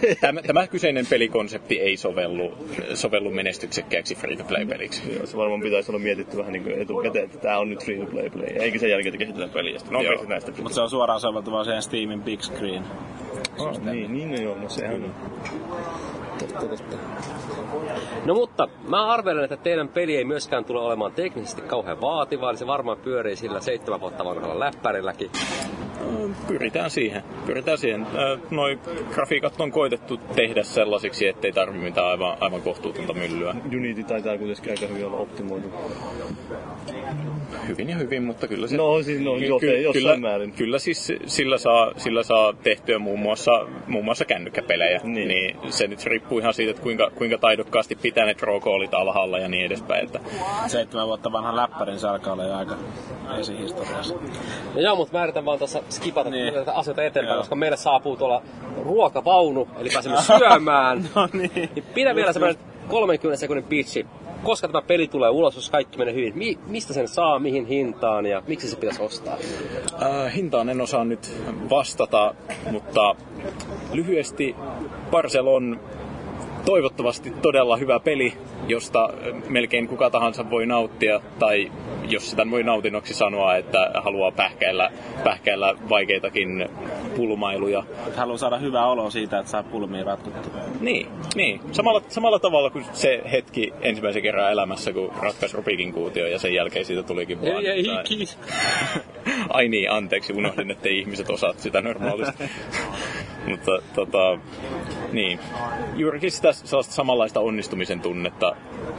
tämä, 0.20 0.42
tämä 0.42 0.66
kyseinen 0.66 1.06
pelikonsepti 1.10 1.80
ei 1.80 1.96
sovellu, 1.96 2.54
sovellu 2.94 3.30
menestyksekkääksi 3.30 4.14
free-to-play-peliksi. 4.14 5.14
Joo, 5.14 5.26
se 5.26 5.36
varmaan 5.36 5.60
pitäisi 5.60 5.92
olla 5.92 5.98
mietitty 5.98 6.36
vähän 6.36 6.52
niin 6.52 6.62
kuin 6.62 6.82
etukäteen, 6.82 7.24
että 7.24 7.38
tämä 7.38 7.58
on 7.58 7.70
nyt 7.70 7.84
free-to-play-play, 7.84 8.46
eikä 8.46 8.78
sen 8.78 8.90
jälkeen 8.90 9.18
kehitetään 9.18 9.50
peliä. 9.50 9.78
No, 9.90 10.00
näistä 10.28 10.52
Mutta 10.58 10.74
se 10.74 10.80
on 10.80 10.90
suoraan 10.90 11.20
soveltuva 11.20 11.64
siihen 11.64 11.82
Steamin 11.82 12.22
Big 12.22 12.40
Screen. 12.40 12.84
Oh, 13.58 13.80
niin, 13.80 14.12
niin 14.12 14.42
joo, 14.42 14.54
no 14.58 14.68
sehän 14.68 14.94
on. 14.94 15.14
Totta, 16.38 16.66
totta. 16.66 16.96
No 18.24 18.34
mutta 18.34 18.68
mä 18.88 19.06
arvelen, 19.06 19.44
että 19.44 19.56
teidän 19.56 19.88
peli 19.88 20.16
ei 20.16 20.24
myöskään 20.24 20.64
tule 20.64 20.80
olemaan 20.80 21.12
teknisesti 21.12 21.62
kauhean 21.62 22.00
vaativa, 22.00 22.50
eli 22.50 22.58
se 22.58 22.66
varmaan 22.66 22.98
pyörii 22.98 23.36
sillä 23.36 23.60
seitsemän 23.60 24.00
vuotta 24.00 24.24
vanhalla 24.24 24.58
läppärilläkin. 24.58 25.30
Pyritään 26.48 26.90
siihen. 26.90 27.22
Pyritään 27.46 27.78
siihen. 27.78 28.06
Noi 28.50 28.78
grafiikat 29.14 29.60
on 29.60 29.70
koitettu 29.70 29.87
tehdä 30.36 30.62
sellaisiksi, 30.62 31.28
ettei 31.28 31.52
tarvitse 31.52 31.84
mitään 31.84 32.06
aivan, 32.06 32.36
aivan 32.40 32.62
kohtuutonta 32.62 33.14
myllyä. 33.14 33.54
Unity 33.76 34.04
taitaa 34.04 34.38
kuitenkin 34.38 34.70
aika 34.70 34.86
hyvin 34.86 35.06
olla 35.06 35.16
optimoitu. 35.16 35.68
Hyvin 37.68 37.88
ja 37.88 37.96
hyvin, 37.96 38.22
mutta 38.22 38.48
kyllä 38.48 38.66
se... 38.66 38.76
No 38.76 39.02
siis 39.02 39.20
no, 39.20 39.34
ky- 39.34 39.58
ky- 39.60 39.80
jossain 39.80 39.92
kyllä, 39.92 40.16
määrin. 40.16 40.52
Kyllä 40.52 40.78
siis 40.78 41.12
sillä 41.26 41.58
saa, 41.58 41.92
sillä 41.96 42.22
saa 42.22 42.52
tehtyä 42.52 42.98
muun 42.98 43.18
muassa, 43.18 43.66
muun 43.86 44.04
muassa 44.04 44.24
kännykkäpelejä. 44.24 45.00
Niin. 45.04 45.28
niin. 45.28 45.56
se 45.72 45.86
nyt 45.86 46.04
riippuu 46.04 46.38
ihan 46.38 46.54
siitä, 46.54 46.70
että 46.70 46.82
kuinka, 46.82 47.10
kuinka 47.14 47.38
taidokkaasti 47.38 47.94
pitää 47.94 48.26
ne 48.26 48.34
trokoolit 48.34 48.94
alhaalla 48.94 49.38
ja 49.38 49.48
niin 49.48 49.66
edespäin. 49.66 50.04
Että... 50.04 50.20
Seitsemän 50.66 51.06
vuotta 51.06 51.32
vanhan 51.32 51.56
läppärin 51.56 51.98
sarka 51.98 52.32
oli 52.32 52.50
aika 52.50 52.76
esihistoriassa. 53.38 54.14
No 54.74 54.80
joo, 54.80 54.96
mutta 54.96 55.18
mä 55.18 55.24
yritän 55.24 55.44
vaan 55.44 55.58
tuossa 55.58 55.82
skipata 55.90 56.30
niin. 56.30 56.54
tätä 56.54 56.72
asioita 56.72 57.02
eteenpäin, 57.02 57.34
joo. 57.34 57.40
koska 57.40 57.54
meille 57.54 57.76
saapuu 57.76 58.16
tuolla 58.16 58.42
ruokavaunu, 58.82 59.68
eli 59.78 59.88
pääsemme 59.92 60.22
syömään. 60.22 61.08
no 61.14 61.28
niin. 61.32 61.50
niin 61.54 61.84
pidä 61.94 62.14
vielä 62.14 62.32
semmoinen 62.32 62.77
30 62.88 63.40
sekunnin 63.40 63.64
pitchi 63.64 64.06
koska 64.42 64.68
tämä 64.68 64.82
peli 64.82 65.08
tulee 65.08 65.30
ulos, 65.30 65.54
jos 65.54 65.70
kaikki 65.70 65.98
menee 65.98 66.14
hyvin? 66.14 66.38
Mi- 66.38 66.58
mistä 66.66 66.94
sen 66.94 67.08
saa, 67.08 67.38
mihin 67.38 67.66
hintaan 67.66 68.26
ja 68.26 68.42
miksi 68.46 68.68
se 68.68 68.76
pitäisi 68.76 69.02
ostaa? 69.02 69.38
Äh, 70.02 70.34
hintaan 70.34 70.68
en 70.68 70.80
osaa 70.80 71.04
nyt 71.04 71.32
vastata, 71.70 72.34
mutta 72.70 73.14
lyhyesti 73.92 74.56
Parcel 75.10 75.46
on 75.46 75.80
toivottavasti 76.68 77.30
todella 77.42 77.76
hyvä 77.76 78.00
peli, 78.00 78.32
josta 78.66 79.10
melkein 79.48 79.88
kuka 79.88 80.10
tahansa 80.10 80.50
voi 80.50 80.66
nauttia, 80.66 81.20
tai 81.38 81.72
jos 82.08 82.30
sitä 82.30 82.50
voi 82.50 82.62
nautinnoksi 82.62 83.14
sanoa, 83.14 83.56
että 83.56 83.90
haluaa 83.94 84.30
pähkäillä, 84.30 84.90
pähkäillä 85.24 85.74
vaikeitakin 85.88 86.68
pulmailuja. 87.16 87.84
Haluaa 88.16 88.38
saada 88.38 88.58
hyvää 88.58 88.86
oloa 88.86 89.10
siitä, 89.10 89.38
että 89.38 89.50
saa 89.50 89.62
pulmia 89.62 90.04
ratkottua. 90.04 90.52
Niin, 90.80 91.06
niin. 91.34 91.60
Samalla, 91.72 92.02
samalla 92.08 92.38
tavalla 92.38 92.70
kuin 92.70 92.84
se 92.92 93.22
hetki 93.32 93.72
ensimmäisen 93.80 94.22
kerran 94.22 94.52
elämässä, 94.52 94.92
kun 94.92 95.12
ratkaisi 95.22 95.56
Rubikin 95.56 95.92
kuutio 95.92 96.26
ja 96.26 96.38
sen 96.38 96.54
jälkeen 96.54 96.84
siitä 96.84 97.02
tulikin 97.02 97.40
vaan... 97.42 97.66
Ei, 97.66 97.68
ei, 97.68 97.84
Ai 99.48 99.68
niin, 99.68 99.90
anteeksi, 99.90 100.32
unohdin, 100.32 100.70
että 100.70 100.88
ihmiset 100.88 101.30
osaat 101.30 101.58
sitä 101.58 101.80
normaalisti. 101.80 102.44
Mutta 103.50 103.72
tota, 103.94 104.38
niin. 105.12 105.38
Juurikin 105.96 106.30
sitä 106.30 106.52
sellaista 106.52 106.94
samanlaista 106.94 107.40
onnistumisen 107.40 108.00
tunnetta, 108.00 108.56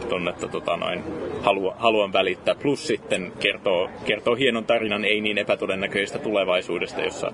tunnetta 0.09 0.47
tota 0.47 0.77
noin, 0.77 1.03
halua, 1.41 1.75
haluan 1.77 2.13
välittää. 2.13 2.55
Plus 2.55 2.87
sitten 2.87 3.33
kertoo, 3.39 3.89
kertoo 4.05 4.35
hienon 4.35 4.65
tarinan 4.65 5.05
ei 5.05 5.21
niin 5.21 5.37
epätodennäköistä 5.37 6.19
tulevaisuudesta, 6.19 7.01
jossa, 7.01 7.31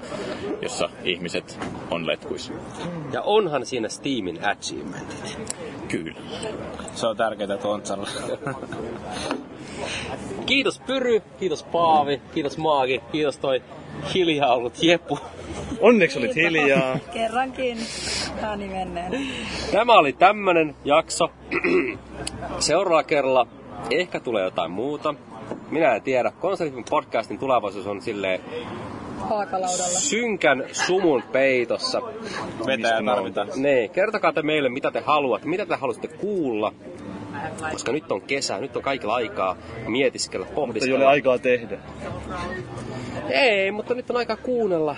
jossa 0.61 0.89
ihmiset 1.03 1.59
on 1.91 2.07
letkuissa. 2.07 2.53
Ja 3.13 3.21
onhan 3.21 3.65
siinä 3.65 3.89
Steamin 3.89 4.39
achievementit. 4.45 5.37
Kyllä. 5.87 6.19
Se 6.95 7.07
on 7.07 7.17
tärkeää 7.17 7.57
Tontsalla. 7.57 8.07
kiitos 10.45 10.79
Pyry, 10.79 11.21
kiitos 11.39 11.63
Paavi, 11.63 12.21
kiitos 12.33 12.57
Maagi, 12.57 13.01
kiitos 13.11 13.37
toi 13.37 13.61
hiljaa 14.13 14.53
ollut 14.53 14.83
Jeppu. 14.83 15.19
Onneksi 15.79 16.19
olit 16.19 16.35
hiljaa. 16.35 16.99
Kerrankin 17.13 17.77
ääni 18.41 18.67
menneen. 18.67 19.11
Tämä 19.71 19.93
oli 19.93 20.13
tämmönen 20.13 20.75
jakso. 20.85 21.31
Seuraava 22.59 23.03
kerralla 23.03 23.47
ehkä 23.91 24.19
tulee 24.19 24.43
jotain 24.43 24.71
muuta. 24.71 25.15
Minä 25.71 25.95
en 25.95 26.01
tiedä. 26.01 26.31
Konsertin 26.31 26.85
podcastin 26.89 27.39
tulevaisuus 27.39 27.87
on 27.87 28.01
silleen 28.01 28.39
synkän 29.99 30.63
sumun 30.71 31.23
peitossa. 31.31 32.01
Vetää 32.65 33.03
tarvitaan. 33.05 33.47
Niin, 33.55 33.89
kertokaa 33.89 34.33
te 34.33 34.41
meille, 34.41 34.69
mitä 34.69 34.91
te 34.91 34.99
haluatte, 34.99 35.47
mitä 35.47 35.65
te 35.65 35.75
haluaisitte 35.75 36.17
kuulla. 36.17 36.73
Koska 37.71 37.91
nyt 37.91 38.11
on 38.11 38.21
kesä, 38.21 38.59
nyt 38.59 38.75
on 38.75 38.83
kaikilla 38.83 39.15
aikaa 39.15 39.57
mietiskellä, 39.87 40.45
pohdiskella. 40.45 40.97
Mutta 40.97 41.03
ei 41.03 41.07
ole 41.07 41.13
aikaa 41.13 41.37
tehdä. 41.37 41.77
Ei, 43.29 43.71
mutta 43.71 43.93
nyt 43.93 44.09
on 44.09 44.17
aika 44.17 44.37
kuunnella. 44.37 44.95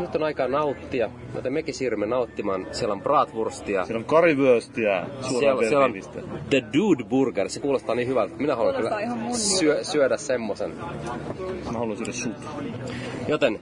Nyt 0.00 0.14
on 0.14 0.22
aika 0.22 0.48
nauttia. 0.48 1.10
Joten 1.34 1.52
mekin 1.52 1.74
siirrymme 1.74 2.06
nauttimaan. 2.06 2.66
Siellä 2.72 2.92
on 2.92 3.02
bratwurstia. 3.02 3.86
Siellä 3.86 3.98
on 3.98 4.04
karivööstiä. 4.04 5.06
Siellä, 5.20 5.68
siellä 5.68 5.84
on 5.84 5.94
The 6.50 6.62
Dude 6.72 7.04
Burger. 7.04 7.48
Se 7.48 7.60
kuulostaa 7.60 7.94
niin 7.94 8.08
hyvältä. 8.08 8.34
Minä 8.36 8.56
haluan 8.56 8.74
kyllä 8.74 8.90
syö, 9.32 9.84
syödä 9.84 10.16
semmosen. 10.16 10.72
Mä 11.64 11.78
haluan 11.78 11.96
syödä 11.96 12.12
sut. 12.12 12.32
Joten 13.28 13.60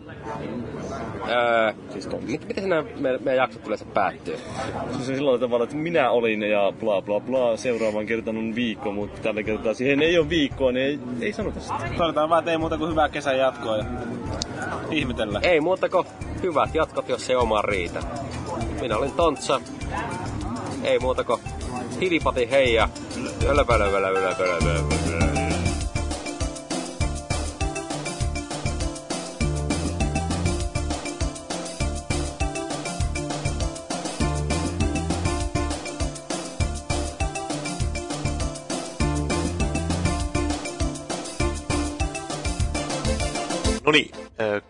Öö, 1.28 1.72
siis 1.90 2.08
mit, 2.26 2.48
miten 2.48 2.68
nämä 2.68 2.84
meidän, 3.00 3.22
meidän 3.22 3.42
jaksot 3.42 3.66
yleensä 3.66 3.84
päättyy? 3.84 4.36
Siis 4.92 5.08
on 5.08 5.16
sillä 5.16 5.38
tavalla, 5.38 5.64
että 5.64 5.76
minä 5.76 6.10
olin 6.10 6.42
ja 6.42 6.72
bla 6.80 7.02
bla 7.02 7.20
bla, 7.20 7.31
seuraavan 7.56 8.06
kertan 8.06 8.36
on 8.36 8.54
viikko, 8.54 8.92
mutta 8.92 9.20
tällä 9.22 9.42
kertaa 9.42 9.74
siihen 9.74 10.02
ei 10.02 10.18
ole 10.18 10.28
viikkoa, 10.28 10.72
niin 10.72 10.86
ei, 10.86 10.98
ei 11.20 11.32
sanota 11.32 11.60
sitä. 11.60 11.74
Todetaan 11.98 12.28
vaan, 12.28 12.38
että 12.38 12.50
ei 12.50 12.58
muuta 12.58 12.78
kuin 12.78 12.90
hyvää 12.90 13.08
kesän 13.08 13.38
jatkoa 13.38 13.76
ja 13.76 13.84
ihmetellä. 14.90 15.40
Ei 15.42 15.60
muuta 15.60 15.88
kuin 15.88 16.06
hyvät 16.42 16.74
jatkot, 16.74 17.08
jos 17.08 17.26
se 17.26 17.36
oma 17.36 17.62
riitä. 17.62 18.00
Minä 18.80 18.96
olin 18.96 19.12
Tontsa. 19.12 19.60
Ei 20.84 20.98
muuta 20.98 21.24
kuin 21.24 21.40
hilipati 22.00 22.50
hei 22.50 22.74
ja 22.74 22.88
ylä, 23.44 23.64
ylä, 23.76 24.08
ylä, 24.08 25.01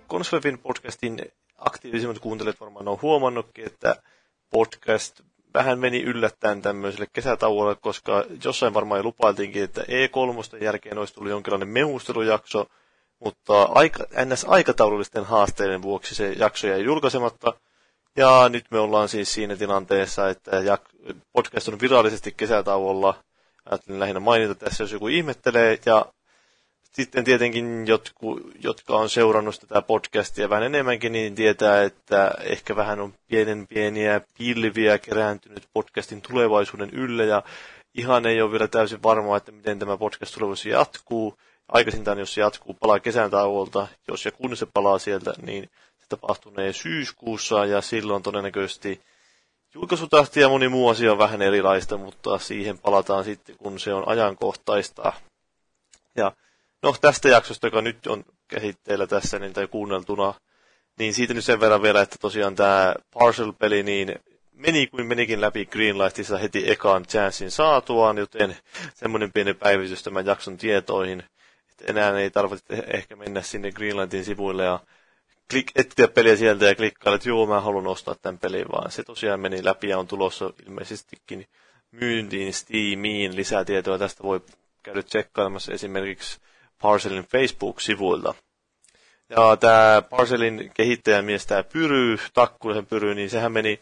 Konsolifin 0.07 0.59
podcastin 0.59 1.19
aktiivisimmat 1.59 2.19
kuuntelijat 2.19 2.61
varmaan 2.61 2.89
on 2.89 2.99
huomannutkin, 3.03 3.67
että 3.67 3.97
podcast 4.51 5.21
vähän 5.55 5.79
meni 5.79 6.03
yllättäen 6.03 6.63
tämmöiselle 6.63 7.07
kesätauolle, 7.13 7.77
koska 7.81 8.25
jossain 8.45 8.75
varmaan 8.75 8.99
jo 8.99 9.03
lupailtiinkin, 9.03 9.65
että 9.65 9.83
E3 9.83 10.65
jälkeen 10.65 10.99
olisi 10.99 11.15
tullut 11.15 11.31
jonkinlainen 11.31 11.69
mehustelujakso, 11.69 12.67
mutta 13.19 13.63
aika, 13.63 14.05
ns. 14.25 14.45
aikataulullisten 14.45 15.25
haasteiden 15.25 15.83
vuoksi 15.83 16.15
se 16.15 16.33
jakso 16.33 16.67
jäi 16.67 16.85
julkaisematta. 16.85 17.53
Ja 18.17 18.49
nyt 18.49 18.65
me 18.71 18.79
ollaan 18.79 19.09
siis 19.09 19.35
siinä 19.35 19.57
tilanteessa, 19.57 20.29
että 20.29 20.51
podcast 21.33 21.69
on 21.69 21.81
virallisesti 21.81 22.35
kesätauolla. 22.37 23.15
Ajattelin 23.65 24.01
lähinnä 24.01 24.21
mainita 24.21 24.55
tässä, 24.55 24.85
jos 24.85 24.93
joku 24.93 25.09
ihmettelee. 25.09 25.79
Ja 25.87 26.07
sitten 26.93 27.25
tietenkin 27.25 27.87
jotku, 27.87 28.41
jotka 28.63 28.97
on 28.97 29.11
seurannut 29.11 29.61
tätä 29.61 29.83
podcastia 29.83 30.51
vähän 30.51 30.63
enemmänkin, 30.63 31.13
niin 31.13 31.35
tietää, 31.35 31.83
että 31.83 32.31
ehkä 32.41 32.77
vähän 32.77 33.01
on 33.01 33.15
pienen 33.29 33.67
pieniä 33.67 34.21
pilviä 34.39 34.99
kerääntynyt 34.99 35.69
podcastin 35.73 36.23
tulevaisuuden 36.23 36.91
ylle 36.91 37.27
ja 37.27 37.43
ihan 37.95 38.27
ei 38.27 38.43
ole 38.43 38.53
vielä 38.53 38.69
täysin 38.69 39.03
varmaa, 39.03 39.37
että 39.37 39.53
miten 39.53 39.79
tämä 39.79 39.97
podcast 39.97 40.35
tulevaisuudessa 40.35 40.79
jatkuu. 40.79 41.39
Aikaisintaan, 41.69 42.19
jos 42.19 42.35
se 42.35 42.41
jatkuu, 42.41 42.75
palaa 42.75 43.01
kesän 43.01 43.31
tauolta. 43.31 43.89
Jos 44.09 44.25
ja 44.25 44.33
kun 44.33 44.57
se 44.57 44.67
palaa 44.75 44.99
sieltä, 44.99 45.35
niin 45.43 45.71
se 46.01 46.07
tapahtunee 46.09 46.73
syyskuussa 46.73 47.67
ja 47.67 47.81
silloin 47.81 48.23
todennäköisesti 48.23 49.01
julkaisutahti 49.75 50.41
ja 50.41 50.49
moni 50.49 50.69
muu 50.69 50.89
asia 50.89 51.13
on 51.13 51.19
vähän 51.19 51.43
erilaista, 51.43 51.97
mutta 51.97 52.39
siihen 52.39 52.79
palataan 52.79 53.25
sitten, 53.25 53.57
kun 53.59 53.81
se 53.81 53.95
on 53.95 54.09
ajankohtaista. 54.09 55.13
Ja 56.17 56.33
no 56.83 56.95
tästä 57.01 57.29
jaksosta, 57.29 57.67
joka 57.67 57.83
nyt 57.83 58.07
on 58.07 58.25
käsitteellä 58.49 59.07
tässä 59.07 59.39
niin, 59.39 59.53
tai 59.53 59.67
kuunneltuna, 59.67 60.35
niin 60.99 61.15
siitä 61.15 61.35
nyt 61.35 61.45
sen 61.45 61.61
verran 61.61 61.83
vielä, 61.83 62.03
että 62.03 62.17
tosiaan 62.21 62.55
tämä 62.57 62.95
Parcel-peli, 63.15 63.83
niin 63.83 64.15
meni 64.53 64.87
kuin 64.87 65.07
menikin 65.07 65.41
läpi 65.41 65.67
Greenlightissa 65.67 66.39
heti 66.39 66.71
ekaan 66.71 67.07
chanssin 67.07 67.51
saatuaan, 67.51 68.19
joten 68.19 68.57
semmoinen 68.95 69.33
pieni 69.33 69.55
päivitys 69.55 70.03
tämän 70.03 70.27
jakson 70.27 70.57
tietoihin, 70.57 71.23
että 71.71 71.85
enää 71.89 72.19
ei 72.19 72.31
tarvitse 72.31 72.85
ehkä 72.87 73.17
mennä 73.17 73.43
sinne 73.43 73.73
Greenlightin 73.73 74.25
sivuille 74.25 74.65
ja 74.65 74.81
klik, 75.51 75.71
etsiä 75.77 76.09
peliä 76.09 76.37
sieltä 76.37 76.65
ja 76.65 76.75
klikkaa, 76.75 77.15
että 77.15 77.29
joo, 77.29 77.47
mä 77.47 77.61
haluan 77.61 77.87
ostaa 77.87 78.15
tämän 78.23 78.39
pelin, 78.39 78.67
vaan 78.73 78.91
se 78.91 79.03
tosiaan 79.03 79.41
meni 79.41 79.65
läpi 79.65 79.89
ja 79.89 79.99
on 79.99 80.07
tulossa 80.07 80.51
ilmeisestikin 80.67 81.47
myyntiin 81.91 82.55
Steamiin. 82.55 83.37
Lisätietoa 83.37 83.99
tästä 83.99 84.23
voi 84.23 84.41
käydä 84.83 85.03
tsekkailemassa 85.03 85.73
esimerkiksi 85.73 86.41
Parcelin 86.83 87.25
Facebook-sivuilta. 87.25 88.35
Ja 89.29 89.57
tämä 89.57 90.03
Parcelin 90.11 90.71
kehittäjämies, 90.75 91.47
tämä 91.47 91.63
Pyry, 91.63 92.17
Takkunen 92.35 92.87
Pyry, 92.87 93.15
niin 93.15 93.31
sehän 93.31 93.53
meni 93.53 93.81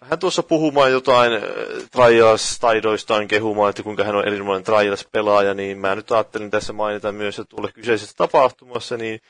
vähän 0.00 0.18
tuossa 0.18 0.42
puhumaan 0.42 0.92
jotain 0.92 1.32
äh, 1.32 1.42
Trials-taidoistaan 1.90 3.28
kehumaan, 3.28 3.70
että 3.70 3.82
kuinka 3.82 4.04
hän 4.04 4.16
on 4.16 4.26
erinomainen 4.26 4.64
Trials-pelaaja, 4.64 5.54
niin 5.54 5.78
mä 5.78 5.94
nyt 5.94 6.12
ajattelin 6.12 6.50
tässä 6.50 6.72
mainita 6.72 7.12
myös, 7.12 7.38
että 7.38 7.50
tuolle 7.50 7.72
kyseisessä 7.72 8.14
tapahtumassa, 8.16 8.96
niin 8.96 9.20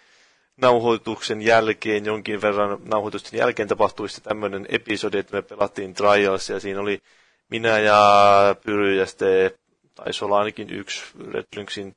nauhoituksen 0.57 1.43
jälkeen, 1.43 2.05
jonkin 2.05 2.43
verran 2.43 2.79
nauhoitusten 2.85 3.39
jälkeen 3.39 3.69
tapahtui 3.69 4.09
sitten 4.09 4.29
tämmöinen 4.29 4.67
episodi, 4.69 5.19
että 5.19 5.37
me 5.37 5.43
pelattiin 5.43 5.95
Trials 5.95 6.51
ja 6.51 6.61
siinä 6.61 6.81
oli 6.81 7.03
minä 7.51 7.79
ja 7.79 8.57
Pyry 8.65 8.95
ja 8.95 9.07
sitten 9.07 9.51
taisi 9.95 10.25
olla 10.25 10.39
ainakin 10.39 10.71
yksi 10.71 11.05
Red 11.33 11.45
Lynxin 11.57 11.95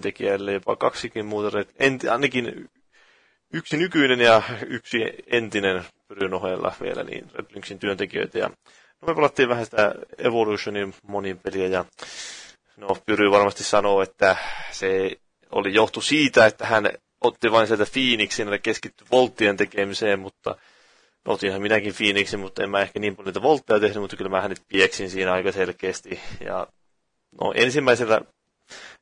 tekijälle, 0.00 0.52
jopa 0.52 0.76
kaksikin 0.76 1.26
muuta, 1.26 1.58
en, 1.78 1.98
ainakin 2.10 2.70
yksi 3.52 3.76
nykyinen 3.76 4.20
ja 4.20 4.42
yksi 4.66 4.98
entinen 5.26 5.84
Pyryn 6.08 6.34
ohella 6.34 6.74
vielä 6.82 7.02
niin 7.02 7.30
Red 7.34 7.46
Lynxin 7.50 7.78
työntekijöitä. 7.78 8.38
Ja, 8.38 8.48
no 8.48 9.06
me 9.06 9.14
pelattiin 9.14 9.48
vähän 9.48 9.64
sitä 9.64 9.94
Evolutionin 10.18 10.94
monin 11.02 11.38
peliä 11.38 11.66
ja 11.66 11.84
no 12.76 12.96
Pyry 13.06 13.30
varmasti 13.30 13.64
sanoo, 13.64 14.02
että 14.02 14.36
se 14.70 15.10
oli 15.50 15.74
johtu 15.74 16.00
siitä, 16.00 16.46
että 16.46 16.66
hän 16.66 16.90
otti 17.20 17.50
vain 17.50 17.66
sieltä 17.66 17.86
Phoenixin 17.92 18.48
ja 18.48 18.58
keskittyi 18.58 19.06
volttien 19.12 19.56
tekemiseen, 19.56 20.18
mutta 20.18 20.56
no, 21.24 21.32
otinhan 21.32 21.62
minäkin 21.62 21.94
Phoenixin, 21.94 22.40
mutta 22.40 22.62
en 22.62 22.70
mä 22.70 22.80
ehkä 22.80 23.00
niin 23.00 23.16
paljon 23.16 23.26
niitä 23.26 23.42
voltteja 23.42 23.80
tehnyt, 23.80 24.00
mutta 24.00 24.16
kyllä 24.16 24.30
mä 24.30 24.40
hänet 24.40 24.62
pieksin 24.68 25.10
siinä 25.10 25.32
aika 25.32 25.52
selkeästi. 25.52 26.20
Ja 26.40 26.66
no, 27.40 27.52
ensimmäisellä 27.54 28.20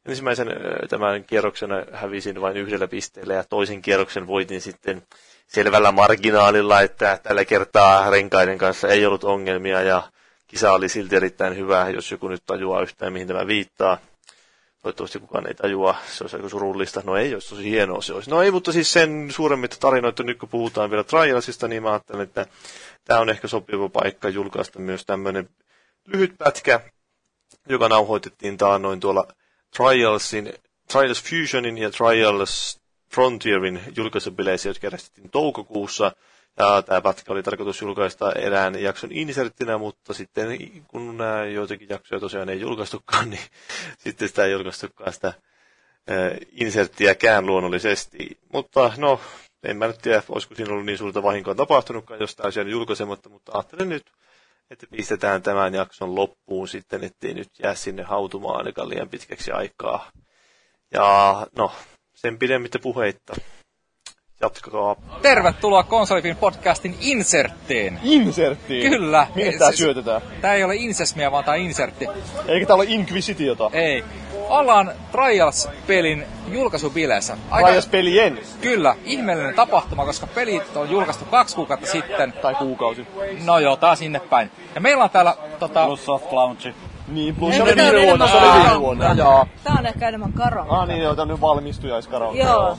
ensimmäisen 0.07 0.48
tämän 0.88 1.24
kierroksen 1.24 1.70
hävisin 1.92 2.40
vain 2.40 2.57
yhdellä 2.57 2.88
pisteellä 2.88 3.34
ja 3.34 3.44
toisen 3.44 3.82
kierroksen 3.82 4.26
voitin 4.26 4.61
sitten 4.61 5.02
selvällä 5.46 5.92
marginaalilla, 5.92 6.80
että 6.80 7.18
tällä 7.22 7.44
kertaa 7.44 8.11
renkaiden 8.11 8.59
kanssa 8.59 8.88
ei 8.88 9.07
ollut 9.07 9.24
ongelmia 9.24 9.82
ja 9.82 10.02
kisa 10.46 10.72
oli 10.72 10.88
silti 10.88 11.16
erittäin 11.16 11.57
hyvä, 11.57 11.90
jos 11.90 12.11
joku 12.11 12.28
nyt 12.28 12.42
tajuaa 12.46 12.82
yhtään 12.82 13.12
mihin 13.12 13.28
tämä 13.28 13.46
viittaa. 13.46 13.98
Toivottavasti 14.82 15.18
kukaan 15.18 15.46
ei 15.46 15.55
tajua, 15.55 15.94
se 16.07 16.24
olisi 16.24 16.36
aika 16.36 16.48
surullista. 16.48 17.02
No 17.05 17.16
ei, 17.16 17.34
olisi 17.34 17.48
tosi 17.48 17.70
hienoa 17.70 18.02
se 18.02 18.12
olisi. 18.12 18.30
No 18.30 18.42
ei, 18.42 18.50
mutta 18.50 18.72
siis 18.72 18.92
sen 18.92 19.26
suuremmit 19.30 19.76
tarinoita, 19.80 20.22
nyt 20.22 20.38
kun 20.38 20.48
puhutaan 20.48 20.90
vielä 20.90 21.05
Trialsista, 21.05 21.68
niin 21.68 21.82
mä 21.82 21.90
ajattelen, 21.90 22.22
että 22.22 22.46
tämä 23.05 23.20
on 23.20 23.30
ehkä 23.30 23.48
sopiva 23.48 23.88
paikka 23.88 24.28
julkaista 24.28 24.78
myös 24.78 25.07
tämmöinen 25.07 25.48
lyhyt 26.07 26.34
pätkä, 26.38 26.80
joka 27.68 27.88
nauhoitettiin 27.88 28.57
taannoin 28.57 29.00
tuolla 29.00 29.26
Trialsin, 29.77 30.53
Trials 30.93 31.22
Fusionin 31.22 31.79
ja 31.79 31.91
Trials 31.91 32.81
Frontierin 33.14 33.81
julkaisubileissä, 33.97 34.68
jotka 34.68 34.87
järjestettiin 34.87 35.31
toukokuussa. 35.31 36.12
Ja 36.59 36.83
tämä 36.83 37.01
pätkä 37.01 37.33
oli 37.33 37.43
tarkoitus 37.43 37.81
julkaista 37.81 38.33
erään 38.33 38.83
jakson 38.83 39.12
inserttinä, 39.12 39.79
mutta 39.79 40.14
sitten 40.14 40.59
kun 40.89 41.16
nämä 41.16 41.45
joitakin 41.45 41.89
jaksoja 41.89 42.20
tosiaan 42.20 42.49
ei 42.49 42.61
julkaistukaan, 42.61 43.31
niin 43.31 43.41
sitten 43.99 44.29
sitä 44.29 44.45
ei 44.45 44.53
julkaistukaan 44.53 45.12
sitä 45.12 45.33
inserttiäkään 46.53 47.47
luonnollisesti. 47.47 48.39
Mutta 48.53 48.93
no, 48.97 49.20
en 49.62 49.77
mä 49.77 49.87
nyt 49.87 49.99
tiedä, 49.99 50.22
olisiko 50.29 50.55
siinä 50.55 50.72
ollut 50.72 50.87
niin 50.87 50.99
suurta 50.99 51.22
vahinkoa 51.22 51.55
tapahtunutkaan, 51.55 52.20
jos 52.20 52.37
tämä 52.37 52.45
olisi 52.45 52.61
julkaisematta, 52.61 53.29
mutta 53.29 53.53
ajattelin 53.53 53.89
nyt, 53.89 54.07
että 54.70 54.86
pistetään 54.90 55.42
tämän 55.42 55.74
jakson 55.74 56.14
loppuun 56.14 56.68
sitten, 56.68 57.04
ettei 57.04 57.34
nyt 57.34 57.48
jää 57.62 57.74
sinne 57.74 58.02
hautumaan 58.02 58.56
ainakaan 58.56 58.88
liian 58.88 59.08
pitkäksi 59.08 59.50
aikaa. 59.52 60.10
Ja 60.92 61.46
no, 61.56 61.72
sen 62.14 62.38
pidemmittä 62.38 62.78
puheitta. 62.78 63.34
Jatkakaa. 64.41 64.97
Tervetuloa 65.22 65.82
Konsolifin 65.82 66.37
podcastin 66.37 66.97
inserttiin. 67.01 67.99
Inserttiin? 68.03 68.91
Kyllä. 68.91 69.26
Mihin 69.35 69.59
tää 69.59 69.72
syötetään? 69.72 70.22
Tää 70.41 70.55
ei 70.55 70.64
ole 70.64 70.76
insesmia, 70.76 71.32
vaan 71.32 71.45
tää 71.45 71.55
insertti. 71.55 72.07
Eikä 72.49 72.66
tää 72.66 72.76
ole 72.76 72.85
Inquisitiota? 72.89 73.70
Ei. 73.72 74.05
Ollaan 74.49 74.93
Trials-pelin 75.12 76.24
julkaisubileissä. 76.49 77.37
Aika... 77.51 77.68
Trials-pelien? 77.68 78.39
Kyllä, 78.61 78.97
ihmeellinen 79.05 79.55
tapahtuma, 79.55 80.05
koska 80.05 80.26
pelit 80.26 80.76
on 80.76 80.91
julkaistu 80.91 81.24
kaksi 81.24 81.57
kuukautta 81.57 81.87
sitten. 81.87 82.32
Tai 82.32 82.55
kuukausi. 82.55 83.07
No 83.45 83.59
joo, 83.59 83.76
taas 83.76 83.99
sinne 83.99 84.20
päin. 84.20 84.51
Ja 84.74 84.80
meillä 84.80 85.05
on 85.05 85.11
täällä 85.11 85.37
tota... 85.59 85.87
Plus 85.87 86.05
soft 86.05 86.32
launchi. 86.32 86.74
Niin, 87.09 87.37
plus 87.37 87.55
se 87.57 87.62
oli 87.62 87.76
tää 87.76 87.87
on 87.87 87.93
viime 87.95 88.07
vuonna, 88.07 88.28
se 88.28 88.37
oli 88.37 88.62
viime 88.62 88.80
vuonna. 88.80 89.12
Joo. 89.12 89.47
Tää 89.64 89.76
on 89.78 89.87
ehkä 89.87 90.09
enemmän 90.09 90.32
karo. 90.32 90.66
Ah 90.68 90.89
niin, 90.89 91.03
joo, 91.03 91.14
tämmönen 91.14 91.41
valmistujaiskaraoke. 91.41 92.39
Joo, 92.39 92.78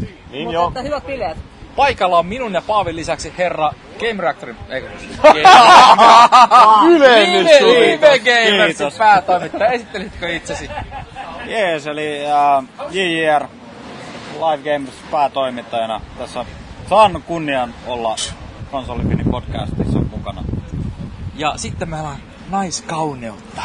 Niin 0.00 0.44
mutta 0.44 0.54
joo. 0.54 0.68
että 0.68 0.82
hyvät 0.82 1.06
bileet. 1.06 1.38
Paikalla 1.76 2.18
on 2.18 2.26
minun 2.26 2.52
ja 2.54 2.62
Paavin 2.62 2.96
lisäksi 2.96 3.32
herra 3.38 3.70
Game 3.98 4.22
Reactorin... 4.22 4.56
Ei, 4.68 4.82
Ylennys 6.96 7.58
tuli. 7.58 7.74
Vive 7.74 8.18
Gamersin 8.18 8.86
päätoimittaja. 8.98 9.70
Esittelitkö 9.70 10.36
itsesi? 10.36 10.70
Jees, 11.46 11.86
eli 11.86 12.18
uh, 12.24 12.64
JJR 12.90 13.46
Live 14.34 14.72
Games 14.72 14.94
päätoimittajana 15.10 16.00
tässä 16.18 16.44
saan 16.88 17.22
kunnian 17.26 17.74
olla 17.86 18.16
Konsolifinin 18.70 19.30
podcastissa 19.30 19.98
mukana. 19.98 20.44
Ja 21.34 21.52
sitten 21.56 21.90
meillä 21.90 22.08
on 22.08 22.16
naiskauneutta. 22.50 23.62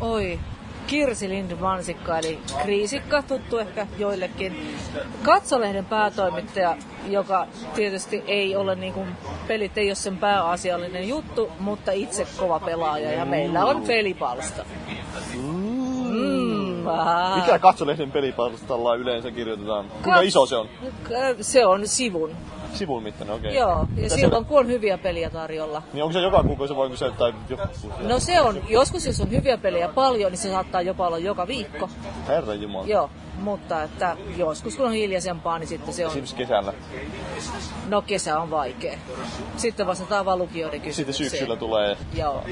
Oi, 0.00 0.40
Kirsi 0.86 1.28
Lind 1.28 1.56
Mansikka, 1.60 2.18
eli 2.18 2.38
Kriisikka, 2.62 3.22
tuttu 3.22 3.58
ehkä 3.58 3.86
joillekin. 3.98 4.76
Katsolehden 5.22 5.84
päätoimittaja, 5.84 6.76
joka 7.08 7.46
tietysti 7.74 8.22
ei 8.26 8.56
ole 8.56 8.74
niin 8.74 8.92
kuin, 8.92 9.08
pelit 9.48 9.78
ei 9.78 9.88
ole 9.88 9.94
sen 9.94 10.16
pääasiallinen 10.16 11.08
juttu, 11.08 11.50
mutta 11.58 11.92
itse 11.92 12.26
kova 12.38 12.60
pelaaja 12.60 13.12
ja 13.12 13.24
meillä 13.24 13.64
on 13.64 13.82
pelipalsta. 13.82 14.64
Mm, 15.34 16.86
ah. 16.86 17.36
Mikä 17.36 17.58
katsolehden 17.58 18.10
pelipalstalla 18.10 18.94
yleensä 18.94 19.30
kirjoitetaan? 19.30 19.88
Kuinka 19.88 20.20
Kats- 20.20 20.24
iso 20.24 20.46
se 20.46 20.56
on? 20.56 20.68
Se 21.40 21.66
on 21.66 21.88
sivun. 21.88 22.36
Sivun 22.74 23.02
mittainen, 23.02 23.36
okei. 23.36 23.54
Joo, 23.54 23.78
ja 23.78 23.86
Mitä 24.02 24.16
silloin 24.16 24.44
kun 24.44 24.58
on 24.58 24.66
hyviä 24.66 24.98
peliä 24.98 25.30
tarjolla. 25.30 25.82
Niin 25.92 26.02
onko 26.02 26.12
se 26.12 26.20
joka 26.20 26.42
kuukausi 26.42 26.76
vai 26.76 26.84
onko 26.84 26.96
se 26.96 27.10
tai 27.10 27.34
joku? 27.48 27.62
No 28.00 28.18
se 28.18 28.40
on, 28.40 28.60
joskus 28.68 29.06
jos 29.06 29.20
on 29.20 29.30
hyviä 29.30 29.58
pelejä 29.58 29.88
paljon, 29.88 30.32
niin 30.32 30.38
se 30.38 30.50
saattaa 30.50 30.82
jopa 30.82 31.06
olla 31.06 31.18
joka 31.18 31.46
viikko. 31.46 31.88
Herran 32.28 32.62
jumala. 32.62 32.86
Joo, 32.86 33.10
mutta 33.44 33.82
että 33.82 34.16
joskus 34.36 34.76
kun 34.76 34.86
on 34.86 34.92
hiljaisempaa, 34.92 35.58
niin 35.58 35.68
sitten 35.68 35.94
se 35.94 36.04
on, 36.04 36.10
Esimerkiksi 36.10 36.36
kesällä. 36.36 36.72
no 37.88 38.02
kesä 38.02 38.40
on 38.40 38.50
vaikea. 38.50 38.98
Sitten 39.56 39.86
vastataan 39.86 40.24
vaan 40.24 40.38
lukijoiden 40.38 40.80
Sitten 40.80 40.90
kysymykseen. 41.04 41.30
syksyllä 41.30 41.56
tulee 41.56 41.96
Joo. 42.14 42.44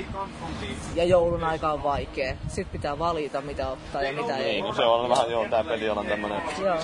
Ja 0.95 1.05
joulun 1.05 1.45
aika 1.45 1.73
on 1.73 1.83
vaikea. 1.83 2.35
Sitten 2.49 2.73
pitää 2.73 2.99
valita 2.99 3.41
mitä 3.41 3.69
ottaa 3.69 4.03
ja 4.03 4.13
mitä 4.13 4.37
ei. 4.37 4.63
Niin, 4.63 4.75
se 4.75 4.85
on 4.85 5.09
vähän, 5.11 5.31
joo, 5.31 5.45
tää 5.51 5.65
peli 5.65 5.89
on 5.91 6.07
tämmönen. 6.07 6.43
Joo. 6.65 6.77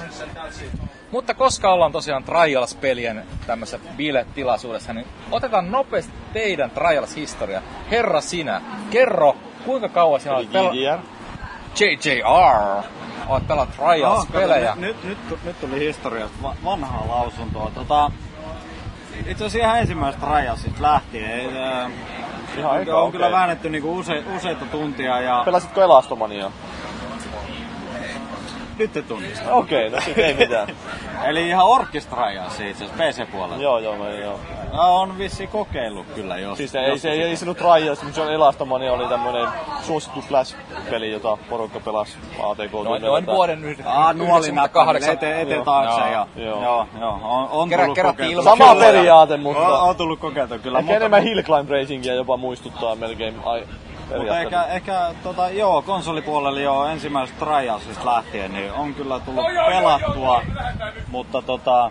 Mutta 1.10 1.34
koska 1.34 1.72
ollaan 1.72 1.92
tosiaan 1.92 2.24
Trials-pelien 2.24 3.24
tämmöisessä 3.46 3.78
biletilaisuudessa, 3.96 4.92
niin 4.92 5.06
otetaan 5.30 5.70
nopeasti 5.70 6.12
teidän 6.32 6.70
Trials-historia. 6.70 7.62
Herra 7.90 8.20
sinä, 8.20 8.62
kerro, 8.90 9.36
kuinka 9.64 9.88
kauan 9.88 10.20
sinä 10.20 10.36
olet 10.36 10.52
pelannut... 10.52 10.74
JJR. 11.80 12.82
Olet 13.28 13.46
pelannut 13.46 13.76
Trials-pelejä. 13.76 14.74
Nyt, 14.76 15.04
nyt, 15.04 15.18
nyt, 15.44 15.60
tuli 15.60 15.80
historiasta 15.80 16.42
va- 16.42 16.54
vanhaa 16.64 17.04
lausuntoa. 17.08 17.70
Tota, 17.74 18.10
itse 19.26 19.44
asiassa 19.44 19.58
ihan 19.58 19.78
ensimmäisestä 19.78 20.26
Trialsista 20.26 20.82
lähtien. 20.82 21.56
Äh, 21.56 21.90
Ihan 22.58 22.82
eka, 22.82 23.00
on 23.00 23.12
kyllä 23.12 23.26
okei. 23.26 23.36
väännetty 23.38 23.70
niinku 23.70 23.98
use, 23.98 24.24
useita 24.36 24.64
tuntia 24.64 25.20
ja 25.20 25.42
Pelasitko 25.44 25.82
Elastomania? 25.82 26.50
Nyt 28.78 28.92
te 28.92 29.02
tunnista. 29.02 29.52
Okei, 29.54 29.90
no 29.90 30.00
sit 30.00 30.18
ei 30.18 30.34
mitään. 30.34 30.68
Eli 31.28 31.48
ihan 31.48 31.66
orkestraja 31.66 32.50
siis, 32.50 32.70
itse 32.80 32.84
asiassa 32.84 33.24
PC-puolella. 33.24 33.62
joo, 33.62 33.78
joo, 33.78 33.96
mä, 33.96 34.10
joo. 34.10 34.40
No, 34.72 35.00
on 35.00 35.18
vissi 35.18 35.46
kokeillut 35.46 36.06
kyllä 36.14 36.36
jos. 36.38 36.58
Siis 36.58 36.74
ei, 36.74 36.98
se 36.98 37.10
ei, 37.10 37.22
ei 37.22 37.36
se 37.36 37.46
nyt 37.46 37.60
mutta 38.02 38.14
se 38.14 38.20
on 38.22 38.32
Elastomania 38.32 38.92
oli 38.92 39.08
tämmönen 39.08 39.48
suosittu 39.82 40.20
Flash-peli, 40.20 41.10
jota 41.12 41.38
porukka 41.50 41.80
pelasi 41.80 42.16
ATK. 42.42 42.72
Noin, 42.84 43.02
noin 43.02 43.26
vuoden 43.26 43.64
yh- 43.64 43.86
Aa, 43.86 44.12
nuolinappa 44.12 44.82
98. 44.82 45.12
eteen 45.14 45.40
ete 45.40 45.54
Joo. 45.54 45.64
taakse 45.64 46.00
Joo. 46.00 46.10
ja 46.12 46.26
Joo. 46.36 46.62
joo, 46.62 46.86
joo, 47.00 47.18
on, 47.22 47.48
on 47.50 47.68
Kerä- 47.68 47.84
tullut 47.84 47.98
ilman- 48.30 48.44
Sama 48.44 48.72
Kyllä. 48.74 48.84
periaate, 48.86 49.36
mutta 49.36 49.68
On, 49.82 49.88
on 49.88 49.96
tullut 49.96 50.18
kokeiltua 50.20 50.58
kyllä, 50.58 50.78
ehkä 50.78 50.84
mutta, 50.86 50.96
enemmän 50.96 51.22
Hill 51.22 51.42
Climb 51.42 51.70
Racingia 51.70 52.14
jopa 52.14 52.36
muistuttaa 52.36 52.94
melkein 52.94 53.34
ai, 53.44 53.62
mutta 54.16 54.40
ehkä, 54.40 54.62
ehkä 54.64 55.14
tota, 55.22 55.50
joo, 55.50 55.82
konsolipuolella 55.82 56.60
jo 56.60 56.84
ensimmäisestä 56.84 57.44
Trialsista 57.44 58.06
lähtien, 58.06 58.52
niin 58.52 58.72
on 58.72 58.94
kyllä 58.94 59.20
tullut 59.20 59.44
pelattua, 59.68 60.42
mutta 61.08 61.42
tota, 61.42 61.90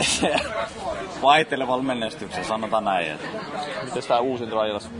vaihtelevalla 1.22 1.82
menestyksellä, 1.82 2.48
sanotaan 2.48 2.84
näin. 2.84 3.10
Että. 3.10 3.26
Mites 3.84 4.06
tää 4.06 4.20
uusin 4.20 4.48
Trials? 4.48 4.90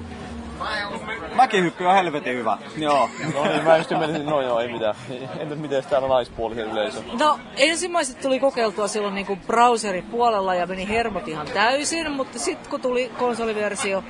Mäkihyppy 1.34 1.86
on 1.86 1.94
helvetin 1.94 2.36
hyvä, 2.36 2.58
joo. 2.76 3.10
No 3.34 3.44
niin, 3.44 3.64
mä 3.64 3.76
just 3.76 3.90
menisin, 3.90 4.26
no 4.26 4.40
joo, 4.40 4.60
ei 4.60 4.72
mitään. 4.72 4.94
Entäs 5.38 5.58
miten 5.58 5.84
täällä 5.90 6.08
naispuolisen 6.08 6.70
yleisö? 6.70 7.02
No 7.18 7.38
ensimmäiset 7.56 8.20
tuli 8.20 8.40
kokeiltua 8.40 8.88
silloin 8.88 9.14
niinku 9.14 9.36
browseripuolella 9.46 10.54
ja 10.54 10.66
meni 10.66 10.88
hermot 10.88 11.28
ihan 11.28 11.46
täysin, 11.54 12.12
mutta 12.12 12.38
sitten 12.38 12.70
kun 12.70 12.80
tuli 12.80 13.10
konsoliversio, 13.18 14.04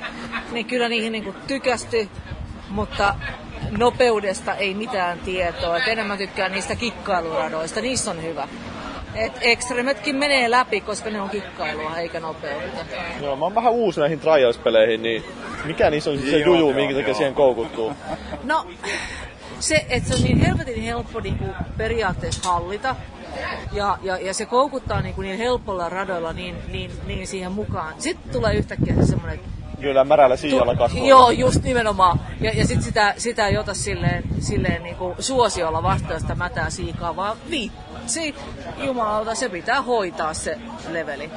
niin 0.53 0.67
kyllä 0.67 0.89
niihin 0.89 1.13
niinku 1.13 1.35
tykästy, 1.47 2.09
mutta 2.69 3.15
nopeudesta 3.79 4.55
ei 4.55 4.75
mitään 4.75 5.19
tietoa. 5.19 5.77
Et 5.77 5.89
enemmän 5.89 6.19
tykkään 6.19 6.53
niistä 6.53 6.77
kikkailuradoista, 6.77 7.81
niissä 7.81 8.11
on 8.11 8.23
hyvä. 8.23 8.49
Et 9.15 9.33
ekstremetkin 9.41 10.17
menee 10.17 10.51
läpi, 10.51 10.81
koska 10.81 11.11
ne 11.11 11.21
on 11.21 11.31
kikkailua 11.31 11.97
eikä 11.97 12.21
nopeutta. 12.21 12.97
Joo, 13.23 13.37
mä 13.37 13.45
oon 13.45 13.55
vähän 13.55 13.73
uusi 13.73 14.01
näihin 14.01 14.21
Trials-peleihin, 14.21 15.03
niin 15.03 15.25
mikä 15.65 15.91
niissä 15.91 16.11
on 16.11 16.19
se 16.19 16.39
Joo, 16.39 16.47
juju, 16.47 16.59
joo, 16.59 16.73
minkä 16.73 16.95
takia 16.95 17.15
siihen 17.15 17.35
koukuttuu? 17.35 17.93
No, 18.45 18.67
se, 19.61 19.87
että 19.89 20.09
se 20.09 20.15
on 20.15 20.23
niin 20.23 20.39
helvetin 20.39 20.83
helppo 20.83 21.21
niin 21.21 21.39
kuin 21.39 21.51
periaatteessa 21.77 22.53
hallita. 22.53 22.97
Ja, 23.73 23.99
ja, 24.03 24.19
ja 24.19 24.35
se 24.35 24.47
koukuttaa 24.47 25.01
niin, 25.01 25.15
kuin 25.15 25.27
niin 25.27 25.39
helpolla 25.39 25.89
radoilla 25.89 26.33
niin, 26.33 26.57
niin, 26.69 26.91
niin 27.07 27.27
siihen 27.27 27.53
mukaan. 27.53 27.95
Sitten 27.99 28.33
tulee 28.33 28.55
yhtäkkiä 28.55 28.95
se 28.95 29.07
semmoinen... 29.07 29.41
Kyllä 29.81 30.05
märällä 30.05 30.37
siijalla 30.37 30.77
kasvaa. 30.77 31.07
Joo, 31.07 31.31
just 31.31 31.63
nimenomaan. 31.63 32.21
Ja, 32.41 32.51
ja 32.55 32.67
sitten 32.67 32.83
sitä, 32.83 33.15
sitä 33.17 33.47
ei 33.47 33.59
ota 33.59 33.75
silleen, 33.75 34.25
silleen 34.41 34.83
niin 34.83 34.97
kuin 34.97 35.15
suosiolla 35.19 35.83
vastaan 35.83 36.21
sitä 36.21 36.35
mätää 36.35 36.71
siikaa, 36.71 37.17
vaan 37.17 37.37
vitsi, 38.03 38.35
jumalauta, 38.79 39.35
se 39.35 39.49
pitää 39.49 39.83
hoitaa 39.83 40.35
se 40.35 40.59
leveli. 40.89 41.31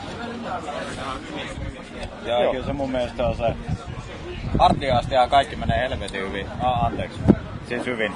Ja 2.26 2.42
Joo. 2.42 2.52
kyllä 2.52 2.66
se 2.66 2.74
mun 2.74 2.92
mielestä 2.92 3.28
on 3.28 3.36
se 3.36 3.44
artiaasti 4.60 5.16
ja 5.16 5.28
kaikki 5.28 5.56
menee 5.56 5.90
helvetin 5.90 6.22
hyvin. 6.22 6.48
Ah, 6.62 6.86
anteeksi. 6.86 7.20
Siis 7.68 7.86
hyvin. 7.86 8.14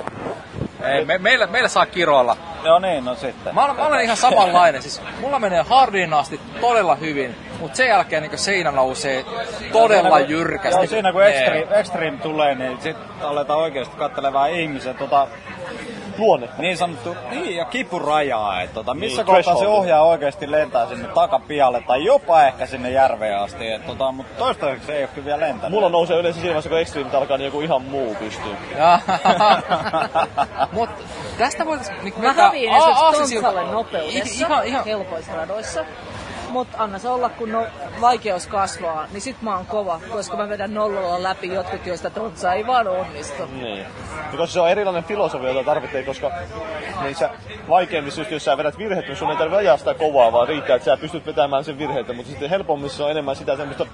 Ei, 0.84 1.06
me, 1.06 1.18
meillä, 1.18 1.48
meillä 1.48 1.70
saa 1.70 1.86
kiroilla. 1.86 2.38
Joo 2.64 2.80
niin, 2.80 3.06
no 3.06 3.16
sitten. 3.16 3.56
Mä, 3.56 3.66
olen- 3.66 3.76
mä 3.76 3.88
olen 3.88 4.02
ihan 4.04 4.18
samanlainen. 4.18 4.82
Siis 4.82 5.02
mulla 5.22 5.40
menee 5.40 5.62
hardiin 5.70 6.14
asti 6.14 6.40
todella 6.62 6.96
hyvin, 6.96 7.36
mutta 7.60 7.78
sen 7.78 7.88
jälkeen 7.88 8.24
niin 8.24 8.38
seinä 8.38 8.72
nousee 8.72 9.26
todella 9.72 10.10
Siinä 10.18 10.26
kun- 10.26 10.30
jyrkästi. 10.30 10.80
Joo, 10.80 10.88
siinä 10.88 11.12
kun 11.12 11.24
extreme, 11.26 11.80
extreme 11.80 12.18
tulee, 12.18 12.56
niin 12.56 12.82
sit 12.82 12.98
aletaan 13.22 13.60
oikeasti 13.60 13.98
kattelevaa 13.98 14.48
ihmisen 14.48 14.96
tota, 14.96 15.28
Luonne. 16.18 16.50
niin 16.58 16.78
sanottu, 16.78 17.16
niin 17.30 17.56
ja 17.56 17.66
kipurajaa, 17.66 18.62
että 18.62 18.74
tota, 18.74 18.94
missä 18.94 19.24
Niin, 19.24 19.36
kohtaa 19.36 19.56
se 19.56 19.68
ohjaa 19.68 20.04
oikeasti 20.04 20.52
lentää 20.52 20.88
sinne 20.88 21.08
takapialle 21.08 21.84
tai 21.88 22.06
jopa 22.06 22.44
ehkä 22.44 22.66
sinne 22.66 22.92
järveen 22.92 23.40
asti, 23.40 23.72
et, 23.72 23.86
tota, 23.86 24.12
mutta 24.12 24.38
toistaiseksi 24.38 24.88
se 24.88 24.96
ei 24.96 25.04
ole 25.04 25.10
kyllä 25.16 25.26
vielä 25.26 25.40
lentänyt. 25.40 25.72
Mulla 25.72 25.90
nousee 25.90 26.20
yleensä 26.20 26.40
siinä 26.40 26.50
vaiheessa, 26.50 26.70
kun 26.70 26.80
Extreme 26.80 27.18
alkaa, 27.18 27.38
niin 27.38 27.46
joku 27.46 27.62
ihan 27.62 27.82
muu 27.82 28.16
pystyy. 28.16 28.56
Mut 30.72 30.90
tästä 31.38 31.66
voitais 31.66 31.92
niinku 32.04 32.22
Mä 32.22 32.34
häviin 32.34 32.74
esimerkiksi 32.74 33.34
Tontsalle 33.34 33.72
nopeudessa, 33.72 34.46
Ihan, 34.46 34.66
ihan, 34.66 34.86
helpoissa 34.86 35.36
radoissa. 35.36 35.86
Mutta 36.50 36.78
anna 36.84 37.00
se 37.00 37.10
olla, 37.10 37.30
kun 37.30 37.52
no, 37.52 37.66
vaikeus 38.02 38.48
kasvaa, 38.48 39.08
niin 39.12 39.22
sit 39.22 39.42
mä 39.42 39.56
oon 39.56 39.66
kova, 39.66 40.00
koska 40.12 40.38
mä 40.38 40.50
vedän 40.50 40.74
nollalla 40.74 41.24
läpi 41.24 41.48
jotkut, 41.54 41.86
joista 41.86 42.10
Tontsa 42.10 42.54
ei 42.54 42.68
vaan 42.68 42.88
onnistu. 42.88 43.44
Niin. 43.62 43.78
Ja 43.78 43.86
koska 44.32 44.48
se 44.48 44.60
on 44.60 44.70
erilainen 44.70 45.04
filosofia, 45.04 45.50
jota 45.50 45.64
tarvitsee, 45.64 46.04
koska 46.04 46.32
niissä 47.04 47.30
vaikeimmissa, 47.70 48.22
just 48.22 48.32
jos 48.32 48.46
sä 48.46 48.58
vedät 48.58 48.78
virheet, 48.78 49.08
niin 49.08 49.18
sun 49.18 49.32
ei 49.32 49.38
tarvitse 49.38 49.58
ajaa 49.58 49.78
sitä 49.78 49.94
kovaa, 49.94 50.32
vaan 50.32 50.48
riittää, 50.48 50.76
että 50.76 50.86
sä 50.86 50.98
pystyt 50.98 51.26
vetämään 51.26 51.64
sen 51.64 51.78
virheitä. 51.78 52.14
Mutta 52.14 52.32
sitten 52.32 52.50
helpommissa 52.50 53.06
on 53.06 53.12
enemmän 53.12 53.36
sitä 53.36 53.56
semmoista 53.56 53.86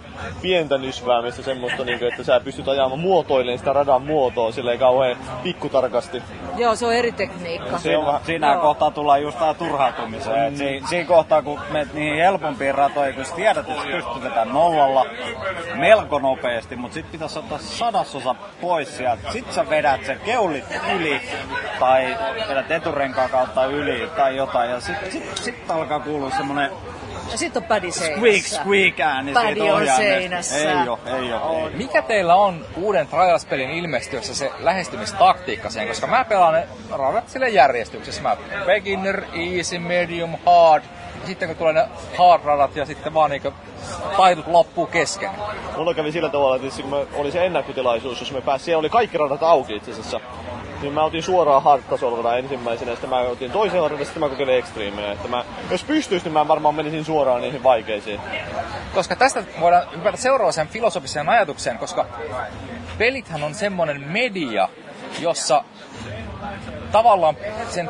pientä 0.41 0.78
nysväämistä, 0.78 1.41
semmoista, 1.43 1.86
niin 1.86 1.99
kuin, 1.99 2.12
että 2.12 2.24
sä 2.24 2.39
pystyt 2.39 2.68
ajamaan 2.68 2.99
muotoilleen 2.99 3.58
sitä 3.58 3.74
radan 3.74 4.01
muotoa 4.01 4.51
silleen 4.51 4.80
kauhean 4.80 5.18
pikkutarkasti. 5.43 6.24
Joo, 6.58 6.76
se 6.76 6.86
on 6.86 6.93
eri 6.93 7.12
tekniikka. 7.12 7.78
Se 7.78 7.97
on 7.97 8.20
Siinä 8.26 8.51
Joo. 8.54 8.62
kohtaa 8.62 8.91
tullaan 8.91 9.22
just 9.22 9.39
tää 9.39 9.54
turhautumiseen. 9.54 10.43
Et 10.43 10.58
si- 10.58 10.84
siinä 10.89 11.08
kohtaa, 11.08 11.41
kun 11.41 11.60
menet 11.72 11.93
niihin 11.93 12.20
helpompiin 12.44 12.76
ratoihin, 12.76 13.16
kun 13.16 13.26
sä 13.26 13.36
tiedät, 13.36 13.70
että 13.70 13.82
sä 13.82 13.88
pystyt 13.88 14.24
vetämään 14.24 14.54
nollalla 14.54 15.06
melko 15.76 16.20
nopeasti, 16.20 16.76
mutta 16.76 16.94
sit 16.94 17.12
pitäisi 17.12 17.39
ottaa 17.39 17.58
sadasosa 17.58 18.36
pois 18.62 18.98
sieltä. 18.98 19.32
Sit 19.32 19.52
sä 19.52 19.70
vedät 19.70 20.06
sen 20.06 20.20
keulit 20.26 20.66
yli 20.96 21.22
tai 21.80 22.18
vedät 22.50 22.72
eturenkaan 22.72 23.30
kautta 23.30 23.66
yli 23.66 24.10
tai 24.16 24.36
jotain. 24.36 24.70
Ja 24.70 24.80
sit, 24.80 24.96
sit, 25.12 25.38
sit 25.38 25.72
alkaa 25.72 26.00
kuulua 26.00 26.30
semmonen 26.30 26.72
Ja 27.32 27.38
sit 27.38 27.58
on 27.58 27.64
pädi 27.64 27.91
seinässä. 27.91 28.20
squeak 28.20 28.46
squeak 28.46 29.00
ääni 29.00 29.34
Pädi 29.34 29.54
siitä 29.54 29.74
on 29.74 29.88
seinässä. 29.88 30.58
Ei 30.58 30.88
oo, 30.88 31.00
ei 31.06 31.34
oo. 31.34 31.68
Ei. 31.68 31.76
Mikä 31.76 32.02
teillä 32.02 32.36
on 32.36 32.66
uuden 32.76 33.08
Trials-pelin 33.08 33.70
ilmestyessä 33.70 34.36
se 34.36 34.52
lähestymistaktiikka 34.60 35.70
siihen? 35.70 35.88
Koska 35.88 36.08
mä 36.08 36.26
pelaan 36.26 36.54
ne 36.54 36.68
radat 36.91 37.30
sille 37.30 37.50
järjestyksessä. 37.50 38.22
Mä 38.22 38.38
beginner, 38.66 39.24
easy, 39.34 39.80
medium, 39.80 40.36
hard. 40.46 40.84
Sitten 41.26 41.47
kun 41.47 41.57
tulee 41.57 41.74
ne 41.74 41.88
hard-radat 42.17 42.76
ja 42.76 42.86
sitten 42.86 43.13
vaan 43.13 43.32
niinku 43.32 43.53
taidot 44.17 44.47
loppuu 44.47 44.86
kesken. 44.86 45.30
Mulla 45.78 45.93
kävi 45.93 46.11
sillä 46.11 46.30
tavalla, 46.30 46.55
että 46.55 46.82
kun 46.82 46.89
mä, 46.89 46.97
oli 47.13 47.32
se 47.32 47.45
ennakkotilaisuus, 47.45 48.19
jos 48.19 48.32
me 48.32 48.41
pääsin, 48.41 48.65
siellä 48.65 48.80
oli 48.80 48.89
kaikki 48.89 49.17
radat 49.17 49.43
auki 49.43 49.76
itse 49.76 49.91
asiassa. 49.91 50.19
Niin 50.82 50.93
mä 50.93 51.03
otin 51.03 51.24
suoraan 51.24 51.63
hard 51.63 51.84
ensimmäisenä, 52.38 52.91
ja 52.91 52.95
sitten 52.95 53.09
mä 53.09 53.19
otin 53.19 53.51
toisen 53.51 53.82
radan, 53.82 53.99
ja 53.99 54.05
sitten 54.05 54.24
mä 54.24 54.30
kokeilin 54.30 54.57
extremeä. 54.57 55.11
Että 55.11 55.28
mä, 55.28 55.45
jos 55.71 55.84
pystyisin, 55.84 56.26
niin 56.26 56.34
mä 56.34 56.47
varmaan 56.47 56.76
menisin 56.76 57.05
suoraan 57.05 57.41
niihin 57.41 57.63
vaikeisiin. 57.63 58.21
Koska 58.93 59.15
tästä 59.15 59.43
voidaan 59.59 59.84
hypätä 59.95 60.17
seuraavaan 60.17 60.67
filosofiseen 60.67 61.30
ajatukseen, 61.30 61.78
koska 61.78 62.05
pelithän 62.97 63.43
on 63.43 63.53
semmonen 63.53 64.01
media, 64.01 64.69
jossa 65.19 65.63
tavallaan 66.91 67.38
sen 67.70 67.89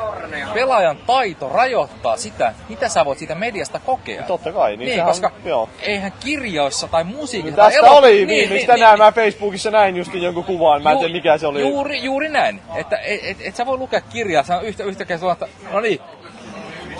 pelaajan 0.53 0.97
taito 0.97 1.49
rajoittaa 1.49 2.17
sitä, 2.17 2.53
mitä 2.69 2.89
sä 2.89 3.05
voit 3.05 3.19
siitä 3.19 3.35
mediasta 3.35 3.79
kokea. 3.79 4.23
Totta 4.23 4.51
kai, 4.51 4.69
niin, 4.69 4.79
Niin, 4.79 4.91
sehän, 4.91 5.07
koska 5.07 5.31
joo. 5.45 5.69
eihän 5.81 6.13
kirjoissa 6.19 6.87
tai 6.87 7.03
musiikissa 7.03 7.55
Tästä 7.61 7.81
tai 7.81 7.89
oli 7.97 8.11
niin, 8.11 8.27
viimeksi 8.27 8.53
niin, 8.53 8.67
tänään, 8.67 8.99
niin, 8.99 9.05
mä 9.05 9.11
Facebookissa 9.11 9.71
näin 9.71 9.97
justin 9.97 10.21
jonkun 10.21 10.43
kuvan, 10.43 10.83
mä 10.83 10.89
en 10.89 10.95
Ju- 10.95 10.99
tiedä 10.99 11.13
mikä 11.13 11.37
se 11.37 11.47
oli. 11.47 11.61
Juuri, 11.61 12.03
juuri 12.03 12.29
näin. 12.29 12.61
Että 12.75 12.97
et, 12.97 13.19
et, 13.23 13.37
et 13.41 13.55
sä 13.55 13.65
voi 13.65 13.77
lukea 13.77 14.01
kirjaa, 14.01 14.43
sä 14.43 14.59
yhtä, 14.59 14.83
yhtäkkiä 14.83 15.17
sulla, 15.17 15.33
että 15.33 15.47
no 15.71 15.79
niin, 15.79 15.99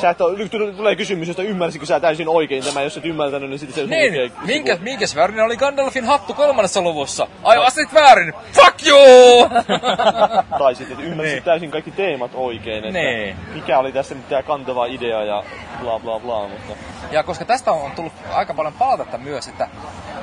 Sä 0.01 0.09
et 0.09 0.21
ole, 0.21 0.37
tulee 0.75 0.95
kysymys, 0.95 1.27
josta 1.27 1.43
ymmärsitkö 1.43 1.85
sä 1.85 1.99
täysin 1.99 2.29
oikein 2.29 2.63
tämä, 2.63 2.81
jos 2.81 2.97
et 2.97 3.05
ymmärtänyt, 3.05 3.49
niin 3.49 3.59
sitten 3.59 3.89
se 3.89 3.95
niin, 3.95 4.31
minkä, 4.45 4.77
minkäs 4.81 5.15
värinen 5.15 5.45
oli 5.45 5.57
Gandalfin 5.57 6.05
hattu 6.05 6.33
kolmannessa 6.33 6.81
luvussa? 6.81 7.27
Ai 7.43 7.59
vastasit 7.59 7.93
väärin, 7.93 8.33
fuck 8.51 8.87
you! 8.87 9.49
Tai 10.59 10.75
sitten, 10.75 10.97
että 10.97 11.09
ymmärsit 11.09 11.33
Niin. 11.33 11.43
täysin 11.43 11.71
kaikki 11.71 11.91
teemat 11.91 12.31
oikein, 12.33 12.85
että 12.85 12.99
Niin. 12.99 13.35
mikä 13.53 13.79
oli 13.79 13.91
tässä 13.91 14.15
nyt 14.15 14.29
tämä 14.29 14.43
kantava 14.43 14.85
idea 14.85 15.23
ja 15.23 15.43
bla 15.81 15.99
bla 15.99 16.19
bla, 16.19 16.47
mutta... 16.47 16.73
Ja 17.11 17.23
koska 17.23 17.45
tästä 17.45 17.71
on 17.71 17.91
tullut 17.91 18.13
aika 18.33 18.53
paljon 18.53 18.73
palautetta 18.73 19.17
myös, 19.17 19.47
että 19.47 19.63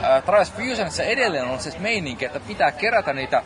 äh, 0.04 0.22
Trials 0.22 0.52
Fusionissa 0.52 1.02
edelleen 1.02 1.44
on 1.44 1.58
se 1.58 1.72
meininki, 1.78 2.24
että 2.24 2.40
pitää 2.40 2.72
kerätä 2.72 3.12
niitä, 3.12 3.42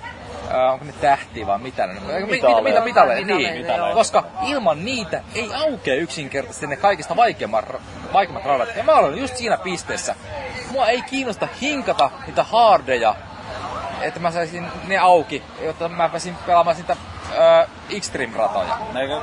äh, 0.50 0.72
onko 0.72 0.84
ne 0.84 0.92
tähtiä 1.00 1.46
vai 1.46 1.58
mitä, 1.58 1.86
ne- 1.86 1.94
mitä, 1.94 2.26
Mitaleja. 2.26 2.62
mitä, 2.62 2.80
mitaleja, 2.80 3.26
Mitaleja, 3.26 3.52
niin, 3.52 3.66
joo. 3.66 3.94
koska 3.94 4.24
ilman 4.46 4.84
niitä 4.84 5.22
ei 5.34 5.50
aukea 5.54 5.94
yksinkertaisesti 5.94 6.66
ne 6.66 6.76
kaikista 6.76 7.16
vaikeimmat, 7.16 7.64
vaikeimmat 8.12 8.44
radat. 8.44 8.76
Ja 8.76 8.84
mä 8.84 8.92
olen 8.92 9.18
just 9.18 9.36
siinä 9.36 9.56
pisteessä. 9.56 10.14
Mua 10.70 10.86
ei 10.86 11.02
kiinnosta 11.02 11.48
hinkata 11.60 12.10
niitä 12.26 12.42
hardeja, 12.42 13.14
että 14.00 14.20
mä 14.20 14.30
saisin 14.30 14.66
ne 14.86 14.98
auki, 14.98 15.42
jotta 15.62 15.88
mä 15.88 16.08
pääsin 16.08 16.36
pelaamaan 16.46 16.76
sitä 16.76 16.96
äh, 17.30 17.68
Extreme-ratoja. 17.90 18.76
Eikö, 19.00 19.14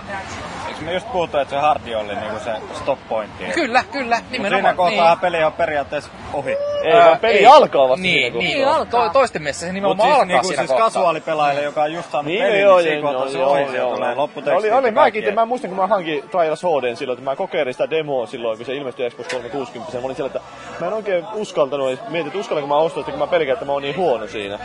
eikö 0.67 0.81
me 0.81 0.93
just 0.93 1.11
puhuttu, 1.11 1.37
että 1.37 1.55
se 1.55 1.61
hardi 1.61 1.95
oli 1.95 2.15
niinku 2.15 2.39
se 2.43 2.51
stop 2.73 2.99
pointti? 3.09 3.43
Kyllä, 3.43 3.83
kyllä, 3.91 4.15
Mut 4.15 4.31
nimenomaan. 4.31 4.61
siinä 4.61 4.73
kohtaa 4.73 5.09
niin. 5.13 5.19
peli 5.19 5.43
on 5.43 5.53
periaatteessa 5.53 6.09
ohi. 6.33 6.57
Ei, 6.83 6.93
vaan 6.93 7.19
peli 7.19 7.45
alkaa 7.45 7.89
vasta 7.89 8.01
Niin, 8.01 8.21
siinä 8.21 8.37
niin. 8.37 8.57
Niin 8.57 8.67
alkaa. 8.67 9.07
To, 9.07 9.13
toisten 9.13 9.41
mielestä 9.41 9.65
se 9.65 9.73
nimenomaan 9.73 9.99
siis, 10.07 10.13
alkaa 10.13 10.25
niinku, 10.25 10.47
siinä 10.47 10.61
siis 10.61 10.69
kohtaa. 10.69 10.85
kasuaalipelaajille, 10.85 11.63
joka 11.63 11.83
on 11.83 11.93
just 11.93 12.11
saanut 12.11 12.25
Niin, 12.31 12.43
pelin, 12.43 12.59
joo, 12.61 12.77
niin 12.77 12.83
siinä 12.83 12.97
joo, 12.99 13.03
kohtaa 13.13 13.23
joo, 13.25 13.31
se 13.31 13.37
joo, 13.39 13.51
ohi, 13.67 13.77
joo, 13.77 13.95
tulee 13.95 14.09
joo. 14.09 14.17
lopputeksti. 14.21 14.57
Oli, 14.59 14.71
oli 14.71 14.91
mäkin, 14.91 15.33
mä 15.35 15.45
muistan 15.45 15.69
kun 15.69 15.77
mä 15.79 15.87
hankin 15.87 16.23
Trials 16.29 16.63
HDn 16.63 16.95
silloin, 16.97 17.19
että 17.19 17.29
mä 17.29 17.35
kokeilin 17.35 17.73
sitä 17.73 17.89
demoa 17.89 18.25
silloin, 18.27 18.57
kun 18.57 18.65
se 18.65 18.73
ilmestyi 18.75 19.09
Xbox 19.09 19.27
360. 19.27 19.97
Mä 19.97 20.05
olin 20.05 20.15
siellä, 20.15 20.27
että 20.35 20.41
mä 20.79 20.87
en 20.87 20.93
oikein 20.93 21.25
uskaltanut, 21.33 21.99
mietin, 22.09 22.27
että 22.27 22.39
uskallanko 22.39 22.67
mä 22.67 22.75
ostaa, 22.75 22.99
että 23.01 23.11
kun 23.11 23.19
mä 23.19 23.27
pelkään, 23.27 23.53
että 23.53 23.65
mä 23.65 23.71
oon 23.71 23.81
niin 23.81 23.97
huono 23.97 24.27
siinä. 24.27 24.59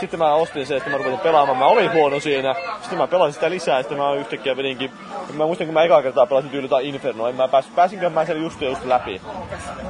Sitten 0.00 0.18
mä 0.18 0.34
ostin 0.34 0.66
se, 0.66 0.76
että 0.76 0.90
mä 0.90 0.96
rupesin 0.96 1.18
pelaamaan, 1.20 1.58
mä 1.58 1.66
olin 1.66 1.92
huono 1.92 2.20
siinä. 2.20 2.54
Sitten 2.80 2.98
mä 2.98 3.06
pelasin 3.06 3.34
sitä 3.34 3.50
lisää, 3.50 3.76
ja 3.76 3.82
sitten 3.82 3.98
mä 3.98 4.14
yhtäkkiä 4.14 4.56
vedinkin, 4.56 4.90
mä 5.34 5.46
muistan 5.46 5.66
kun 5.66 5.74
mä 5.74 5.82
ekaa 5.82 6.02
kertaa 6.02 6.26
pelasin 6.26 6.50
tyyli 6.50 6.64
jotain 6.64 6.86
Infernoa, 6.86 7.28
en 7.28 7.34
mä 7.34 7.48
pääs, 7.48 7.66
pääsinkö 7.74 8.10
mä 8.10 8.24
sen 8.24 8.42
just 8.42 8.60
just 8.60 8.84
läpi. 8.84 9.20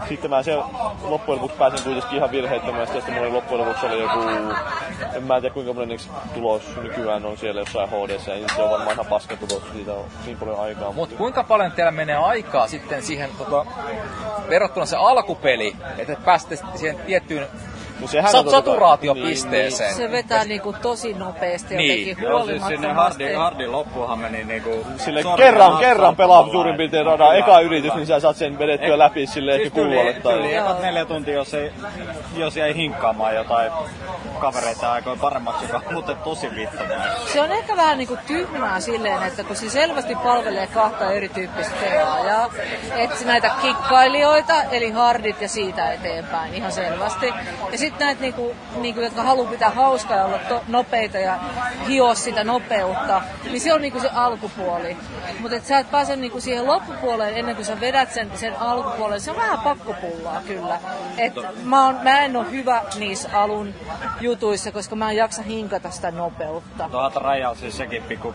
Sitten 0.08 0.30
mä 0.30 0.42
sen 0.42 0.58
loppujen 1.02 1.42
lopuksi 1.42 1.58
pääsin 1.58 1.84
kuitenkin 1.84 2.16
ihan 2.16 2.30
virheettömästi, 2.30 2.96
ja 2.96 3.00
sitten 3.00 3.14
mulla 3.14 3.26
oli 3.26 3.34
loppujen 3.36 3.66
lopuksi 3.66 3.86
oli 3.86 4.02
joku, 4.02 4.20
en 5.14 5.22
mä 5.22 5.40
tiedä 5.40 5.54
kuinka 5.54 5.72
monen 5.72 5.98
tulos 6.34 6.62
nykyään 6.82 7.26
on 7.26 7.38
siellä 7.38 7.60
jossain 7.60 7.88
HDssä, 7.90 8.34
ja 8.34 8.48
se 8.56 8.62
on 8.62 8.70
varmaan 8.70 8.92
ihan 8.92 9.06
paska 9.06 9.36
tulos, 9.36 9.62
siitä 9.72 9.92
on 9.92 10.04
niin 10.26 10.36
paljon 10.36 10.60
aikaa. 10.60 10.92
Mutta 10.92 11.16
kuinka 11.16 11.44
paljon 11.44 11.72
teillä 11.72 11.90
menee 11.90 12.16
aikaa 12.16 12.66
sitten 12.66 13.02
siihen 13.02 13.30
tota, 13.38 13.66
verrattuna 14.48 14.86
se 14.86 14.96
alkupeli, 14.96 15.76
että 15.98 16.16
pääsette 16.24 16.56
sitten 16.56 16.78
siihen 16.78 16.96
tiettyyn 17.06 17.46
No 18.02 18.08
sehän 18.08 18.32
sat- 18.32 18.38
on 18.38 18.44
totta 18.44 18.50
kai- 18.62 18.62
saturaatiopisteeseen? 18.62 19.94
Se 19.94 20.10
vetää 20.10 20.44
niinku 20.44 20.74
tosi 20.82 21.14
nopeasti 21.14 21.76
Niin. 21.76 22.00
jotenkin 22.08 22.24
Joo, 22.24 22.44
siis 22.46 22.66
sinne 22.66 22.92
hardin, 22.92 23.36
hardin 23.36 23.72
loppuunhan 23.72 24.18
meni 24.18 24.44
niinku... 24.44 24.86
Sille 24.96 25.20
kerran, 25.36 25.76
kerran 25.78 26.16
pelaa 26.16 26.48
suurin 26.52 26.76
piirtein 26.76 27.06
radaa. 27.06 27.34
Eka 27.34 27.60
yritys, 27.60 27.94
niin 27.94 28.06
sä 28.06 28.20
saat 28.20 28.36
sen 28.36 28.58
vedettyä 28.58 28.98
läpi 28.98 29.26
sille 29.26 29.52
ehkä 29.54 29.62
Siis. 29.64 29.72
Tyyli 29.74 30.14
Tai... 30.22 30.54
ekat 30.54 30.82
neljä 30.82 31.04
tuntia, 31.04 31.34
jos, 31.34 31.54
ei, 31.54 31.72
jos 32.36 32.56
jäi 32.56 32.74
hinkkaamaan 32.74 33.34
jotain 33.34 33.72
kavereita 34.40 34.92
aikoin 34.92 35.18
paremmaksi, 35.20 35.64
joka 35.64 35.76
on 35.86 35.92
muuten 35.92 36.16
tosi 36.16 36.54
vittavaa. 36.54 37.04
Se 37.32 37.40
on 37.40 37.52
ehkä 37.52 37.76
vähän 37.76 37.98
niinku 37.98 38.18
tyhmää 38.26 38.80
silleen, 38.80 39.22
että 39.22 39.44
kun 39.44 39.56
se 39.56 39.70
selvästi 39.70 40.14
palvelee 40.14 40.66
kahta 40.66 41.12
erityyppistä 41.12 41.74
pelaajaa. 41.80 42.50
Että 42.96 43.24
näitä 43.24 43.50
kikkailijoita, 43.62 44.62
eli 44.62 44.90
hardit 44.90 45.40
ja 45.40 45.48
siitä 45.48 45.92
eteenpäin 45.92 46.54
ihan 46.54 46.72
selvästi. 46.72 47.26
Ja 47.72 47.78
sitten 47.92 48.06
näitä, 48.06 48.22
niinku, 48.22 48.54
niinku, 48.76 49.00
jotka 49.00 49.22
haluaa 49.22 49.50
pitää 49.50 49.70
hauskaa 49.70 50.16
ja 50.16 50.24
olla 50.24 50.38
to, 50.38 50.62
nopeita 50.68 51.18
ja 51.18 51.38
hioa 51.88 52.14
sitä 52.14 52.44
nopeutta, 52.44 53.22
niin 53.44 53.60
se 53.60 53.74
on 53.74 53.80
niinku 53.80 54.00
se 54.00 54.08
alkupuoli. 54.08 54.96
Mutta 55.40 55.60
sä 55.60 55.78
et 55.78 55.90
pääse 55.90 56.16
niinku 56.16 56.40
siihen 56.40 56.66
loppupuoleen 56.66 57.36
ennen 57.36 57.56
kuin 57.56 57.66
sä 57.66 57.80
vedät 57.80 58.12
sen, 58.12 58.30
sen 58.34 58.60
alkupuolen. 58.60 59.20
Se 59.20 59.30
on 59.30 59.36
vähän 59.36 59.58
pakkopullaa 59.58 60.42
kyllä. 60.46 60.80
Et 61.18 61.32
mä, 61.64 61.84
oon, 61.84 61.98
mä 62.02 62.20
en 62.20 62.36
ole 62.36 62.50
hyvä 62.50 62.82
niissä 62.98 63.28
alun 63.32 63.74
jutuissa, 64.20 64.72
koska 64.72 64.96
mä 64.96 65.10
en 65.10 65.16
jaksa 65.16 65.42
hinkata 65.42 65.90
sitä 65.90 66.10
nopeutta. 66.10 66.88
Tuohon 66.90 67.12
rajaa 67.22 67.54
siis 67.54 67.76
sekin 67.76 68.02
pikku... 68.02 68.34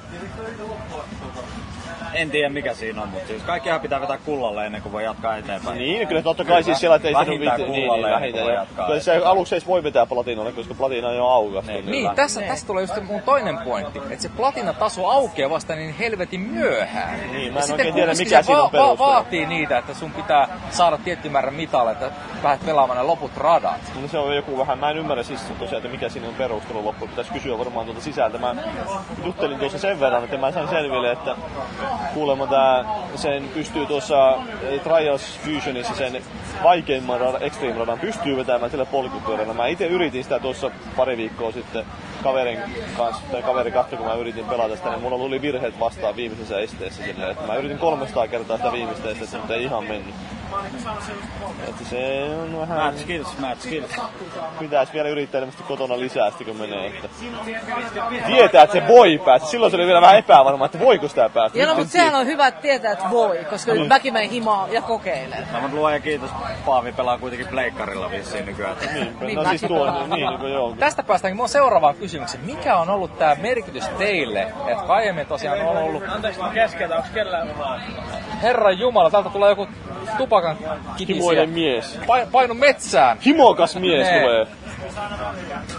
En 2.18 2.32
tiedä 2.32 2.50
mikä 2.50 2.74
siinä 2.74 3.02
on, 3.02 3.10
mutta 3.10 3.28
siis 3.28 3.44
kaikkihan 3.44 3.82
pitää 3.82 4.02
vetää 4.02 4.18
kullalle 4.18 4.66
ennen 4.66 4.82
kuin 4.82 4.92
voi 4.94 5.04
jatkaa 5.04 5.38
eteenpäin. 5.38 5.78
Niin, 5.78 6.08
kyllä 6.08 6.22
totta 6.22 6.46
kai 6.46 6.64
siis 6.64 6.80
siellä, 6.80 6.96
että 6.96 7.08
ei 7.08 7.14
se 7.14 7.20
Vähintään 7.20 7.60
nyt 7.60 7.70
niin, 7.70 7.72
niin, 7.80 7.88
kullalle 7.90 8.12
vähintään. 8.12 8.46
voi 8.46 8.54
ja- 8.54 8.60
jatkaa. 8.60 8.88
Kyllä 8.88 9.00
se 9.00 9.16
aluksi 9.26 9.56
ei 9.56 9.62
voi 9.68 9.84
vetää 9.84 10.06
platinalle, 10.06 10.52
koska 10.52 10.74
platina 10.74 11.08
on 11.08 11.16
jo 11.16 11.26
aukas. 11.28 11.66
Niin. 11.66 11.86
Niin, 11.86 12.16
tässä, 12.16 12.42
tässä 12.42 12.68
tulee 12.68 12.84
just 12.84 13.04
mun 13.08 13.22
toinen 13.22 13.58
pointti, 13.58 14.00
että 14.00 14.22
se 14.22 14.30
platinataso 14.30 15.08
aukeaa 15.08 15.50
vasta 15.50 15.76
niin 15.76 15.94
helvetin 15.94 16.42
myöhään. 16.42 17.20
Niin, 17.32 17.54
mä 17.54 17.60
en 17.60 17.72
oikein 17.72 17.94
tiedä, 17.94 18.14
mikä 18.14 18.42
siinä 18.42 18.64
on 18.64 18.70
perustelu. 18.72 18.98
vaatii 18.98 19.46
niitä, 19.46 19.78
että 19.78 19.94
sun 19.94 20.12
pitää 20.12 20.48
saada 20.72 20.98
tietty 20.98 21.30
määrä 21.30 21.52
mitalle, 21.52 21.92
että 21.92 22.12
pääset 22.44 22.66
pelaamaan 22.66 22.98
ne 22.98 23.04
loput 23.04 23.38
radat. 23.38 23.82
No 24.02 24.08
se 24.08 24.18
on 24.18 24.36
joku 24.36 24.58
vähän, 24.58 24.80
mä 24.80 24.90
en 24.90 24.98
ymmärrä 24.98 25.24
siis 25.24 25.42
tosiaan, 25.60 25.78
että 25.78 25.90
mikä 25.90 26.10
siinä 26.10 26.28
on 26.28 26.34
perustelu 26.34 26.86
loppuun. 26.86 27.10
Pitäisi 27.10 27.32
kysyä 27.34 27.58
varmaan 27.58 27.86
tuolta 27.86 28.02
sisältä. 28.02 28.38
Mä 28.38 28.56
juttelin 29.26 29.60
tuossa 29.60 29.78
sen 29.80 30.00
verran, 30.00 30.24
että 30.24 30.38
mä 30.38 30.52
sain 30.52 30.68
selville, 30.68 31.12
että 31.12 31.36
kuulemma 32.14 32.48
tää, 32.48 32.86
sen 33.16 33.50
pystyy 33.54 33.86
tuossa 33.86 34.38
Trials 34.84 35.40
Fusionissa 35.46 35.96
sen 35.96 36.24
vaikeimman 36.64 37.20
radan, 37.20 37.44
Extreme 37.44 37.80
radan 37.80 38.00
pystyy 38.00 38.38
vetämään 38.38 38.72
sillä 38.72 38.86
polkupyörällä. 38.86 39.54
Mä 39.54 39.68
itse 39.68 39.86
yritin 39.86 40.24
sitä 40.24 40.40
tuossa 40.40 40.72
pari 40.96 41.18
viikkoa 41.18 41.52
sitten 41.52 41.86
kaverin 42.24 42.60
kanssa, 42.98 43.24
tai 43.32 43.42
kaveri 43.42 43.72
katsoi, 43.72 43.98
kun 43.98 44.08
mä 44.08 44.14
yritin 44.14 44.46
pelata 44.46 44.76
sitä, 44.76 44.90
niin 44.90 45.02
mulla 45.02 45.18
tuli 45.18 45.42
virheet 45.42 45.80
vastaan 45.80 46.16
viimeisessä 46.16 46.60
esteessä 46.60 47.04
silleen, 47.04 47.32
että 47.32 47.48
mä 47.48 47.56
yritin 47.56 47.78
300 47.78 48.28
kertaa 48.28 48.58
sitä 48.58 48.72
viimeistä 48.72 49.10
estettä, 49.10 49.38
mutta 49.38 49.56
ei 49.56 49.64
ihan 49.64 49.84
mennyt. 49.84 50.16
Että 51.68 51.86
se 51.90 52.30
on 52.44 52.60
vähän... 52.60 52.78
Match 52.78 53.02
skills, 53.02 53.40
match 53.40 53.62
skills. 53.62 53.92
Pitäisi 54.60 54.94
vielä 54.94 55.10
yrittää 55.10 55.40
ilmeisesti 55.40 55.64
kotona 55.68 56.00
lisää 56.00 56.30
sitten 56.30 56.48
kun 56.48 56.58
menee. 56.58 56.88
Että... 56.88 57.10
Tietää, 58.28 58.64
että 58.64 58.80
se 58.80 58.88
voi 58.88 59.22
päästä. 59.26 59.48
Silloin 59.48 59.72
se 59.72 59.78
oli 59.78 59.86
vielä 59.86 60.02
vähän 60.02 60.18
epävarma, 60.18 60.66
että 60.66 60.80
voiko 60.80 61.08
sitä 61.08 61.30
päästä. 61.30 61.60
Ja 61.60 61.66
no, 61.66 61.76
mutta 61.76 61.92
sehän 61.92 62.16
on 62.16 62.26
hyvä 62.26 62.52
tietää, 62.52 62.92
että 62.92 63.10
voi, 63.10 63.46
koska 63.50 63.74
nyt 63.74 63.88
mäkin 63.88 64.14
menen 64.14 64.30
himaan 64.30 64.72
ja 64.72 64.82
kokeilen. 64.82 65.48
No, 65.54 65.62
mutta 65.62 65.78
luoja 65.78 66.00
kiitos, 66.00 66.30
Paavi 66.66 66.92
pelaa 66.92 67.18
kuitenkin 67.18 67.48
pleikkarilla 67.48 68.12
vissiin 68.12 68.46
nykyään. 68.46 68.76
Niin, 68.94 69.18
Niin 69.20 69.36
no 69.36 69.50
siis 69.50 69.62
tuo, 69.62 69.92
niin, 69.92 70.10
niin 70.10 70.40
kuin 70.40 70.54
joo. 70.54 70.76
Tästä 70.80 71.04
päästäänkin 71.04 71.38
mun 71.38 71.50
seuraavaan 71.50 71.96
kysymykseen. 71.96 72.46
Mikä 72.46 72.78
on 72.78 72.90
ollut 72.90 73.18
tämä 73.18 73.36
merkitys 73.36 73.88
teille? 73.88 74.42
Että 74.42 74.94
aiemmin 74.94 75.28
tosiaan 75.28 75.62
on 75.62 75.78
ollut... 75.78 76.04
Anteeksi, 76.08 76.42
mä 76.42 76.50
keskeytän, 76.54 76.98
onks 76.98 77.10
kellään 77.10 77.50
Herran 78.42 78.80
Jumala, 78.80 79.10
täältä 79.10 79.30
tulee 79.30 79.50
joku 79.50 79.68
tupakan 80.18 80.58
kitisiä. 80.98 81.16
Himoinen 81.16 81.50
mies. 81.50 82.00
Pa- 82.02 82.28
painu 82.32 82.54
metsään. 82.54 83.18
Himokas 83.26 83.76
mies 83.76 84.08
tulee. 84.08 84.48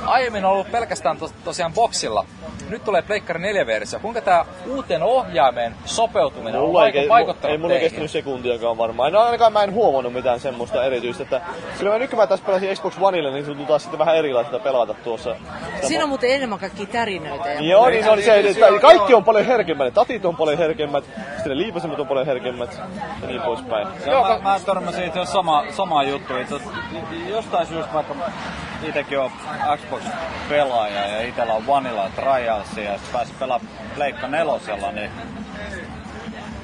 Aiemmin 0.07 0.45
on 0.45 0.53
ollut 0.53 0.71
pelkästään 0.73 1.17
tos, 1.17 1.33
tosiaan 1.45 1.73
boksilla. 1.73 2.25
Nyt 2.69 2.85
tulee 2.85 3.03
Pleikkari 3.03 3.41
4 3.41 3.67
versio. 3.67 3.99
Kuinka 4.01 4.21
tämä 4.21 4.45
uuteen 4.67 5.03
ohjaimeen 5.03 5.75
sopeutuminen 5.85 6.61
on 6.61 6.67
Mulla 6.67 6.81
vaik- 6.85 6.95
ke- 6.95 7.09
vaikuttanut 7.09 7.53
ei 7.53 7.59
mulla 7.59 7.69
teihin? 7.75 7.89
kestänyt 7.91 8.11
sekuntiakaan 8.11 8.79
varmaan. 8.79 9.13
No 9.13 9.21
ainakaan 9.21 9.53
mä 9.53 9.63
en 9.63 9.73
huomannut 9.73 10.13
mitään 10.13 10.41
semmoista 10.41 10.85
erityistä. 10.85 11.23
Että 11.23 11.41
kyllä 11.79 11.93
mä 11.93 11.99
nyt 11.99 12.11
kun 12.11 12.19
mä 12.19 12.27
tässä 12.27 12.47
pelasin 12.47 12.75
Xbox 12.77 12.95
Oneille, 13.01 13.31
niin 13.31 13.45
se 13.45 13.49
tuntuu 13.49 13.67
taas 13.67 13.83
sitten 13.83 13.99
vähän 13.99 14.17
erilaista 14.17 14.59
pelata 14.59 14.95
tuossa. 14.95 15.37
Siinä 15.83 16.03
on 16.03 16.09
muuten 16.09 16.31
enemmän 16.31 16.59
kaikki 16.59 16.87
tärinöitä. 16.87 17.49
Ja 17.49 17.61
Joo, 17.61 17.89
niin 17.89 18.09
on 18.09 18.23
se, 18.23 18.39
että 18.41 18.67
kaikki 18.81 19.15
on 19.15 19.25
paljon 19.25 19.47
herkemmät. 19.47 19.85
Ne 19.85 19.91
tatit 19.91 20.25
on 20.25 20.37
paljon 20.37 20.59
herkemmät, 20.59 21.05
sitten 21.05 21.49
ne 21.49 21.57
liipasimmat 21.57 22.01
on 22.01 22.07
paljon 22.09 22.27
herkemmät 22.27 22.81
ja 23.23 23.29
niin 23.29 23.43
poispäin. 23.43 23.89
Joo, 24.07 24.29
mä, 24.29 24.39
mä 24.39 24.61
törmäsin 24.67 25.05
itse 25.05 25.19
asiassa 25.21 25.33
sama, 25.39 25.65
sama 25.71 26.03
juttu. 26.03 26.37
Itse 26.37 26.55
jostain 27.29 27.67
syystä 27.67 27.93
vaikka 27.95 28.15
itekin 28.89 29.19
on 29.21 29.31
Xbox-pelaaja 29.89 31.07
ja 31.07 31.23
itellä 31.23 31.55
on 31.55 31.67
Vanilla 31.67 32.05
ja 32.05 32.11
Trialsia 32.11 32.85
ja 32.85 32.99
sitten 32.99 33.13
pääsi 33.13 33.33
pelaamaan 33.39 33.73
Pleikka 33.95 34.29
nelosella, 34.29 34.93
niin 34.93 35.11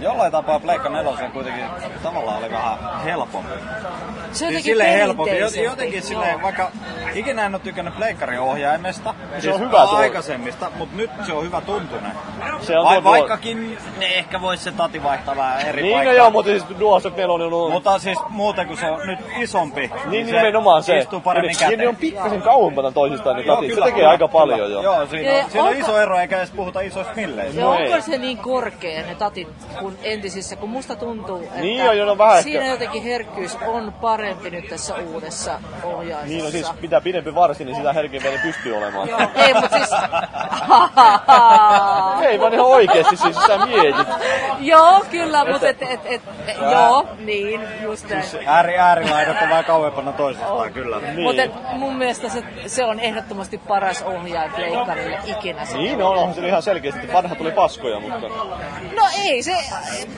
jollain 0.00 0.32
tapaa 0.32 0.60
Pleikka 0.60 0.88
nelosen 0.88 1.32
kuitenkin 1.32 1.64
tavallaan 2.02 2.38
oli 2.38 2.50
vähän 2.50 2.78
helpompi. 3.04 3.52
Se 3.52 3.58
on 3.58 4.32
Siis 4.32 4.40
jotenkin 4.42 4.62
silleen 4.64 4.98
helpompi. 4.98 5.62
Jotenkin 5.64 6.02
silleen, 6.02 6.42
vaikka 6.42 6.70
ikinä 7.14 7.46
en 7.46 7.54
ole 7.54 7.60
tykännyt 7.64 7.96
pleikkarin 7.96 8.40
ohjaimesta, 8.40 9.14
Se 9.30 9.34
on 9.34 9.40
siis 9.58 9.58
hyvä 9.68 9.86
tuo. 9.86 9.96
aikaisemmista, 9.96 10.70
mutta 10.78 10.96
nyt 10.96 11.10
se 11.26 11.32
on 11.32 11.44
hyvä 11.44 11.60
tuntunen. 11.60 12.12
Se 12.60 12.78
on 12.78 12.84
Vai, 12.84 12.94
tuo 12.94 13.02
tuo- 13.02 13.10
vaikkakin 13.10 13.78
ne 13.98 14.06
ehkä 14.06 14.40
voisi 14.40 14.64
se 14.64 14.72
tati 14.72 15.02
vaihtaa 15.02 15.36
vähän 15.36 15.60
eri 15.60 15.82
Niin 15.82 16.04
no 16.04 16.12
joo, 16.12 16.30
mutta 16.30 16.50
siis 16.50 16.64
DualShock 16.80 17.16
4 17.16 17.34
on 17.34 17.42
ollut... 17.42 17.70
Mutta 17.72 17.98
siis 17.98 18.18
muuten 18.28 18.66
kun 18.66 18.76
se 18.76 18.90
on 18.90 19.06
nyt 19.06 19.18
isompi, 19.38 19.80
Niin, 19.80 20.10
niin 20.10 20.26
nimenomaan 20.26 20.82
se. 20.82 20.98
istuu 20.98 21.20
paremmin 21.20 21.50
ja, 21.50 21.58
käteen. 21.58 21.78
ne 21.78 21.88
on 21.88 21.96
pikkasen 21.96 22.42
kauempana 22.42 22.90
toisistaan 22.92 23.36
ne 23.36 23.42
Joo, 23.42 23.56
tatit. 23.56 23.70
Se 23.74 23.80
tekee 23.80 23.92
kyllä, 23.92 24.10
aika 24.10 24.28
kyllä. 24.28 24.40
paljon 24.40 24.72
jo. 24.72 24.82
Joo, 24.82 25.06
siinä, 25.06 25.32
on, 25.44 25.50
siinä 25.50 25.64
on 25.64 25.76
iso 25.76 25.98
ero, 25.98 26.18
eikä 26.18 26.36
edes 26.38 26.50
puhuta 26.50 26.80
isoista 26.80 27.12
milleistä. 27.16 27.60
Ja 27.60 27.68
onko 27.68 28.00
se 28.00 28.18
niin 28.18 28.38
korkea 28.38 29.02
ne 29.06 29.14
tatit 29.14 29.48
kuin 29.84 29.98
entisissä, 30.02 30.56
kun 30.56 30.70
musta 30.70 30.96
tuntuu, 30.96 31.42
että 31.42 31.60
Niin 31.60 31.88
on, 31.88 31.98
jo, 31.98 32.04
no 32.04 32.18
vähän 32.18 32.42
siinä 32.42 32.60
ehkä- 32.60 32.72
jotenkin 32.72 33.02
herkkyys 33.02 33.56
on 33.66 33.92
parempi 34.00 34.50
nyt 34.50 34.68
tässä 34.68 34.94
uudessa 34.94 35.60
ohjaisessa. 35.82 36.28
Niin 36.28 36.44
on 36.44 36.50
siis, 36.52 36.66
mitä 36.80 37.00
pidempi 37.00 37.34
varsi, 37.34 37.64
niin 37.64 37.76
sitä 37.76 37.92
herkemmin 37.92 38.32
ne 38.32 38.38
pystyy 38.42 38.76
olemaan. 38.76 39.08
Joo, 39.08 39.20
ei, 39.34 39.54
mutta 39.54 39.76
siis... 39.76 39.90
Ei 42.28 42.40
vaan 42.40 42.54
ihan 42.54 42.66
oikeesti, 42.66 43.16
siis 43.16 43.36
sä 43.46 43.66
mietit. 43.66 44.06
joo, 44.60 45.04
kyllä, 45.10 45.44
mutta 45.52 45.68
et, 45.68 45.82
et, 45.82 46.00
et, 46.04 46.22
et, 46.46 46.56
joo, 46.72 47.06
niin, 47.18 47.60
just 47.82 48.08
näin. 48.08 48.24
Ääri, 48.46 48.78
äärilaidat 48.78 49.42
on 49.42 49.48
vähän 49.48 49.64
kauempana 49.64 50.12
toisistaan, 50.12 50.72
kyllä. 50.72 51.00
Niin. 51.00 51.20
Mutta 51.20 51.42
mun 51.72 51.96
mielestä 51.96 52.28
se, 52.28 52.42
se 52.66 52.84
on 52.84 53.00
ehdottomasti 53.00 53.58
paras 53.58 54.02
ohjaaja 54.02 54.50
pleikkarille 54.56 55.18
ikinä. 55.24 55.62
Niin 55.74 56.02
on, 56.02 56.16
onhan 56.16 56.34
se 56.34 56.48
ihan 56.48 56.62
selkeästi, 56.62 57.00
että 57.00 57.12
vanha 57.12 57.34
tuli 57.34 57.50
paskoja, 57.50 58.00
mutta... 58.00 58.28
No 58.96 59.02
ei 59.24 59.42
se 59.42 59.56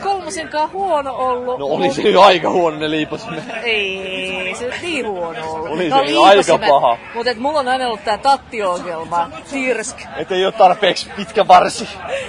kolmosenkaan 0.02 0.72
huono 0.72 1.14
ollut. 1.16 1.58
No 1.58 1.66
oli 1.66 1.90
se 1.90 2.02
jo 2.02 2.22
aika 2.22 2.50
huono 2.50 2.76
ne 2.76 2.90
liipasimet. 2.90 3.44
Ei 3.62 4.54
se 4.58 4.64
nyt 4.64 4.82
niin 4.82 5.08
huono 5.08 5.52
ollut. 5.52 5.70
Oli 5.70 5.88
no, 5.88 5.96
se 6.06 6.16
aika 6.24 6.68
paha. 6.68 6.98
Mutta 7.14 7.32
mulla 7.38 7.60
on 7.60 7.68
aina 7.68 7.86
ollut 7.86 8.04
tää 8.04 8.18
tattiongelma, 8.18 9.30
tirsk. 9.50 9.98
Että 10.16 10.34
ei 10.34 10.44
ole 10.44 10.52
tarpeeksi 10.52 11.10
pitkä 11.16 11.48
varsi. 11.48 11.88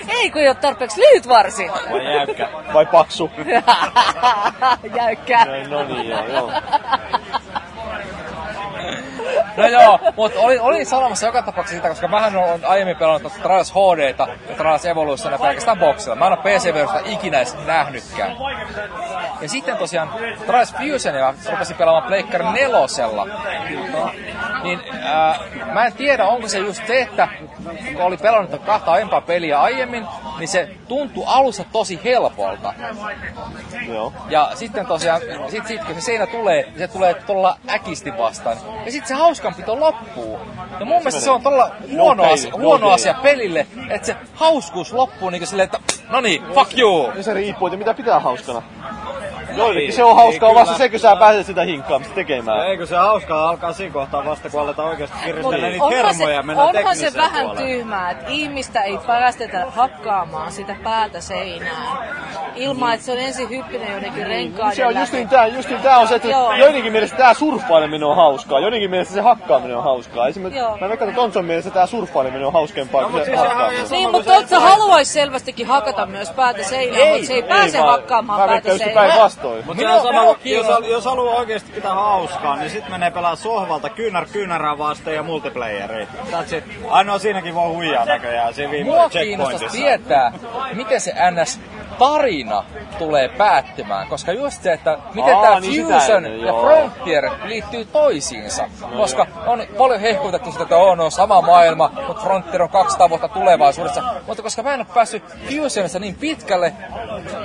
Ei 0.09 0.31
kun 0.31 0.41
ei 0.41 0.47
ole 0.47 0.55
tarpeeksi 0.55 1.01
lyhyt 1.01 1.27
varsi. 1.27 1.67
Vai 1.91 2.15
jäykkä. 2.15 2.49
Vai 2.73 2.85
paksu. 2.85 3.31
Jäykkää. 4.95 5.45
Näin, 5.45 5.69
no 5.69 5.87
niin, 5.87 6.09
joo, 6.09 6.27
joo. 6.27 6.51
No 9.57 9.67
joo, 9.67 9.99
mutta 10.15 10.39
olin, 10.39 10.61
olin 10.61 10.85
sanomassa 10.85 11.25
joka 11.25 11.41
tapauksessa 11.41 11.75
sitä, 11.75 11.89
koska 11.89 12.07
mähän 12.07 12.35
olen 12.35 12.65
aiemmin 12.65 12.97
pelannut 12.97 13.33
Trials 13.33 13.73
HDta 13.73 14.27
ja 14.49 14.55
Trials 14.55 14.85
Evolutiona 14.85 15.37
pelkästään 15.37 15.79
boksilla. 15.79 16.15
Mä 16.15 16.27
en 16.27 16.33
ole 16.33 16.39
PC-versiosta 16.41 16.99
ikinä 17.05 17.37
edes 17.37 17.57
nähnytkään. 17.65 18.37
Ja 19.41 19.49
sitten 19.49 19.77
tosiaan 19.77 20.09
Trials 20.45 20.73
Fusionia 20.73 21.33
rupesin 21.51 21.75
pelaamaan 21.75 22.07
Pleikkari 22.07 22.45
nelosella. 22.45 23.27
Niin 24.63 24.79
äh, 25.05 25.39
mä 25.73 25.85
en 25.85 25.93
tiedä, 25.93 26.25
onko 26.25 26.47
se 26.47 26.59
just 26.59 26.87
se, 26.87 27.01
että 27.01 27.27
kun 27.93 28.01
oli 28.01 28.17
pelannut 28.17 28.61
kahta 28.65 28.91
aiempaa 28.91 29.21
peliä 29.21 29.61
aiemmin, 29.61 30.07
niin 30.39 30.47
se 30.47 30.69
tuntui 30.87 31.23
alussa 31.27 31.63
tosi 31.71 31.99
helpolta. 32.03 32.73
joo. 33.87 34.13
Ja 34.29 34.51
sitten 34.55 34.85
tosiaan, 34.85 35.21
sit, 35.49 35.67
sit 35.67 35.83
kun 35.83 35.95
se 35.95 36.01
seinä 36.01 36.27
tulee, 36.27 36.63
niin 36.63 36.77
se 36.77 36.87
tulee 36.87 37.13
tuolla 37.13 37.57
äkisti 37.69 38.17
vastaan. 38.17 38.57
Ja 38.85 38.91
sitten 38.91 39.07
se 39.07 39.13
hauskanpito 39.47 39.79
loppuu. 39.79 40.39
Ja 40.79 40.85
mun 40.85 40.97
mielestä 40.97 41.21
se 41.21 41.31
on 41.31 41.41
todella 41.41 41.71
huono, 41.91 42.23
No 42.23 42.33
asia, 42.33 42.51
huono 42.53 42.85
no 42.85 42.91
asia 42.93 43.13
pelille, 43.13 43.67
että 43.89 44.05
se 44.05 44.15
hauskuus 44.33 44.93
loppuu 44.93 45.29
niin 45.29 45.47
silleen, 45.47 45.65
että 45.65 45.79
no 46.09 46.21
niin, 46.21 46.43
fuck 46.53 46.77
you! 46.77 47.11
Ja 47.15 47.23
se 47.23 47.33
riippuu, 47.33 47.67
että 47.67 47.77
mitä 47.77 47.93
pitää 47.93 48.19
hauskana. 48.19 48.61
Joillekin 49.57 49.93
se 49.93 50.03
on 50.03 50.15
hauskaa 50.15 50.55
vasta 50.55 50.77
se, 50.77 50.89
kun 50.89 50.99
sä 50.99 51.15
pääset 51.15 51.45
sitä 51.45 51.63
hinkkaamista 51.63 52.15
tekemään. 52.15 52.67
Eikö 52.67 52.85
se 52.85 52.95
hauskaa 52.95 53.49
alkaa 53.49 53.73
siinä 53.73 53.93
kohtaa 53.93 54.25
vasta, 54.25 54.49
kun 54.49 54.61
aletaan 54.61 54.87
oikeasti 54.89 55.17
kiristelemään 55.25 55.71
niitä 55.71 55.85
onhan 55.85 56.05
hermoja 56.05 56.35
ja 56.35 56.43
mennään 56.43 56.69
onhan 56.77 56.95
se 56.95 57.13
vähän 57.17 57.45
puolelle. 57.45 57.67
tyhmää, 57.67 58.11
että 58.11 58.25
ihmistä 58.27 58.81
ei 58.81 58.97
päästetä 59.07 59.65
hakkaamaan 59.75 60.51
sitä 60.51 60.75
päätä 60.83 61.21
seinään. 61.21 61.97
Ilman, 62.55 62.93
että 62.93 63.05
se 63.05 63.11
on 63.11 63.17
ensin 63.17 63.49
hyppinen 63.49 63.91
jonnekin 63.93 64.27
renkaiden 64.27 64.75
Se 64.75 64.85
on 64.85 64.93
läpi. 64.93 64.99
justiin 65.01 65.29
tää, 65.29 65.47
justiin 65.47 65.79
tää 65.81 65.97
on 65.97 66.07
se, 66.07 66.15
että 66.15 66.27
Joo. 66.27 66.53
joidenkin 66.53 66.91
mielestä 66.91 67.17
tää 67.17 67.33
surffaileminen 67.33 68.03
on 68.03 68.15
hauskaa, 68.15 68.59
joidenkin 68.59 68.89
mielestä 68.89 69.13
se 69.13 69.21
hakkaaminen 69.21 69.77
on 69.77 69.83
hauskaa. 69.83 70.27
Esimerkiksi 70.27 70.59
Joo. 70.59 70.77
mä 70.81 70.89
veikkaan, 70.89 71.09
että 71.09 71.21
Tonson 71.21 71.45
mielestä 71.45 71.71
tää 71.71 71.85
surffaileminen 71.85 72.47
on 72.47 72.53
hauskempaa 72.53 73.01
No, 73.01 73.09
kuin 73.09 73.21
se 73.21 73.25
siis 73.25 73.39
hakkaaminen. 73.39 73.85
Niin, 73.91 74.11
mutta 74.11 74.35
että- 74.35 74.59
haluaisi 74.59 75.13
selvästikin 75.13 75.67
hakata 75.67 76.05
myös 76.05 76.29
päätä 76.29 76.63
seinään, 76.63 77.07
mutta 77.09 77.27
se 77.27 77.33
ei, 77.33 77.43
pääse 77.43 77.77
hakkaamaan 77.77 78.39
Mä 78.39 78.45
päätä 78.47 78.53
veikkaan 78.53 78.73
just 78.75 78.83
seinään. 78.85 79.07
päinvastoin. 79.09 79.46
Minua- 79.55 80.01
se 80.01 80.07
on 80.07 80.15
sama, 80.15 80.35
jos, 80.43 80.67
jos 80.89 81.05
haluaa 81.05 81.35
oikeasti 81.35 81.71
pitää 81.71 81.93
hauskaa, 81.93 82.55
niin 82.55 82.69
sit 82.69 82.89
menee 82.89 83.11
pelaa 83.11 83.35
sohvalta 83.35 83.89
kyynär 83.89 84.25
kyynärää 84.33 84.77
vasten 84.77 85.15
ja 85.15 85.23
multiplayeri. 85.23 86.07
That's 86.31 86.55
it. 86.55 86.63
Ainoa 86.89 87.19
siinäkin 87.19 87.55
voi 87.55 87.67
huijaa 87.73 88.05
näköjään 88.05 88.53
siinä 88.53 88.71
viime 88.71 88.89
Mua 88.89 89.09
checkpointissa. 89.09 89.77
tietää, 89.77 90.31
miten 90.73 91.01
se 91.01 91.13
NS 91.31 91.59
tarina 91.99 92.63
tulee 92.99 93.29
päättymään, 93.29 94.07
koska 94.07 94.31
just 94.31 94.63
se, 94.63 94.73
että 94.73 94.97
miten 95.13 95.35
Aa, 95.35 95.41
tämä 95.41 95.59
niin 95.59 95.73
sitä 95.73 95.99
Fusion 95.99 96.25
ennen, 96.25 96.41
ja 96.41 96.47
joo. 96.47 96.61
Frontier 96.61 97.29
liittyy 97.43 97.85
toisiinsa, 97.85 98.69
koska 98.97 99.27
on 99.47 99.63
paljon 99.77 99.99
hehkutettu 99.99 100.51
sitä, 100.51 100.63
että 100.63 100.77
on, 100.77 100.99
on 100.99 101.11
sama 101.11 101.41
maailma, 101.41 101.91
mutta 102.07 102.23
Frontier 102.23 102.63
on 102.63 102.69
200 102.69 103.09
vuotta 103.09 103.27
tulevaisuudessa, 103.27 104.03
mutta 104.27 104.43
koska 104.43 104.63
mä 104.63 104.73
en 104.73 104.79
ole 104.79 104.87
päässyt 104.93 105.23
Fusionissa 105.49 105.99
niin 105.99 106.15
pitkälle, 106.15 106.73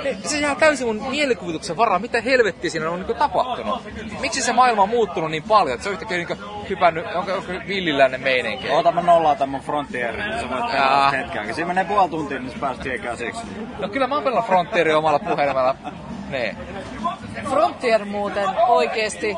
niin 0.03 0.29
se 0.29 0.39
jää 0.39 0.55
täysin 0.55 0.87
mun 0.87 1.09
mielikuvituksen 1.09 1.77
varaan, 1.77 2.01
mitä 2.01 2.21
helvettiä 2.21 2.69
siinä 2.69 2.89
on 2.89 3.05
niin 3.07 3.17
tapahtunut. 3.17 3.81
Miksi 4.19 4.41
se 4.41 4.53
maailma 4.53 4.83
on 4.83 4.89
muuttunut 4.89 5.31
niin 5.31 5.43
paljon, 5.43 5.73
että 5.73 5.83
se 5.83 5.89
on 5.89 5.93
yhtäkkiä 5.93 6.17
niin 6.17 6.37
hypännyt, 6.69 7.05
onko, 7.15 7.33
onko 7.33 7.53
villilläinen 7.67 8.21
meininki? 8.21 8.69
Oota 8.69 8.91
mä 8.91 9.01
nollaan 9.01 9.37
tämän 9.37 9.49
mun 9.49 9.61
Frontierin, 9.61 10.29
niin 10.29 10.39
sä 10.39 10.49
voit 10.49 10.71
pelata 10.71 11.09
hetken. 11.09 11.55
Siinä 11.55 11.67
menee 11.67 11.85
puoli 11.85 12.09
tuntia, 12.09 12.39
niin 12.39 12.51
sä 12.51 12.57
pääset 12.59 12.83
siihen 12.83 13.01
käsiksi. 13.01 13.41
No 13.79 13.89
kyllä 13.89 14.07
mä 14.07 14.15
oon 14.15 14.23
pelannut 14.23 14.47
Frontieria 14.47 14.97
omalla 14.97 15.19
puhelimella. 15.19 15.75
Nee. 16.29 16.55
Frontier 17.49 18.05
muuten 18.05 18.49
oikeesti, 18.67 19.37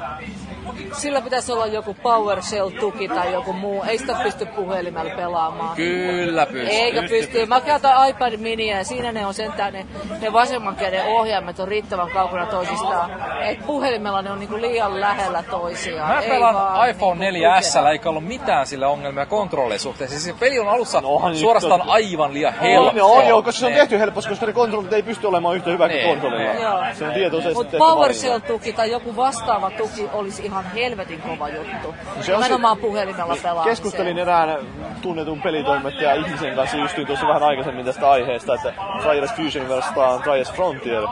sillä 0.93 1.21
pitäisi 1.21 1.51
olla 1.51 1.65
joku 1.65 1.93
PowerShell-tuki 2.03 3.07
tai 3.07 3.34
joku 3.34 3.53
muu. 3.53 3.84
Ei 3.84 3.97
sitä 3.97 4.15
pysty 4.23 4.45
puhelimella 4.45 5.15
pelaamaan. 5.15 5.76
Kyllä 5.76 6.45
pystyy. 6.45 6.69
Eikö 6.69 7.01
pysty? 7.09 7.45
Mä 7.45 7.61
käytän 7.61 8.09
iPad 8.09 8.38
minia 8.38 8.78
ja 8.78 8.84
siinä 8.84 9.11
ne 9.11 9.26
on 9.26 9.34
sentään 9.34 9.73
ne, 9.73 9.86
ne 10.21 10.34
vasemman 10.34 10.76
käden 10.76 11.05
ohjaimet 11.05 11.59
on 11.59 11.67
riittävän 11.67 12.09
kaukana 12.09 12.45
toisistaan. 12.45 13.11
Et 13.43 13.65
puhelimella 13.65 14.21
ne 14.21 14.32
on 14.32 14.39
niinku 14.39 14.57
liian 14.61 15.01
lähellä 15.01 15.43
toisiaan. 15.43 16.15
Mä 16.15 16.21
pelaan 16.21 16.89
iPhone 16.89 17.32
niinku 17.32 17.49
4S, 17.49 17.67
tukena. 17.73 17.89
eikä 17.91 18.09
ollut 18.09 18.26
mitään 18.26 18.67
sille 18.67 18.86
ongelmia 18.86 19.26
kontrollin 19.26 19.80
suhteen. 19.80 20.09
Siis 20.09 20.23
se 20.23 20.34
peli 20.39 20.59
on 20.59 20.67
alussa 20.69 21.01
No 21.01 21.21
suorastaan 21.34 21.80
totta. 21.80 21.93
aivan 21.93 22.34
liian 22.34 22.53
On, 22.53 22.59
helppoa. 22.59 22.93
ne 22.93 23.01
on 23.01 23.28
joo, 23.28 23.41
koska 23.41 23.59
se 23.59 23.65
on 23.65 23.71
Nee. 23.71 23.80
tehty 23.80 23.99
helposti, 23.99 24.30
koska 24.30 24.45
ne 24.45 24.53
kontrollit 24.53 24.93
ei 24.93 25.03
pysty 25.03 25.28
olemaan 25.28 25.55
yhtä 25.55 25.69
hyvä 25.69 25.89
kuin 25.89 26.03
kontrollilla. 26.07 26.93
Se 26.93 27.05
on 27.07 27.13
tietoisesti 27.13 27.53
Mutta 27.53 27.78
PowerShell-tuki 27.78 28.73
tai 28.73 28.91
joku 28.91 29.15
vastaava 29.15 29.71
tuki 29.71 30.09
olisi 30.13 30.45
ihan 30.45 30.64
helvetin 30.74 31.22
kova 31.22 31.49
juttu. 31.49 31.95
se 32.22 32.36
on 32.36 32.41
Nimenomaan 32.41 32.78
puhelimella 32.78 33.36
pelaamiseen. 33.43 33.76
Keskustelin 33.76 34.18
erään 34.18 34.57
tunnetun 35.01 35.41
pelitoimittaja 35.41 36.13
ihmisen 36.13 36.55
kanssa 36.55 36.78
justiin 36.78 37.07
tuossa 37.07 37.28
vähän 37.28 37.43
aikaisemmin 37.43 37.86
tästä 37.86 38.09
aiheesta, 38.11 38.55
että 38.55 38.74
Trials 39.01 39.34
Fusion 39.34 39.70
vastaan 39.70 40.22
Trials 40.22 40.51
Frontier. 40.53 41.03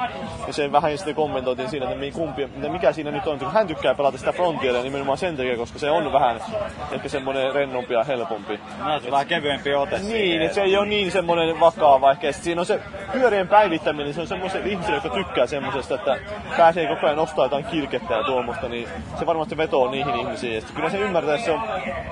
Ja 0.47 0.54
sen 0.54 0.72
vähän 0.72 0.97
sitten 0.97 1.16
kommentoitiin 1.16 1.70
siinä, 1.70 1.89
että 1.89 2.06
kumpi, 2.14 2.49
mikä 2.70 2.91
siinä 2.91 3.12
nyt 3.12 3.28
on. 3.28 3.51
Hän 3.54 3.68
tykkää 3.68 3.95
pelata 3.95 4.18
sitä 4.18 4.32
Frontieria 4.32 4.84
nimenomaan 4.84 5.18
sen 5.18 5.38
takia, 5.38 5.58
koska 5.58 5.80
se 5.80 5.91
on 5.91 6.14
vähän 6.14 6.41
ehkä 6.91 7.10
semmoinen 7.10 7.54
rennompi 7.54 7.93
ja 7.93 8.04
helpompi. 8.04 8.60
No, 8.84 8.99
se 8.99 9.06
on 9.06 9.12
vähän 9.12 9.28
kevyempi 9.28 9.74
ote 9.76 9.95
Niin, 9.97 10.08
siihen. 10.08 10.41
että 10.41 10.56
se 10.56 10.62
ei 10.62 10.78
ole 10.78 10.86
niin 10.86 11.12
semmoinen 11.12 11.60
vakaava 11.60 12.12
ehkä. 12.12 12.32
Siinä 12.32 12.62
on 12.62 12.66
se 12.66 12.80
pyörien 13.12 13.47
päivittäminen, 13.47 14.14
se 14.14 14.22
on 14.22 14.28
semmoisen 14.28 14.68
ihmisiä, 14.68 14.93
jotka 14.93 15.10
tykkää 15.10 15.47
semmoisesta, 15.47 15.95
että 15.95 16.18
pääsee 16.58 16.88
koko 16.88 17.06
ajan 17.06 17.18
nostaa 17.18 17.45
jotain 17.45 17.66
kirkettä 17.66 18.14
ja 18.14 18.24
tuommoista, 18.24 18.70
niin 18.70 18.88
se 19.20 19.26
varmasti 19.44 19.58
vetoo 19.58 19.91
niihin 19.91 20.16
ihmisiin. 20.16 20.56
Ja 20.56 20.62
kyllä 20.76 20.89
se 20.89 20.98
ymmärtää, 20.98 21.36
että 21.36 21.46
se 21.46 21.52
on 21.52 21.62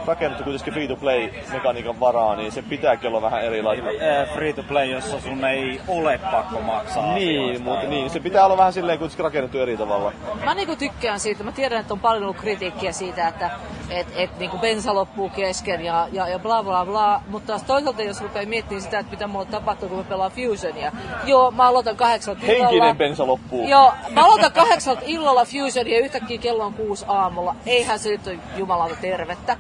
rakennettu 0.06 0.44
kuitenkin 0.44 0.74
free-to-play-mekaniikan 0.74 2.00
varaa, 2.00 2.36
niin 2.36 2.52
se 2.52 2.62
pitääkin 2.62 3.08
olla 3.08 3.22
vähän 3.22 3.44
erilainen. 3.44 4.02
Eh, 4.02 4.34
free 4.34 4.54
to 4.54 4.64
play, 4.64 4.86
jossa 4.86 5.20
sun 5.20 5.46
ei 5.46 5.82
ole 5.88 6.20
pakko 6.32 6.62
maksaa. 6.62 7.14
Niin, 7.14 7.42
asioista. 7.42 7.64
mutta 7.64 7.88
niin, 7.88 8.10
se 8.10 8.20
pitää 8.20 8.46
olla 8.46 8.58
vähän 8.58 8.74
silleen 8.74 9.00
kuitenkin 9.00 9.24
rakennettu 9.24 9.60
eri 9.60 9.78
tavalla. 9.78 10.14
Mä 10.46 10.54
niinku 10.54 10.76
tykkään 10.76 11.20
siitä. 11.20 11.44
Mä 11.44 11.52
tiedän, 11.52 11.80
että 11.80 11.94
on 11.94 12.00
paljon 12.00 12.24
ollut 12.24 12.38
kritiikkiä 12.38 12.92
siitä, 12.92 13.28
että 13.28 13.52
et, 13.92 14.08
et 14.16 14.40
niinku 14.40 14.58
bensa 14.58 14.96
loppuu 14.96 15.30
kesken 15.30 15.86
ja, 15.86 16.08
ja, 16.12 16.28
ja 16.28 16.40
bla 16.40 16.64
bla 16.64 16.86
bla. 16.86 17.22
Mutta 17.28 17.48
taas 17.48 17.64
toisaalta, 17.64 18.04
jos 18.04 18.22
rupeaa 18.22 18.46
miettimään 18.46 18.82
sitä, 18.82 19.00
että 19.00 19.12
mitä 19.12 19.28
mulle 19.28 19.46
tapahtuu, 19.46 19.90
kun 19.90 19.98
mä 19.98 20.04
pelaan 20.04 20.32
Fusionia. 20.32 20.92
Joo, 21.26 21.52
mä 21.52 21.68
aloitan 21.68 21.96
kahdeksalta 21.96 22.42
illalla. 22.46 22.64
Henkinen 22.64 22.98
bensa 22.98 23.28
loppuu. 23.28 23.68
Joo, 23.68 23.94
mä 24.10 24.26
aloitan 24.26 24.52
kahdeksalta 24.52 25.02
illalla 25.06 25.46
Fusionia 25.46 25.94
ja 25.94 26.06
yhtäkkiä 26.06 26.38
kello 26.38 26.66
on 26.66 26.74
kuusi 26.74 27.06
aamulla. 27.08 27.56
Eihän 27.66 28.00
se 28.00 28.10
nyt 28.10 28.28
ole 28.28 28.38
jumalauta 28.58 28.96
tervettä. 29.02 29.58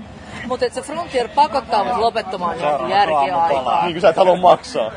Mutta 0.47 0.65
se 0.69 0.81
Frontier 0.81 1.29
pakottaa 1.35 1.83
mut 1.83 1.97
lopettamaan 1.97 2.59
johonkin 2.59 2.89
järkiaikaa. 2.89 3.83
Niin 3.83 3.93
kuin 3.93 4.01
sä 4.01 4.09
et 4.09 4.17
halua 4.17 4.35
maksaa. 4.35 4.91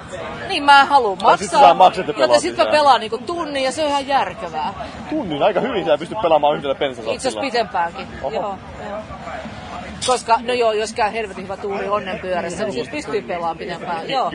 Niin 0.48 0.64
mä 0.64 0.84
haluan 0.84 1.18
No 1.22 1.36
sit 1.36 1.50
sä 1.50 1.56
maksaa, 1.56 1.74
maksat 1.74 2.08
ja 2.08 2.14
joten 2.16 2.40
sit 2.40 2.56
mä 2.56 2.66
pelaan 2.66 3.00
niinku 3.00 3.18
tunnin 3.18 3.64
ja 3.64 3.72
se 3.72 3.82
on 3.82 3.88
ihan 3.88 4.06
järkevää. 4.06 4.74
Tunnin 5.10 5.42
aika 5.42 5.60
hyvin 5.60 5.84
sä 5.84 5.98
pystyt 5.98 6.20
pelaamaan 6.22 6.56
yhdellä 6.56 6.76
Itse 6.90 7.28
asiassa 7.28 7.40
pitempäänkin. 7.40 8.06
Oho. 8.22 8.34
Joo, 8.34 8.58
joo. 8.88 8.98
Koska, 10.06 10.38
no 10.42 10.52
joo, 10.52 10.72
jos 10.72 10.92
käy 10.92 11.12
helvetin 11.12 11.44
hyvä 11.44 11.56
tuuri 11.56 11.88
onnen 11.88 12.18
pyörässä, 12.18 12.64
niin 12.64 12.72
siis 12.72 12.88
pystyy 12.88 13.22
pelaamaan 13.22 13.58
pidempään. 13.58 14.10
Joo, 14.10 14.32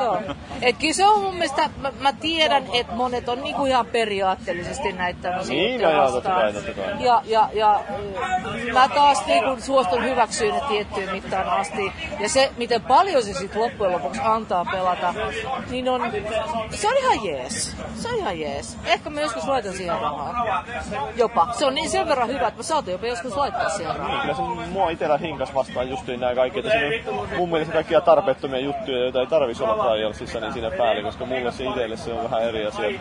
joo. 0.00 0.18
Et 0.62 0.76
kyllä 0.78 0.92
se 0.92 1.06
on 1.06 1.20
mun 1.20 1.34
mielestä, 1.34 1.70
mä, 1.76 1.92
mä 2.00 2.12
tiedän, 2.12 2.64
että 2.72 2.92
monet 2.92 3.28
on 3.28 3.42
niinku 3.42 3.66
ihan 3.66 3.86
periaatteellisesti 3.86 4.92
näitä 4.92 5.22
tämmöisiä 5.22 5.56
Niin, 5.56 5.80
joo, 5.80 6.10
totta 6.10 6.30
kai, 6.30 6.52
totta 6.52 6.72
kai. 6.72 7.04
Ja, 7.04 7.22
ja, 7.24 7.48
ja 7.52 7.80
mm, 7.88 8.72
mä 8.72 8.88
taas 8.88 9.26
niinku 9.26 9.60
suostun 9.60 10.04
hyväksyyn 10.04 10.54
ne 10.54 10.60
tiettyyn 10.68 11.12
mittaan 11.12 11.48
asti. 11.48 11.92
Ja 12.20 12.28
se, 12.28 12.52
miten 12.56 12.82
paljon 12.82 13.22
se 13.22 13.32
sitten 13.32 13.62
loppujen 13.62 13.92
lopuksi 13.92 14.20
antaa 14.24 14.64
pelata, 14.64 15.14
niin 15.70 15.88
on, 15.88 16.12
se 16.70 16.88
on 16.88 16.96
ihan 16.98 17.24
jees. 17.24 17.76
Se 17.94 18.08
on 18.08 18.14
ihan 18.14 18.40
jees. 18.40 18.78
Ehkä 18.84 19.10
mä 19.10 19.20
joskus 19.20 19.44
laitan 19.44 19.72
siihen 19.72 20.00
rahaa. 20.00 20.64
Jopa. 21.16 21.48
Se 21.52 21.66
on 21.66 21.74
niin 21.74 21.90
sen 21.90 22.08
verran 22.08 22.28
hyvä, 22.28 22.48
että 22.48 22.58
mä 22.58 22.62
saatan 22.62 22.92
jopa 22.92 23.06
joskus 23.06 23.36
laittaa 23.36 23.68
siihen 23.68 23.96
rahaa. 23.96 24.20
Kyllä 24.20 24.34
se 24.34 24.42
mua 24.70 24.91
itellä 24.92 25.18
hinkas 25.18 25.54
vastaan 25.54 25.90
justiin 25.90 26.20
nämä 26.20 26.34
kaikki, 26.34 26.58
että 26.58 26.70
siinä 26.70 27.10
on 27.10 27.28
mun 27.36 27.48
mielestä 27.48 27.72
kaikkia 27.72 28.00
tarpeettomia 28.00 28.60
juttuja, 28.60 28.98
joita 28.98 29.20
ei 29.20 29.26
tarvitsisi 29.26 29.64
olla 29.64 29.84
Trialsissa, 29.84 30.40
niin 30.40 30.52
siinä 30.52 30.70
päälle, 30.70 31.02
koska 31.02 31.26
mulle 31.26 31.52
se 31.52 31.64
itselle 31.64 31.96
se 31.96 32.12
on 32.12 32.24
vähän 32.24 32.42
eri 32.42 32.66
asia. 32.66 33.00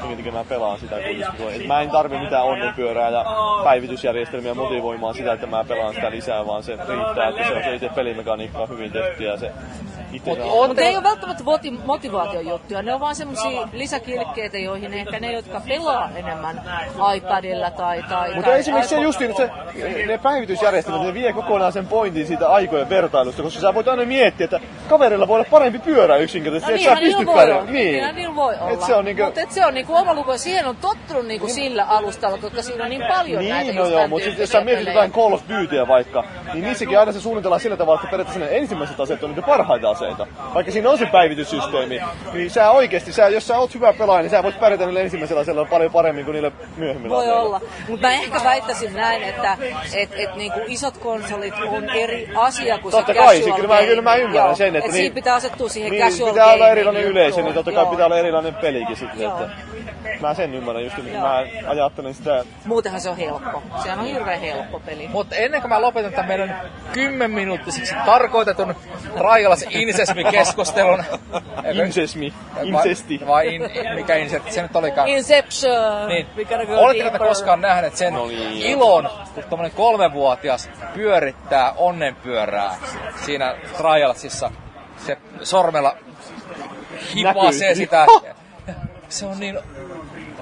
Takia 0.00 0.32
mä 0.32 0.44
pelaan 0.44 0.78
sitä 0.78 0.96
kuitenkin. 0.96 1.60
Et 1.60 1.66
mä 1.66 1.80
en 1.80 1.90
tarvi 1.90 2.18
mitään 2.18 2.44
onnenpyörää 2.44 3.10
ja 3.10 3.24
päivitysjärjestelmiä 3.64 4.54
motivoimaan 4.54 5.14
sitä, 5.14 5.32
että 5.32 5.46
mä 5.46 5.64
pelaan 5.64 5.94
sitä 5.94 6.10
lisää, 6.10 6.46
vaan 6.46 6.62
se 6.62 6.78
riittää, 6.88 7.28
että 7.28 7.44
se 7.48 7.54
on 7.54 7.62
se 7.62 7.74
itse 7.74 7.88
pelimekaniikka 7.88 8.66
hyvin 8.66 8.92
tehty 8.92 9.24
ja 9.24 9.36
se 9.36 9.52
Mutta 10.24 10.80
ne 10.80 10.88
ei 10.88 10.94
ole 10.96 11.02
välttämättä 11.04 11.44
voti- 11.44 11.70
motivaation 11.84 12.46
juttuja, 12.46 12.82
ne 12.82 12.94
on 12.94 13.00
vaan 13.00 13.14
semmosia 13.14 13.68
lisäkilkkeitä, 13.72 14.58
joihin 14.58 14.94
ehkä 14.94 15.20
ne, 15.20 15.32
jotka 15.32 15.60
pelaa 15.68 16.10
enemmän 16.16 16.62
iPadilla 17.16 17.70
tai... 17.70 18.02
tai 18.08 18.34
Mutta 18.34 18.50
tai 18.50 18.58
esimerkiksi 18.60 18.94
se 18.94 19.00
justiin, 19.00 19.30
että 19.30 19.42
se, 19.74 20.06
ne 20.06 20.18
päivitysjärjestelmät, 20.18 21.02
ne 21.02 21.14
vie 21.14 21.32
kokonaan 21.32 21.72
sen 21.72 21.86
pointin 21.86 22.26
siitä 22.26 22.48
aikojen 22.48 22.88
vertailusta, 22.88 23.42
koska 23.42 23.60
sä 23.60 23.74
voit 23.74 23.88
aina 23.88 24.04
miettiä, 24.04 24.44
että 24.44 24.60
kaverilla 24.88 25.28
voi 25.28 25.34
olla 25.34 25.46
parempi 25.50 25.78
pyörä 25.78 26.16
yksinkertaisesti, 26.16 26.72
No 26.72 26.76
että 26.76 26.84
sä 26.88 27.00
niinhän 27.00 27.02
niillä 27.04 27.18
pystyt 27.18 27.26
voi 27.26 27.36
pärjää- 27.36 27.58
olla. 27.58 27.70
Niinhän 27.70 28.14
niillä 28.14 28.36
voi 28.36 28.54
olla. 28.60 28.70
Et 28.70 28.82
se 28.82 28.94
on 28.94 29.04
niinku... 29.04 29.22
Mutta 29.24 29.40
et 29.40 29.50
se 29.50 29.66
on 29.66 29.74
niinku 29.74 29.94
oma 29.96 30.14
luku, 30.14 30.32
ja 30.32 30.38
siihen 30.38 30.66
on 30.66 30.76
tottunut 30.76 31.26
niinku 31.26 31.48
sillä 31.48 31.84
alustalla, 31.84 32.38
koska 32.38 32.62
siinä 32.62 32.84
on 32.84 32.90
niin 32.90 33.02
paljon 33.08 33.44
näitä 33.48 33.62
Niin, 33.64 33.76
no 33.76 33.82
just 33.82 33.92
joo, 33.92 34.08
mutta 34.08 34.24
sit, 34.30 34.38
jos 34.38 34.50
sä 34.50 34.60
mietit 34.60 34.86
jotain 34.86 35.12
Call 35.12 35.32
of 35.32 35.42
Dutyä 35.48 35.88
vaikka, 35.88 36.24
niin 36.52 36.64
niissäkin 36.64 36.98
aina 36.98 37.12
se 37.12 37.20
suunnitellaan 37.20 37.60
sillä 37.60 37.76
tavalla, 37.76 38.00
että 38.00 38.10
periaatteessa 38.10 38.50
ne 38.50 38.58
ensimmäiset 38.58 39.00
aseet 39.00 39.24
on 39.24 39.30
niitä 39.30 39.42
parhaita 39.46 39.90
aseita. 39.90 40.05
Vaikka 40.54 40.72
siinä 40.72 40.90
on 40.90 40.98
se 40.98 41.06
päivityssysteemi, 41.06 42.00
niin 42.32 42.50
sä 42.50 42.70
oikeesti, 42.70 43.12
sä, 43.12 43.28
jos 43.28 43.46
sä 43.46 43.58
oot 43.58 43.74
hyvä 43.74 43.92
pelaaja, 43.92 44.22
niin 44.22 44.30
sä 44.30 44.42
voit 44.42 44.60
pärjätä 44.60 44.84
niillä 44.86 45.00
ensimmäisellä 45.00 45.40
aseella 45.40 45.64
paljon 45.64 45.92
paremmin 45.92 46.24
kuin 46.24 46.32
niillä 46.32 46.50
myöhemmillä 46.76 47.14
Voi 47.16 47.24
aseilla. 47.24 47.42
olla. 47.42 47.60
Mutta 47.88 48.06
mä 48.06 48.12
ehkä 48.12 48.40
väittäisin 48.44 48.94
näin, 48.94 49.22
että 49.22 49.56
et, 49.94 50.10
et 50.16 50.34
niinku 50.36 50.60
isot 50.66 50.96
konsolit 50.98 51.54
on 51.68 51.90
eri 51.90 52.30
asia 52.36 52.78
kuin 52.78 52.92
Totta 52.92 53.12
se 53.12 53.18
kai, 53.18 53.38
casual 53.38 53.56
kyllä 53.56 53.74
mä- 53.74 53.82
kyllä 53.82 54.02
mä 54.02 54.14
ymmärrän 54.16 54.46
Joo, 54.46 54.54
sen, 54.56 54.66
että 54.76 54.78
et 54.78 54.84
niin- 54.84 54.92
siinä 54.92 55.14
pitää 55.14 55.34
asettua 55.34 55.68
siihen 55.68 55.90
Niin, 55.92 56.04
casual 56.04 56.30
pitää 56.30 56.46
olla 56.52 56.68
erilainen 56.68 57.02
yleisö, 57.04 57.42
niin 57.42 57.54
totta 57.54 57.72
kai 57.72 57.86
pitää 57.86 58.06
olla 58.06 58.18
erilainen 58.18 58.54
pelikin 58.54 58.96
sitten. 58.96 59.26
Että 59.28 59.48
mä 60.20 60.34
sen 60.34 60.54
ymmärrän 60.54 60.84
just, 60.84 60.96
niin 60.96 61.12
Joo. 61.12 61.22
mä 61.22 61.42
ajattelen 61.66 62.14
sitä, 62.14 62.44
Muutenhan 62.64 63.00
se 63.00 63.10
on 63.10 63.16
helppo. 63.16 63.62
Sehän 63.82 63.98
on 63.98 64.04
hirveän 64.06 64.40
helppo 64.40 64.80
peli. 64.80 65.08
Mutta 65.08 65.36
ennen 65.36 65.60
kuin 65.60 65.68
mä 65.68 65.80
lopetan 65.82 66.12
tämän 66.12 66.28
meidän 66.28 66.60
10 66.92 67.30
minuuttiseksi 67.30 67.94
tarkoitetun 68.06 68.74
Raijalas 69.16 69.64
Insesmi-keskustelun. 69.70 71.04
insesmi, 71.84 72.32
insesti. 72.62 73.20
Vai, 73.20 73.28
vai 73.28 73.54
in, 73.54 73.62
mikä 73.94 74.14
insesti 74.14 74.52
se 74.52 74.62
nyt 74.62 74.76
olikaan? 74.76 75.08
Inception! 75.08 76.08
Niin. 76.08 76.26
Oletteko 76.76 77.10
te 77.10 77.18
koskaan 77.18 77.60
nähneet 77.60 77.96
sen 77.96 78.14
ilon, 78.54 79.10
kun 79.34 79.44
tommonen 79.50 79.72
kolmevuotias 79.72 80.70
pyörittää 80.94 81.72
onnenpyörää 81.72 82.76
siinä 83.24 83.54
Trialsissa? 83.76 84.50
Se 84.96 85.18
sormella 85.42 85.96
hipasee 87.14 87.74
sitä. 87.74 88.06
Se 89.08 89.26
on 89.26 89.40
niin 89.40 89.58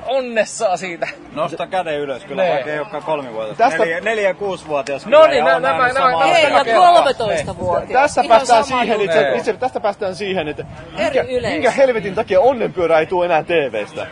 onnessaan 0.06 0.78
siitä. 0.78 1.08
Nosta 1.32 1.66
käden 1.66 2.00
ylös 2.00 2.24
kyllä, 2.24 2.42
vaikka 2.50 2.70
ei 2.70 2.78
olekaan 2.78 3.02
kolmivuotias. 3.02 3.56
Tästä- 3.56 3.78
Neljä, 3.78 4.00
neljä 4.00 4.28
ja 4.28 4.34
kuusivuotias 4.34 5.06
No 5.06 5.26
niin, 5.26 5.44
nämä- 5.44 5.60
nämä- 5.60 5.88
nämä- 5.92 6.24
Ei, 6.36 6.42
ja 6.52 6.64
kertaa. 6.64 7.02
13-vuotias. 7.02 7.92
Tässä 8.02 8.20
Ihan 8.20 8.36
päästään 8.38 8.64
siihen, 8.64 9.00
itse, 9.00 9.32
itse, 9.36 9.52
tästä 9.52 9.80
päästään 9.80 10.14
siihen, 10.16 10.48
että 10.48 10.64
minkä, 10.98 11.22
yleisö. 11.22 11.48
minkä 11.54 11.70
helvetin 11.70 12.14
takia 12.14 12.40
onnenpyörä 12.40 12.98
ei 12.98 13.06
tule 13.06 13.26
enää 13.26 13.42
TVstä. 13.42 14.06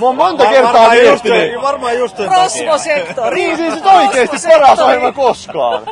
Mä 0.00 0.06
oon 0.06 0.16
monta 0.16 0.44
Var- 0.44 0.52
kertaa 0.52 0.88
miettinyt. 0.90 1.62
varmaan 1.62 1.98
just 1.98 2.16
sen 2.16 2.28
takia. 2.28 2.40
Prosmosektori. 2.42 3.36
Niin 3.36 3.56
siis 3.56 3.82
oikeesti 3.86 4.36
paras 4.48 4.78
ohjelma 4.80 5.12
koskaan. 5.12 5.82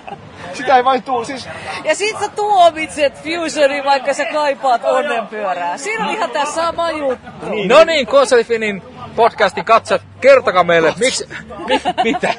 Sitä 0.53 0.77
ei 0.77 0.85
vain 0.85 1.03
tuu, 1.03 1.25
siis 1.25 1.49
Ja 1.85 1.95
sit 1.95 2.17
sä 2.21 2.29
tuomitset 2.29 3.15
Fusionin, 3.25 3.85
vaikka 3.85 4.13
sä 4.15 4.25
kaipaat 4.25 4.85
onnenpyörää. 4.85 5.77
Siinä 5.79 6.09
on 6.09 6.15
ihan 6.15 6.31
tää 6.31 6.45
sama 6.45 6.91
juttu. 6.91 7.27
No 7.69 7.85
niin, 7.85 8.07
Konsolifinin 8.07 8.83
podcastin 9.17 9.65
katsojat, 9.65 10.03
kertokaa 10.21 10.65
meille, 10.65 10.95
miksi, 10.99 11.29
mi, 11.69 11.81
mitä? 12.05 12.35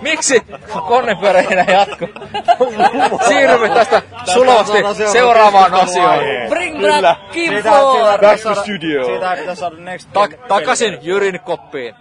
Miksi 0.00 0.42
konnepyörä 0.88 1.40
ei 1.40 1.46
enää 1.50 1.66
jatku? 1.68 2.08
Siirrymme 3.28 3.68
tästä 3.68 4.02
sulavasti 4.34 4.78
seuraavaan 5.12 5.74
osioon. 5.74 6.18
Bring 6.48 6.80
back 6.80 7.30
Kim 7.32 7.52
back 8.20 8.42
to 8.42 8.54
studio. 8.54 9.04
Siitä 9.04 9.36
pitää 9.36 9.54
saada 9.54 9.76
next 9.76 10.08
Tak- 10.12 10.46
takaisin 10.48 10.98
Jyrin 11.02 11.40
koppiin. 11.40 11.94